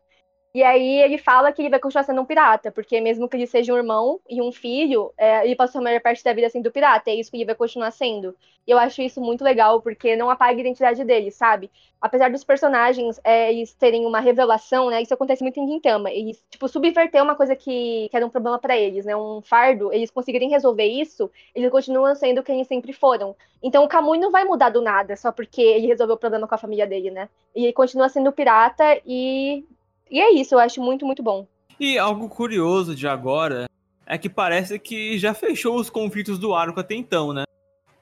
[0.53, 3.47] E aí ele fala que ele vai continuar sendo um pirata, porque mesmo que ele
[3.47, 6.69] seja um irmão e um filho, é, ele passou a maior parte da vida sendo
[6.69, 8.35] pirata, é isso que ele vai continuar sendo.
[8.67, 11.71] E eu acho isso muito legal, porque não apaga a identidade dele, sabe?
[12.01, 15.01] Apesar dos personagens é, eles terem uma revelação, né?
[15.01, 16.11] Isso acontece muito em Gintama.
[16.11, 19.15] Eles, tipo, subverter uma coisa que, que era um problema para eles, né?
[19.15, 23.35] Um fardo, eles conseguirem resolver isso, eles continuam sendo quem eles sempre foram.
[23.63, 26.55] Então o Kamui não vai mudar do nada, só porque ele resolveu o problema com
[26.55, 27.29] a família dele, né?
[27.55, 29.65] E ele continua sendo pirata e
[30.11, 31.47] e é isso, eu acho muito, muito bom.
[31.79, 33.69] E algo curioso de agora
[34.05, 37.45] é que parece que já fechou os conflitos do arco até então, né?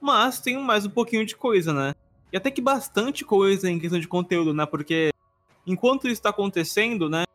[0.01, 1.93] Mas tem mais um pouquinho de coisa, né?
[2.33, 4.65] E até que bastante coisa em questão de conteúdo, né?
[4.65, 5.11] Porque
[5.67, 7.25] enquanto isso tá acontecendo, né?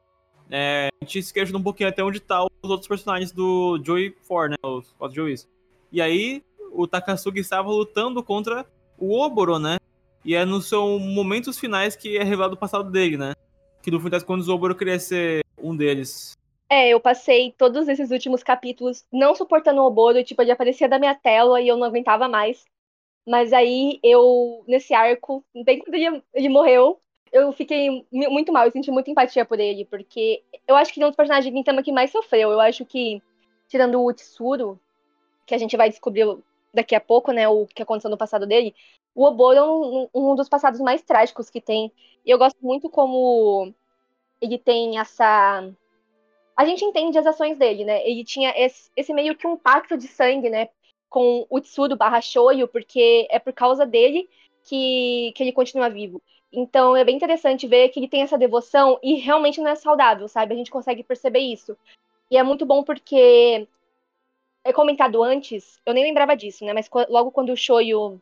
[0.50, 4.50] É, a gente questiona um pouquinho até onde tá os outros personagens do Joey 4,
[4.50, 4.56] né?
[4.62, 5.48] Os quatro Joeys.
[5.92, 6.42] E aí,
[6.72, 8.66] o Takasugi estava lutando contra
[8.98, 9.78] o Oboro, né?
[10.24, 13.34] E é nos seus momentos finais que é revelado o passado dele, né?
[13.84, 16.32] Que no fim das contas o Oboro queria ser um deles.
[16.70, 20.98] É, eu passei todos esses últimos capítulos não suportando o Oboro, tipo, ele aparecia da
[20.98, 22.64] minha tela e eu não aguentava mais.
[23.26, 26.98] Mas aí eu, nesse arco, bem quando ele, ele morreu,
[27.30, 31.04] eu fiquei muito mal, eu senti muita empatia por ele, porque eu acho que ele
[31.04, 32.50] é um dos personagens de Gintama que mais sofreu.
[32.50, 33.22] Eu acho que,
[33.68, 34.80] tirando o Utsuro,
[35.44, 36.26] que a gente vai descobrir
[36.74, 38.74] daqui a pouco, né, o que aconteceu no passado dele,
[39.14, 41.92] o Oboro é um, um dos passados mais trágicos que tem.
[42.26, 43.72] E eu gosto muito como
[44.40, 45.70] ele tem essa.
[46.56, 48.06] A gente entende as ações dele, né?
[48.08, 50.68] Ele tinha esse, esse meio que um pacto de sangue, né?
[51.08, 54.28] Com o Tsuru barra Shoyo, porque é por causa dele
[54.64, 56.20] que, que ele continua vivo.
[56.52, 60.28] Então é bem interessante ver que ele tem essa devoção e realmente não é saudável,
[60.28, 60.54] sabe?
[60.54, 61.76] A gente consegue perceber isso.
[62.30, 63.68] E é muito bom porque
[64.72, 66.72] comentado antes, eu nem lembrava disso, né?
[66.72, 68.20] Mas logo quando o Shoyo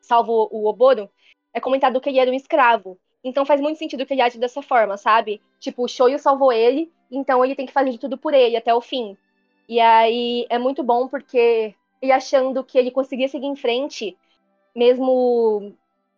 [0.00, 1.10] salva o Oboro,
[1.52, 2.98] é comentado que ele era um escravo.
[3.22, 5.40] Então faz muito sentido que ele age dessa forma, sabe?
[5.58, 8.74] Tipo, o Shoyo salvou ele, então ele tem que fazer de tudo por ele até
[8.74, 9.16] o fim.
[9.68, 14.16] E aí é muito bom porque ele achando que ele conseguia seguir em frente,
[14.74, 15.72] mesmo,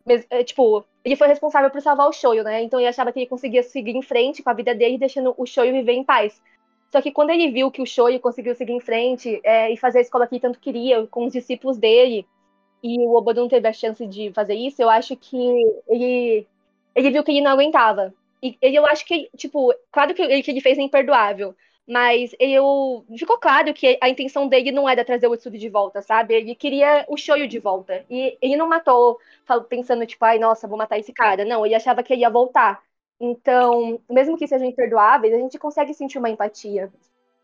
[0.05, 2.61] mesmo é, tipo, ele foi responsável por salvar o Shoyo, né?
[2.61, 5.45] Então ele achava que ele conseguia seguir em frente com a vida dele, deixando o
[5.45, 6.41] Shoyo viver em paz.
[6.91, 9.99] Só que quando ele viu que o Shoyo conseguiu seguir em frente é, e fazer
[9.99, 12.25] a escola que ele tanto queria, com os discípulos dele,
[12.83, 15.37] e o Obodo não teve a chance de fazer isso, eu acho que
[15.87, 16.47] ele
[16.95, 18.13] ele viu que ele não aguentava.
[18.41, 21.55] E ele, eu acho que, tipo, claro que o que ele fez é imperdoável,
[21.87, 26.01] mas eu ficou claro que a intenção dele não era trazer o Utsuri de volta,
[26.01, 26.35] sabe?
[26.35, 28.05] Ele queria o Shoyo de volta.
[28.09, 29.19] E ele não matou
[29.67, 31.45] pensando, tipo, ai, nossa, vou matar esse cara.
[31.45, 32.81] Não, ele achava que ele ia voltar.
[33.19, 36.91] Então, mesmo que sejam imperdoáveis, a gente consegue sentir uma empatia.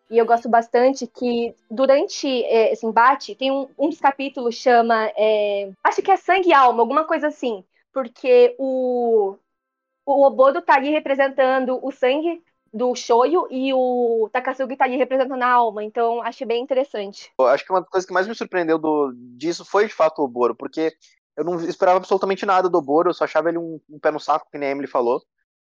[0.09, 5.11] E eu gosto bastante que durante é, esse embate, tem um, um dos capítulos chama.
[5.17, 7.63] É, acho que é Sangue e Alma, alguma coisa assim
[7.95, 9.37] porque o,
[10.05, 12.43] o Obodo tá ali representando o sangue
[12.73, 17.31] do Shoyo e o Takasugi tá ali representando a alma, então acho bem interessante.
[17.39, 20.19] Eu acho que uma das coisas que mais me surpreendeu do, disso foi de fato
[20.19, 20.93] o Oboro, porque
[21.37, 24.19] eu não esperava absolutamente nada do Oboro, eu só achava ele um, um pé no
[24.19, 25.23] saco, que nem a Emily falou.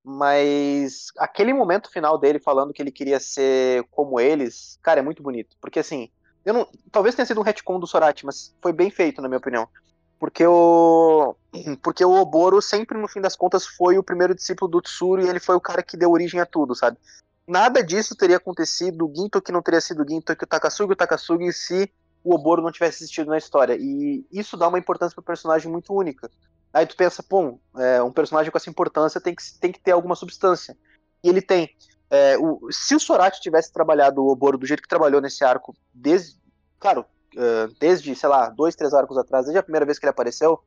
[0.04, 5.22] Mas aquele momento final dele falando que ele queria ser como eles, cara, é muito
[5.22, 5.56] bonito.
[5.62, 6.10] Porque assim,
[6.44, 9.38] eu não, talvez tenha sido um retcon do Sorati, mas foi bem feito, na minha
[9.38, 9.68] opinião.
[10.20, 11.36] Porque o,
[11.84, 15.30] porque o Oboro sempre, no fim das contas, foi o primeiro discípulo do Tsuru e
[15.30, 16.98] ele foi o cara que deu origem a tudo, sabe?
[17.48, 20.96] Nada disso teria acontecido, o Ginto que não teria sido Ginto, que o Takasugi o
[20.96, 21.92] Takasugi, se
[22.24, 23.76] o Oboro não tivesse existido na história.
[23.80, 26.30] E isso dá uma importância pro personagem muito única.
[26.74, 29.92] Aí tu pensa, pô, é, um personagem com essa importância tem que, tem que ter
[29.92, 30.78] alguma substância.
[31.24, 31.76] E ele tem.
[32.10, 35.76] É, o, se o Sorati tivesse trabalhado o Oboro do jeito que trabalhou nesse arco,
[35.94, 36.40] desde.
[36.80, 40.12] Claro, uh, desde, sei lá, dois, três arcos atrás, desde a primeira vez que ele
[40.12, 40.60] apareceu,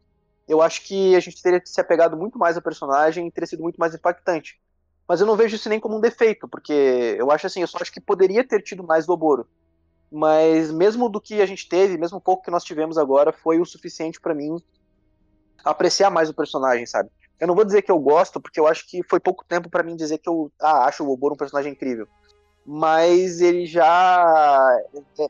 [0.46, 3.62] eu acho que a gente teria se apegado muito mais ao personagem e teria sido
[3.62, 4.60] muito mais impactante.
[5.08, 7.78] Mas eu não vejo isso nem como um defeito, porque eu acho assim, eu só
[7.80, 9.46] acho que poderia ter tido mais do Oboro.
[10.10, 13.66] Mas mesmo do que a gente teve, mesmo pouco que nós tivemos agora, foi o
[13.66, 14.62] suficiente para mim
[15.64, 17.08] apreciar mais o personagem, sabe?
[17.40, 19.82] Eu não vou dizer que eu gosto, porque eu acho que foi pouco tempo para
[19.82, 22.06] mim dizer que eu ah, acho o Oboro um personagem incrível
[22.66, 24.80] mas ele já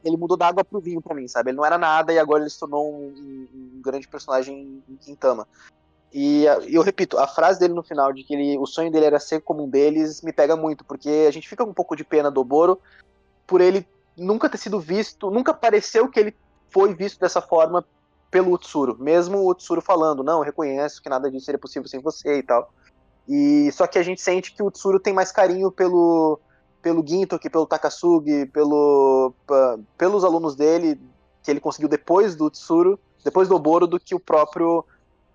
[0.05, 1.51] ele mudou da água pro vinho para mim, sabe?
[1.51, 5.49] Ele não era nada e agora ele se tornou um, um grande personagem em Quintama.
[6.13, 9.19] E eu repito, a frase dele no final de que ele, o sonho dele era
[9.19, 12.05] ser como um deles me pega muito, porque a gente fica com um pouco de
[12.05, 12.81] pena do Boro
[13.45, 13.85] por ele
[14.17, 16.37] nunca ter sido visto, nunca pareceu que ele
[16.71, 17.85] foi visto dessa forma
[18.31, 22.39] pelo Utsuro, mesmo o Utsuro falando, não, reconheço que nada disso seria possível sem você
[22.39, 22.73] e tal.
[23.29, 26.41] E só que a gente sente que o Tsuru tem mais carinho pelo
[26.83, 29.33] pelo Gintoki, pelo Takasugi, pelo
[29.97, 31.01] pelos alunos dele
[31.43, 34.85] que ele conseguiu depois do Tsuru, depois do Oboro do que o próprio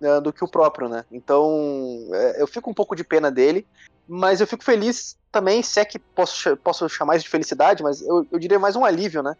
[0.00, 1.04] uh, do que o próprio, né?
[1.10, 3.66] Então, é, eu fico um pouco de pena dele,
[4.08, 8.00] mas eu fico feliz também, se é que posso, posso chamar isso de felicidade, mas
[8.02, 9.36] eu, eu diria mais um alívio, né?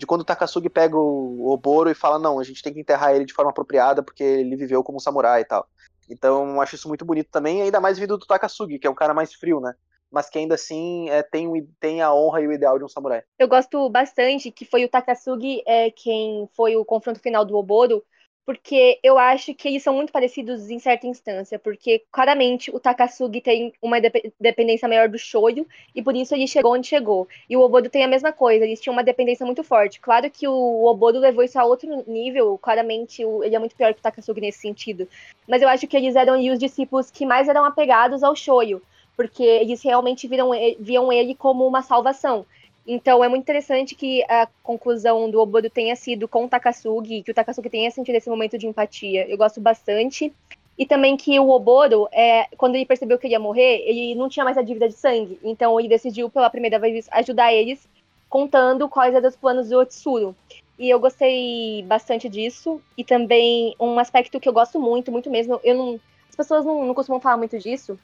[0.00, 3.14] De quando o Takasugi pega o, Oboro e fala, não, a gente tem que enterrar
[3.14, 5.68] ele de forma apropriada porque ele viveu como um samurai e tal.
[6.08, 9.12] Então acho isso muito bonito também, ainda mais vindo do Takasugi, que é um cara
[9.12, 9.74] mais frio, né?
[10.10, 13.22] Mas que ainda assim é, tem, tem a honra e o ideal de um samurai.
[13.38, 18.02] Eu gosto bastante que foi o Takasugi é, quem foi o confronto final do Oboro,
[18.50, 23.40] porque eu acho que eles são muito parecidos em certa instância, porque claramente o Takasugi
[23.40, 23.98] tem uma
[24.40, 25.64] dependência maior do Shoyo,
[25.94, 27.28] e por isso ele chegou onde chegou.
[27.48, 30.00] E o Obodo tem a mesma coisa, eles tinham uma dependência muito forte.
[30.00, 34.00] Claro que o Obodo levou isso a outro nível, claramente ele é muito pior que
[34.00, 35.06] o Takasugi nesse sentido.
[35.46, 38.82] Mas eu acho que eles eram os discípulos que mais eram apegados ao Shoyo,
[39.16, 40.50] porque eles realmente viram,
[40.80, 42.44] viam ele como uma salvação.
[42.86, 47.30] Então é muito interessante que a conclusão do Obodo tenha sido com o Takasugi, que
[47.30, 49.28] o Takasugi tenha sentido esse momento de empatia.
[49.28, 50.32] Eu gosto bastante.
[50.78, 54.30] E também que o Oboro, é, quando ele percebeu que ele ia morrer, ele não
[54.30, 55.38] tinha mais a dívida de sangue.
[55.44, 57.86] Então ele decidiu pela primeira vez ajudar eles,
[58.30, 60.34] contando quais eram os planos do Otsuru.
[60.78, 62.80] E eu gostei bastante disso.
[62.96, 65.60] E também um aspecto que eu gosto muito, muito mesmo.
[65.62, 66.00] Eu não,
[66.30, 67.98] as pessoas não, não costumam falar muito disso,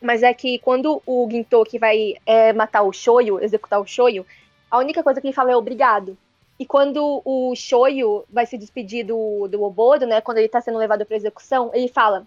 [0.00, 4.26] mas é que quando o Gintoki vai é, matar o Shoyo, executar o Shoyo,
[4.70, 6.16] a única coisa que ele fala é obrigado.
[6.58, 10.78] E quando o Shoyo vai se despedir do, do Oboro, né, quando ele tá sendo
[10.78, 12.26] levado para execução, ele fala: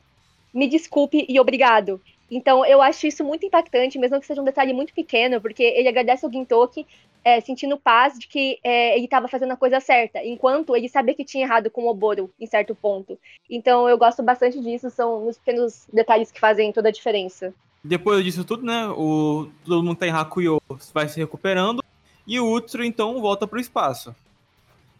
[0.53, 1.99] "Me desculpe e obrigado".
[2.29, 5.87] Então eu acho isso muito impactante, mesmo que seja um detalhe muito pequeno, porque ele
[5.89, 6.85] agradece ao Gintoki
[7.23, 11.15] é, sentindo paz de que é, ele estava fazendo a coisa certa, enquanto ele sabia
[11.15, 13.17] que tinha errado com o Oboro em certo ponto.
[13.49, 17.53] Então eu gosto bastante disso, são os pequenos detalhes que fazem toda a diferença.
[17.83, 20.61] Depois disso tudo, né, o, todo mundo tá em Hakuyo
[20.93, 21.83] vai se recuperando,
[22.27, 24.15] e o Utsuro então volta pro espaço.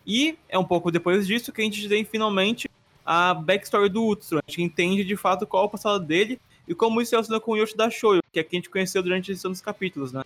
[0.05, 2.69] E é um pouco depois disso que a gente tem finalmente
[3.05, 4.41] a backstory do Utsuro.
[4.45, 7.51] A gente entende de fato qual é o passado dele e como isso relaciona com
[7.51, 10.23] o Yoshida Shoyo, que é quem a gente conheceu durante esses anos capítulos, né?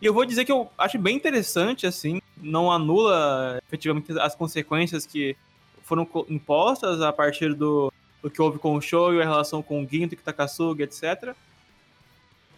[0.00, 5.06] E eu vou dizer que eu acho bem interessante, assim, não anula efetivamente as consequências
[5.06, 5.36] que
[5.82, 7.92] foram impostas a partir do,
[8.22, 11.34] do que houve com o Shoyo, a relação com o Ginto, Takasugi, etc.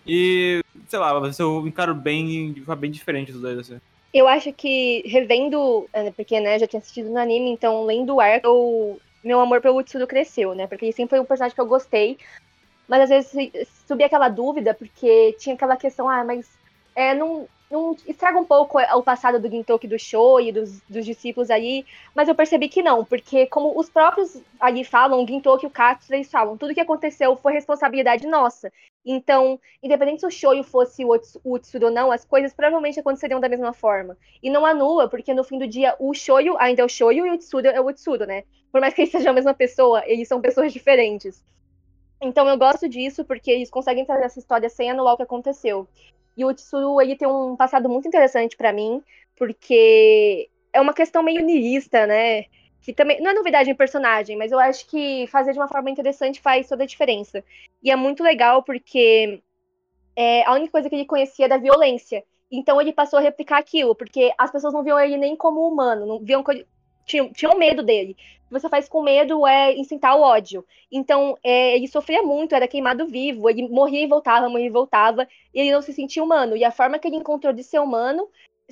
[0.06, 3.80] E, sei lá, eu encaro bem, bem diferente dos dois, assim.
[4.12, 8.20] Eu acho que, revendo, é, porque, né, já tinha assistido no anime, então, lendo o
[8.20, 11.60] arco, eu, meu amor pelo Utsuro cresceu, né, porque ele sempre foi um personagem que
[11.60, 12.16] eu gostei,
[12.88, 16.48] mas às vezes subia aquela dúvida, porque tinha aquela questão, ah, mas
[16.98, 21.06] é, não, não estraga um pouco o passado do Gintoki do show e dos, dos,
[21.06, 25.64] discípulos aí, mas eu percebi que não, porque como os próprios ali falam, o Gintoki
[25.64, 28.72] e o Katsu, eles falam, tudo que aconteceu foi responsabilidade nossa.
[29.06, 33.48] Então, independente se o Shoyo fosse o Utsuro ou não, as coisas provavelmente aconteceriam da
[33.48, 34.16] mesma forma.
[34.42, 37.30] E não anula, porque no fim do dia o Shoyo ainda é o Shoyo e
[37.30, 38.42] o Utsuro é o Utsuro, né?
[38.72, 41.44] Por mais que eles sejam a mesma pessoa, eles são pessoas diferentes.
[42.20, 45.86] Então eu gosto disso, porque eles conseguem trazer essa história sem anular o que aconteceu.
[46.36, 49.02] E o Tsuru, ele tem um passado muito interessante para mim,
[49.36, 52.44] porque é uma questão meio niilista, né?
[52.80, 55.90] Que também não é novidade em personagem, mas eu acho que fazer de uma forma
[55.90, 57.44] interessante faz toda a diferença.
[57.82, 59.42] E é muito legal porque
[60.16, 62.24] é, a única coisa que ele conhecia era a violência.
[62.50, 66.06] Então ele passou a replicar aquilo, porque as pessoas não viam ele nem como humano,
[66.06, 66.42] não viam
[67.08, 68.16] tinham, tinham medo dele.
[68.44, 70.64] O que você faz com medo é incitar o ódio.
[70.92, 75.26] Então, é, ele sofria muito, era queimado vivo, ele morria e voltava, morria e voltava,
[75.52, 76.56] e ele não se sentia humano.
[76.56, 78.28] E a forma que ele encontrou de ser humano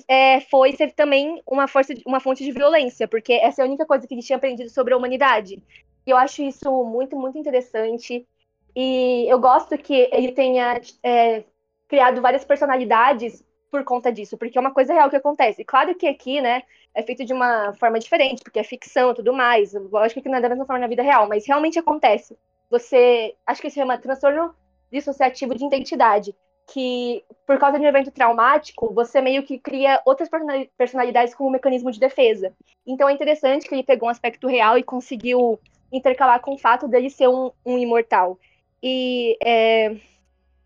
[0.07, 3.85] é, foi ser também uma, força, uma fonte de violência, porque essa é a única
[3.85, 5.61] coisa que ele tinha aprendido sobre a humanidade.
[6.05, 8.25] E eu acho isso muito, muito interessante.
[8.75, 11.43] E eu gosto que ele tenha é,
[11.87, 15.63] criado várias personalidades por conta disso, porque é uma coisa real que acontece.
[15.63, 16.63] Claro que aqui, né,
[16.93, 19.73] é feito de uma forma diferente, porque é ficção e tudo mais.
[19.73, 22.37] Lógico que não é da mesma forma na vida real, mas realmente acontece.
[22.69, 24.53] Você, acho que isso chama transtorno
[24.91, 26.35] dissociativo de identidade,
[26.67, 30.29] que por causa de um evento traumático, você meio que cria outras
[30.77, 32.53] personalidades como um mecanismo de defesa.
[32.85, 35.59] Então é interessante que ele pegou um aspecto real e conseguiu
[35.91, 38.37] intercalar com o fato dele ser um, um imortal.
[38.83, 39.95] E é,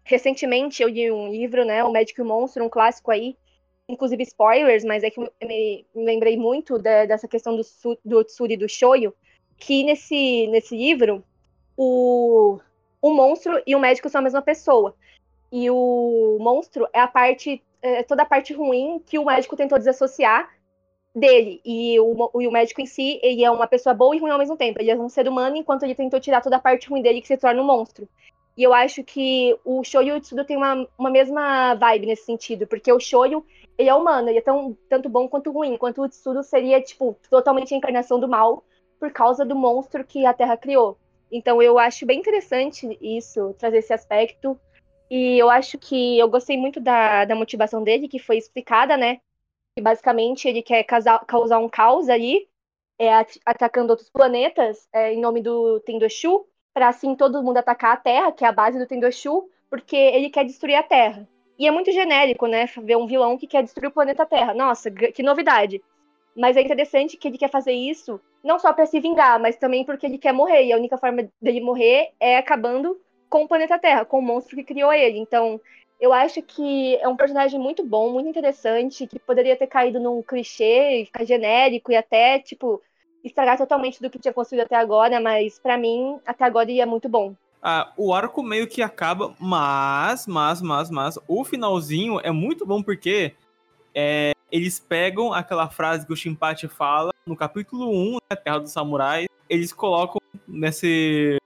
[0.03, 3.35] recentemente eu li um livro, né, O Médico e o Monstro, um clássico aí,
[3.87, 7.63] inclusive spoilers, mas é que eu me, lembrei muito de, dessa questão do,
[8.03, 9.13] do Tsuri e do Shoyo,
[9.57, 11.23] que nesse, nesse livro,
[11.77, 12.59] o,
[13.01, 14.95] o monstro e o médico são a mesma pessoa.
[15.51, 19.77] E o monstro é a parte, é toda a parte ruim que o médico tentou
[19.77, 20.49] desassociar
[21.13, 21.61] dele.
[21.65, 24.39] E o, e o médico em si, ele é uma pessoa boa e ruim ao
[24.39, 24.79] mesmo tempo.
[24.79, 27.27] Ele é um ser humano enquanto ele tentou tirar toda a parte ruim dele que
[27.27, 28.07] se torna um monstro.
[28.61, 32.25] E eu acho que o Shoyu e o Tsudo tem uma, uma mesma vibe nesse
[32.25, 33.43] sentido, porque o Shoyu,
[33.75, 37.17] ele é humano, ele é tão, tanto bom quanto ruim, enquanto o Tsudo seria, tipo,
[37.27, 38.63] totalmente a encarnação do mal
[38.99, 40.95] por causa do monstro que a Terra criou.
[41.31, 44.55] Então eu acho bem interessante isso, trazer esse aspecto.
[45.09, 49.21] E eu acho que eu gostei muito da, da motivação dele, que foi explicada, né?
[49.75, 52.47] Que basicamente ele quer causar, causar um caos ali,
[52.99, 53.11] é,
[53.43, 58.31] atacando outros planetas é, em nome do Tendoshu, para assim todo mundo atacar a Terra,
[58.31, 61.27] que é a base do Tendoshu, porque ele quer destruir a Terra.
[61.57, 62.65] E é muito genérico, né?
[62.65, 64.53] Ver um vilão que quer destruir o planeta Terra.
[64.53, 65.81] Nossa, que novidade.
[66.35, 69.85] Mas é interessante que ele quer fazer isso não só para se vingar, mas também
[69.85, 70.65] porque ele quer morrer.
[70.65, 72.99] E a única forma dele morrer é acabando
[73.29, 75.19] com o planeta Terra, com o monstro que criou ele.
[75.19, 75.61] Então,
[75.99, 80.21] eu acho que é um personagem muito bom, muito interessante, que poderia ter caído num
[80.23, 82.81] clichê, ficar genérico e até, tipo,
[83.23, 87.07] estragar totalmente do que tinha construído até agora, mas para mim, até agora ia muito
[87.07, 87.35] bom.
[87.61, 92.81] Ah, o arco meio que acaba, mas, mas, mas, mas, o finalzinho é muito bom
[92.81, 93.35] porque
[93.93, 98.71] é, eles pegam aquela frase que o Shinpachi fala no capítulo 1, né, Terra dos
[98.71, 101.37] Samurais, eles colocam nesse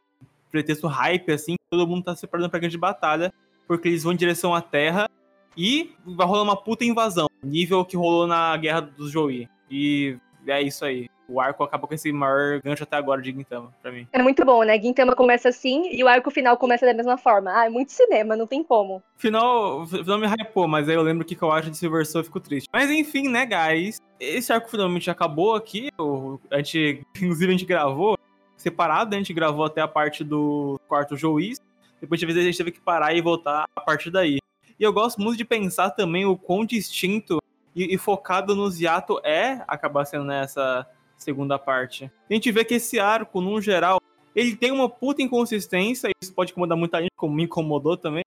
[0.50, 3.34] pretexto hype, assim, todo mundo tá se preparando pra grande batalha,
[3.68, 5.10] porque eles vão em direção à Terra
[5.58, 9.50] e vai rolar uma puta invasão, nível que rolou na Guerra dos Joey.
[9.70, 13.74] E é isso aí o arco acabou com esse maior gancho até agora de Gintama,
[13.82, 14.08] pra mim.
[14.12, 14.80] É muito bom, né?
[14.80, 17.52] Gintama começa assim e o arco final começa da mesma forma.
[17.54, 19.02] Ah, é muito cinema, não tem como.
[19.18, 22.40] Final, final me hypou, mas aí eu lembro que eu acho de Silver e fico
[22.40, 22.70] triste.
[22.72, 24.00] Mas enfim, né, guys?
[24.20, 25.90] Esse arco finalmente acabou aqui.
[26.52, 28.18] A gente, inclusive, a gente gravou
[28.58, 31.60] separado, a gente gravou até a parte do quarto juiz.
[32.00, 34.40] Depois de vez a gente teve que parar e voltar a partir daí.
[34.80, 37.40] E eu gosto muito de pensar também o quão distinto
[37.76, 40.88] e, e focado no Ziato é acabar sendo nessa
[41.18, 42.12] segunda parte.
[42.30, 44.02] A gente vê que esse arco, num geral,
[44.36, 48.24] ele tem uma puta inconsistência, isso pode incomodar muita gente, como me incomodou também.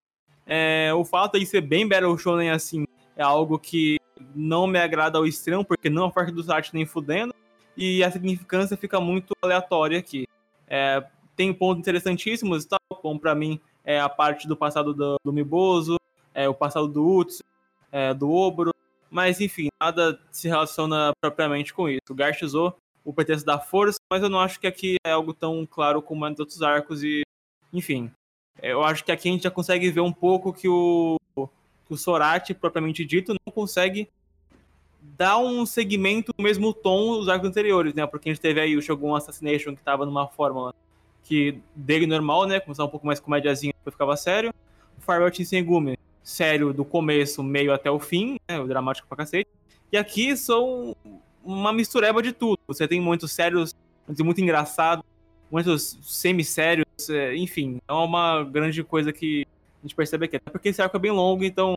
[0.47, 3.99] É, o fato de ser bem Battle Shonen assim é algo que
[4.35, 7.35] não me agrada ao extremo, porque não é parte do site nem fudendo,
[7.77, 10.27] e a significância fica muito aleatória aqui.
[10.67, 11.05] É,
[11.37, 15.97] tem pontos interessantíssimos, tal, como para mim é a parte do passado do, do Miboso,
[16.35, 17.43] é, o passado do Utsu,
[17.93, 18.73] é, do Obro,
[19.11, 22.01] mas enfim, nada se relaciona propriamente com isso.
[22.11, 25.33] O Garth usou o pretexto da força, mas eu não acho que aqui é algo
[25.33, 27.23] tão claro como é nos outros arcos e,
[27.73, 28.11] enfim,
[28.63, 31.97] eu acho que aqui a gente já consegue ver um pouco que o, que o
[31.97, 34.09] Sorati, propriamente dito, não consegue
[35.01, 38.07] dar um segmento no mesmo tom dos arcos anteriores, né?
[38.07, 40.75] Porque a gente teve aí o Shogun Assassination, que tava numa fórmula
[41.25, 42.61] que dele normal, né?
[42.61, 44.53] Começava um pouco mais comédiazinha, depois ficava sério.
[44.99, 48.59] O Farewell Shinsengumi, sério do começo, meio até o fim, né?
[48.61, 49.51] O dramático pra cacete.
[49.91, 50.95] E aqui são
[51.43, 52.59] uma mistureba de tudo.
[52.67, 53.75] Você tem momentos sérios,
[54.21, 55.05] muito engraçados,
[55.51, 57.81] momentos semi-sérios, é, enfim.
[57.89, 59.47] É uma grande coisa que
[59.79, 60.37] a gente percebe aqui.
[60.37, 61.77] Até porque esse arco é bem longo, então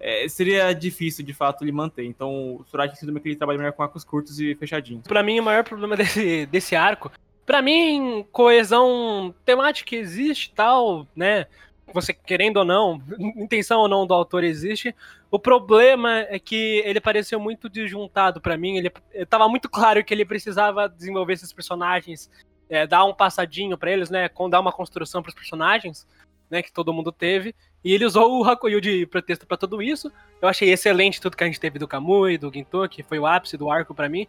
[0.00, 2.04] é, seria difícil de fato ele manter.
[2.04, 5.06] Então o Suraki Syndrome é que ele trabalha melhor com arcos curtos e fechadinhos.
[5.06, 7.10] Para mim, o maior problema desse, desse arco,
[7.44, 11.46] para mim, coesão temática existe tal, né?
[11.92, 13.02] Você querendo ou não,
[13.36, 14.94] intenção ou não do autor existe.
[15.30, 18.76] O problema é que ele pareceu muito desjuntado para mim.
[18.76, 22.30] Ele estava muito claro que ele precisava desenvolver esses personagens,
[22.68, 26.06] é, dar um passadinho para eles, né, dar uma construção para os personagens,
[26.50, 27.54] né, que todo mundo teve.
[27.84, 30.10] E ele usou o Hakuyu de pretexto para tudo isso.
[30.40, 33.26] Eu achei excelente tudo que a gente teve do Kamui, do Ginto, que foi o
[33.26, 34.26] ápice do arco para mim.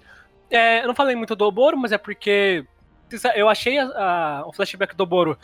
[0.49, 2.65] É, eu não falei muito do Oboro, mas é porque
[3.35, 5.37] eu achei a, a, o flashback do Oboro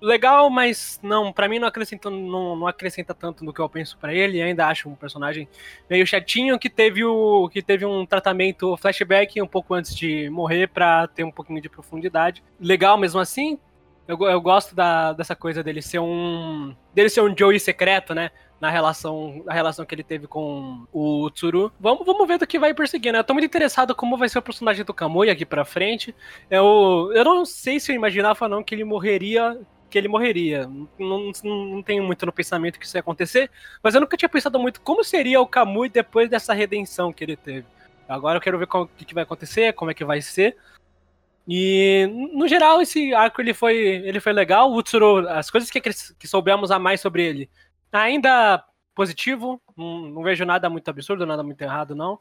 [0.00, 3.96] legal, mas não, para mim não acrescenta, não, não, acrescenta tanto no que eu penso
[3.98, 4.40] para ele.
[4.40, 5.48] Ainda acho um personagem
[5.88, 10.68] meio chatinho que teve o que teve um tratamento flashback um pouco antes de morrer
[10.68, 12.42] para ter um pouquinho de profundidade.
[12.60, 13.58] Legal mesmo assim.
[14.06, 18.30] Eu, eu gosto da, dessa coisa dele ser um dele ser um Joey secreto, né?
[18.58, 21.70] Na relação, na relação que ele teve com o Tsuru.
[21.78, 23.20] Vamos, vamos ver do que vai perseguir, né?
[23.20, 26.12] Eu tô muito interessado como vai ser o personagem do Kamui aqui pra frente.
[26.50, 30.66] Eu, eu não sei se eu imaginava não que ele morreria que ele morreria.
[30.98, 33.50] Não, não, não tenho muito no pensamento que isso ia acontecer,
[33.82, 37.36] mas eu nunca tinha pensado muito como seria o Kamui depois dessa redenção que ele
[37.36, 37.66] teve.
[38.08, 40.56] Agora eu quero ver o que, que vai acontecer, como é que vai ser.
[41.46, 44.70] E, no geral, esse arco ele foi, ele foi legal.
[44.70, 47.50] O Utsuro, as coisas que, que soubemos a mais sobre ele,
[47.90, 48.62] ainda
[48.94, 49.60] positivo.
[49.76, 52.18] Não, não, vejo nada muito absurdo, nada muito errado, não.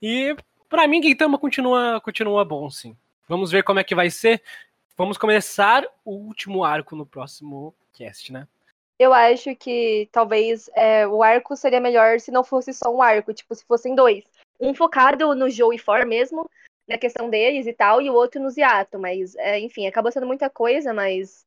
[0.00, 0.36] E,
[0.68, 2.96] para mim, Gintama continua, continua bom, sim.
[3.28, 4.42] Vamos ver como é que vai ser.
[5.00, 8.46] Vamos começar o último arco no próximo cast, né?
[8.98, 13.32] Eu acho que talvez é, o arco seria melhor se não fosse só um arco,
[13.32, 14.22] tipo, se fossem dois.
[14.60, 16.46] Um focado no Joe e For mesmo,
[16.86, 18.98] na questão deles e tal, e o outro no Ziato.
[18.98, 21.46] Mas, é, enfim, acabou sendo muita coisa, mas.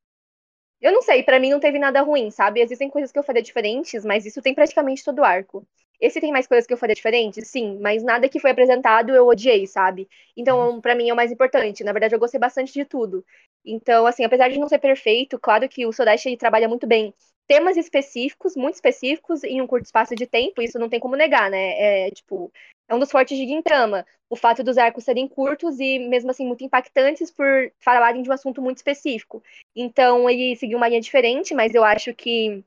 [0.82, 2.60] Eu não sei, para mim não teve nada ruim, sabe?
[2.60, 5.64] Existem coisas que eu faria diferentes, mas isso tem praticamente todo o arco.
[6.04, 7.48] Esse tem mais coisas que eu faria diferentes?
[7.48, 10.06] Sim, mas nada que foi apresentado eu odiei, sabe?
[10.36, 11.82] Então, para mim é o mais importante.
[11.82, 13.26] Na verdade, eu gostei bastante de tudo.
[13.64, 17.14] Então, assim, apesar de não ser perfeito, claro que o Sodashi trabalha muito bem
[17.48, 21.50] temas específicos, muito específicos, em um curto espaço de tempo, isso não tem como negar,
[21.50, 22.08] né?
[22.08, 22.52] É, tipo,
[22.90, 24.06] é um dos fortes de Gintama.
[24.30, 28.34] O fato dos arcos serem curtos e, mesmo assim, muito impactantes por falarem de um
[28.34, 29.42] assunto muito específico.
[29.74, 32.62] Então, ele seguiu uma linha diferente, mas eu acho que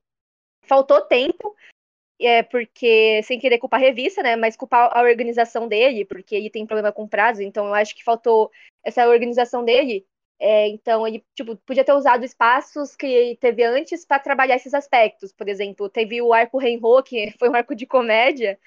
[0.62, 1.54] faltou tempo,
[2.20, 4.36] é porque, sem querer culpar a revista, né?
[4.36, 8.04] Mas culpar a organização dele, porque ele tem problema com prazo, então eu acho que
[8.04, 8.50] faltou
[8.84, 10.06] essa organização dele
[10.38, 15.32] é, então, ele tipo, podia ter usado espaços que teve antes para trabalhar esses aspectos.
[15.32, 18.58] Por exemplo, teve o arco Renho, que foi um arco de comédia,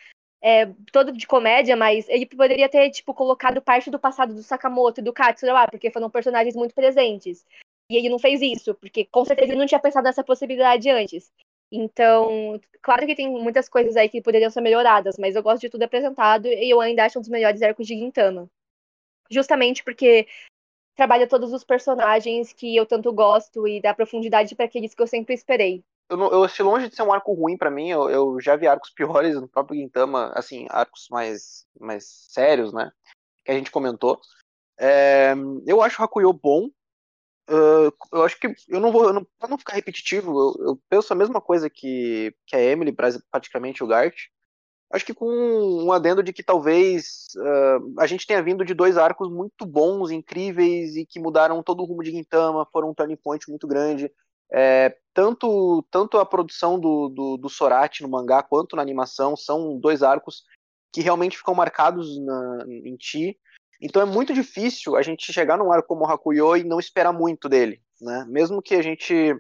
[0.42, 5.02] é, todo de comédia, mas ele poderia ter tipo, colocado parte do passado do Sakamoto
[5.02, 7.46] e do Katsura lá, porque foram personagens muito presentes.
[7.92, 11.32] E ele não fez isso, porque com certeza ele não tinha pensado nessa possibilidade antes.
[11.72, 15.70] Então, claro que tem muitas coisas aí que poderiam ser melhoradas, mas eu gosto de
[15.70, 18.50] tudo apresentado e eu ainda acho um dos melhores arcos de Gintama.
[19.30, 20.28] Justamente porque
[20.96, 25.08] trabalha todos os personagens que eu tanto gosto e dá profundidade para aqueles que eu
[25.08, 25.84] sempre esperei.
[26.10, 28.68] Eu, não, eu longe de ser um arco ruim para mim, eu, eu, já vi
[28.68, 32.92] arcos piores no próprio Gintama, assim, arcos mais, mais sérios, né,
[33.46, 34.20] que a gente comentou.
[34.78, 35.34] É,
[35.68, 36.70] eu acho o Hakuyo bom,
[37.50, 40.82] uh, eu acho que, eu não vou, eu não, pra não ficar repetitivo, eu, eu,
[40.90, 42.96] penso a mesma coisa que, que a Emily,
[43.32, 44.16] praticamente o Gart,
[44.92, 48.98] Acho que com um adendo de que talvez uh, a gente tenha vindo de dois
[48.98, 53.16] arcos muito bons, incríveis e que mudaram todo o rumo de Gintama, foram um turning
[53.16, 54.12] point muito grande.
[54.52, 57.50] É, tanto, tanto a produção do, do, do
[58.02, 60.44] no mangá quanto na animação são dois arcos
[60.92, 63.38] que realmente ficam marcados na, em ti.
[63.82, 67.14] Então é muito difícil a gente chegar num arco como o Hakuyo e não esperar
[67.14, 67.82] muito dele.
[68.02, 68.26] Né?
[68.28, 69.36] Mesmo que a gente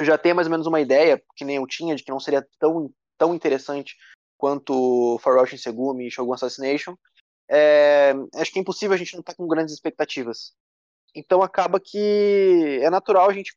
[0.00, 2.46] já tenha mais ou menos uma ideia, que nem eu tinha, de que não seria
[2.58, 3.96] tão, tão interessante
[4.38, 6.96] quanto Farewell Segumi e Shogun Assassination,
[7.48, 10.54] é, acho que é impossível a gente não estar tá com grandes expectativas.
[11.14, 13.54] Então acaba que é natural a gente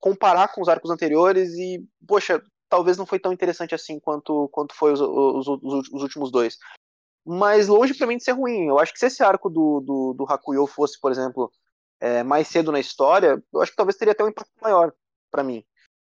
[0.00, 4.74] comparar com os arcos anteriores e, poxa, talvez não foi tão interessante assim quanto, quanto
[4.74, 6.58] foi os, os, os, os últimos dois.
[7.30, 8.68] Mas longe para mim de ser ruim.
[8.68, 11.52] Eu acho que se esse arco do, do, do Hakuyo fosse, por exemplo,
[12.00, 14.94] é, mais cedo na história, eu acho que talvez teria até um impacto maior
[15.30, 15.62] para mim.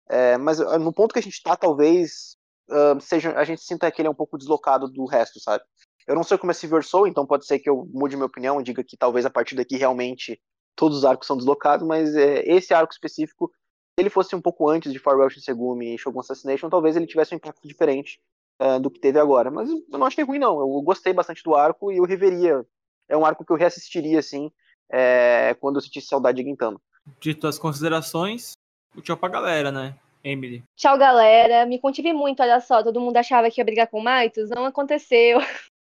[0.08, 2.36] É, mas no ponto que a gente está, talvez
[2.70, 5.64] uh, seja, a gente sinta que ele é um pouco deslocado do resto, sabe?
[6.06, 8.60] Eu não sei como é Silver Soul, então pode ser que eu mude minha opinião
[8.60, 10.40] e diga que talvez a partir daqui realmente
[10.76, 14.68] todos os arcos são deslocados, mas é, esse arco específico, se ele fosse um pouco
[14.70, 18.20] antes de Farewell Shinsegumi e Shogun Assassination, talvez ele tivesse um impacto diferente
[18.60, 19.50] uh, do que teve agora.
[19.50, 20.58] Mas eu não achei ruim, não.
[20.60, 22.64] Eu gostei bastante do arco e eu reveria.
[23.08, 24.50] É um arco que eu reassistiria, assim,
[24.90, 26.80] é, quando eu sentisse saudade de Gintama.
[27.20, 28.52] Dito as considerações,
[28.94, 29.94] o tchau pra galera, né?
[30.22, 30.64] Emily.
[30.76, 31.64] Tchau, galera.
[31.66, 32.82] Me contive muito, olha só.
[32.82, 34.50] Todo mundo achava que ia brigar com o Maitos.
[34.50, 35.38] Não aconteceu.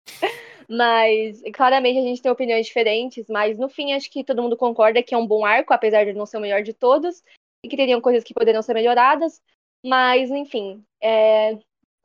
[0.68, 3.26] mas, claramente, a gente tem opiniões diferentes.
[3.28, 6.12] Mas, no fim, acho que todo mundo concorda que é um bom arco, apesar de
[6.12, 7.22] não ser o melhor de todos.
[7.64, 9.40] E que teriam coisas que poderiam ser melhoradas.
[9.84, 10.84] Mas, enfim.
[11.02, 11.58] É...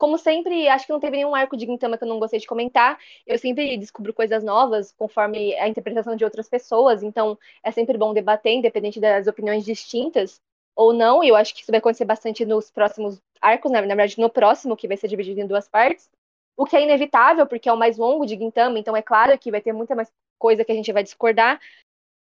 [0.04, 2.46] Como sempre, acho que não teve nenhum arco de Gintama que eu não gostei de
[2.46, 2.98] comentar.
[3.26, 7.02] Eu sempre descubro coisas novas conforme a interpretação de outras pessoas.
[7.02, 10.42] Então, é sempre bom debater, independente das opiniões distintas
[10.76, 13.80] ou não, e eu acho que isso vai acontecer bastante nos próximos arcos, né?
[13.80, 16.10] na verdade, no próximo, que vai ser dividido em duas partes.
[16.54, 19.50] O que é inevitável, porque é o mais longo de Gintama, então é claro que
[19.50, 21.58] vai ter muita mais coisa que a gente vai discordar.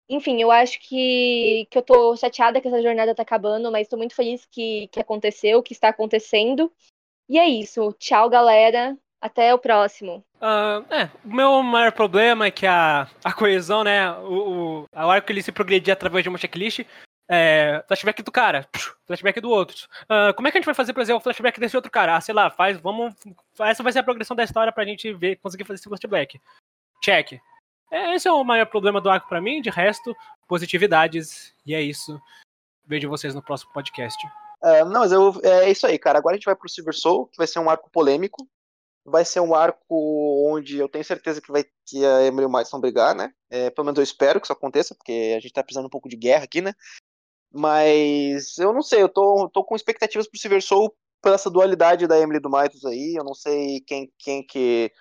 [0.10, 3.96] Enfim, eu acho que, que eu tô chateada que essa jornada tá acabando, mas tô
[3.96, 6.70] muito feliz que, que aconteceu, que está acontecendo.
[7.30, 7.94] E é isso.
[8.00, 8.98] Tchau, galera.
[9.22, 10.24] Até o próximo.
[10.42, 14.10] Uh, é, o meu maior problema é que a, a coesão, né?
[14.12, 16.86] O, o, o arco ele se progredia através de uma checklist.
[17.32, 18.68] É, flashback do cara,
[19.06, 19.88] flashback do outro.
[20.06, 22.16] Uh, como é que a gente vai fazer, por exemplo, o flashback desse outro cara?
[22.16, 23.14] Ah, sei lá, faz, vamos.
[23.60, 26.40] Essa vai ser a progressão da história pra gente ver, conseguir fazer esse flashback.
[27.04, 27.40] Check.
[27.92, 30.16] É, esse é o maior problema do arco pra mim, de resto,
[30.48, 31.54] positividades.
[31.66, 32.20] E é isso.
[32.88, 34.18] Vejo vocês no próximo podcast.
[34.62, 36.20] É, não, mas eu, é isso aí, cara.
[36.20, 38.48] Agora a gente vai pro Silver Soul, que vai ser um arco polêmico.
[39.06, 42.50] Vai ser um arco onde eu tenho certeza que vai que a Emily e o
[42.52, 43.34] Miles brigar, né?
[43.50, 46.10] É, pelo menos eu espero que isso aconteça, porque a gente tá precisando um pouco
[46.10, 46.74] de guerra aqui, né?
[47.52, 52.08] Mas eu não sei, eu tô, tô com expectativas pro Silver Soul pela essa dualidade
[52.08, 53.16] da Emily do Maitos aí.
[53.16, 54.92] Eu não sei quem, quem que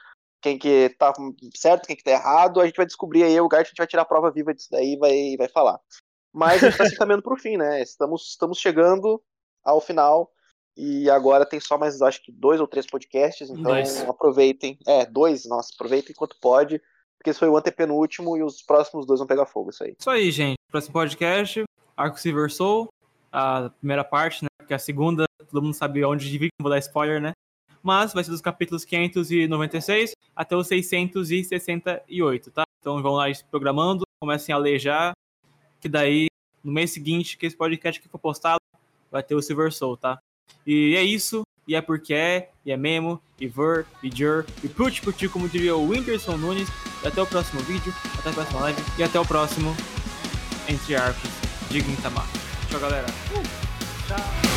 [0.40, 1.12] quem que tá
[1.56, 2.60] certo, quem que tá errado.
[2.60, 4.68] A gente vai descobrir aí, o Gart a gente vai tirar a prova viva disso
[4.70, 5.80] daí e vai, vai falar.
[6.32, 7.82] Mas a gente tá se caminhando pro fim, né?
[7.82, 9.22] Estamos, estamos chegando
[9.68, 10.30] ao final.
[10.76, 14.00] E agora tem só mais, acho que dois ou três podcasts, então Dois.
[14.08, 14.78] aproveitem.
[14.86, 16.80] É, dois, nossa, aproveitem enquanto pode,
[17.18, 19.96] porque esse foi o antepenúltimo e os próximos dois vão pegar fogo, isso aí.
[19.98, 20.56] Isso aí, gente.
[20.70, 21.64] Próximo podcast,
[21.96, 22.88] Arco Silver Soul,
[23.32, 24.48] a primeira parte, né?
[24.56, 27.32] Porque a segunda, todo mundo sabe onde divide, não vou dar spoiler, né?
[27.82, 32.62] Mas vai ser dos capítulos 596 até os 668, tá?
[32.80, 35.12] Então vão lá programando, comecem a ler já,
[35.80, 36.28] que daí,
[36.62, 38.60] no mês seguinte, que esse podcast aqui for postado,
[39.10, 40.18] vai ter o Silver Soul, tá?
[40.66, 44.68] E é isso, e é porque é, e é mesmo, e ver, e jur, e
[44.68, 46.68] put, put, como diria o Whindersson Nunes.
[47.02, 49.76] E até o próximo vídeo, até a próxima live, e até o próximo
[50.68, 51.30] Entre Arcos
[51.70, 52.24] de Gintama.
[52.68, 53.06] Tchau, galera.
[54.09, 54.47] Tchau.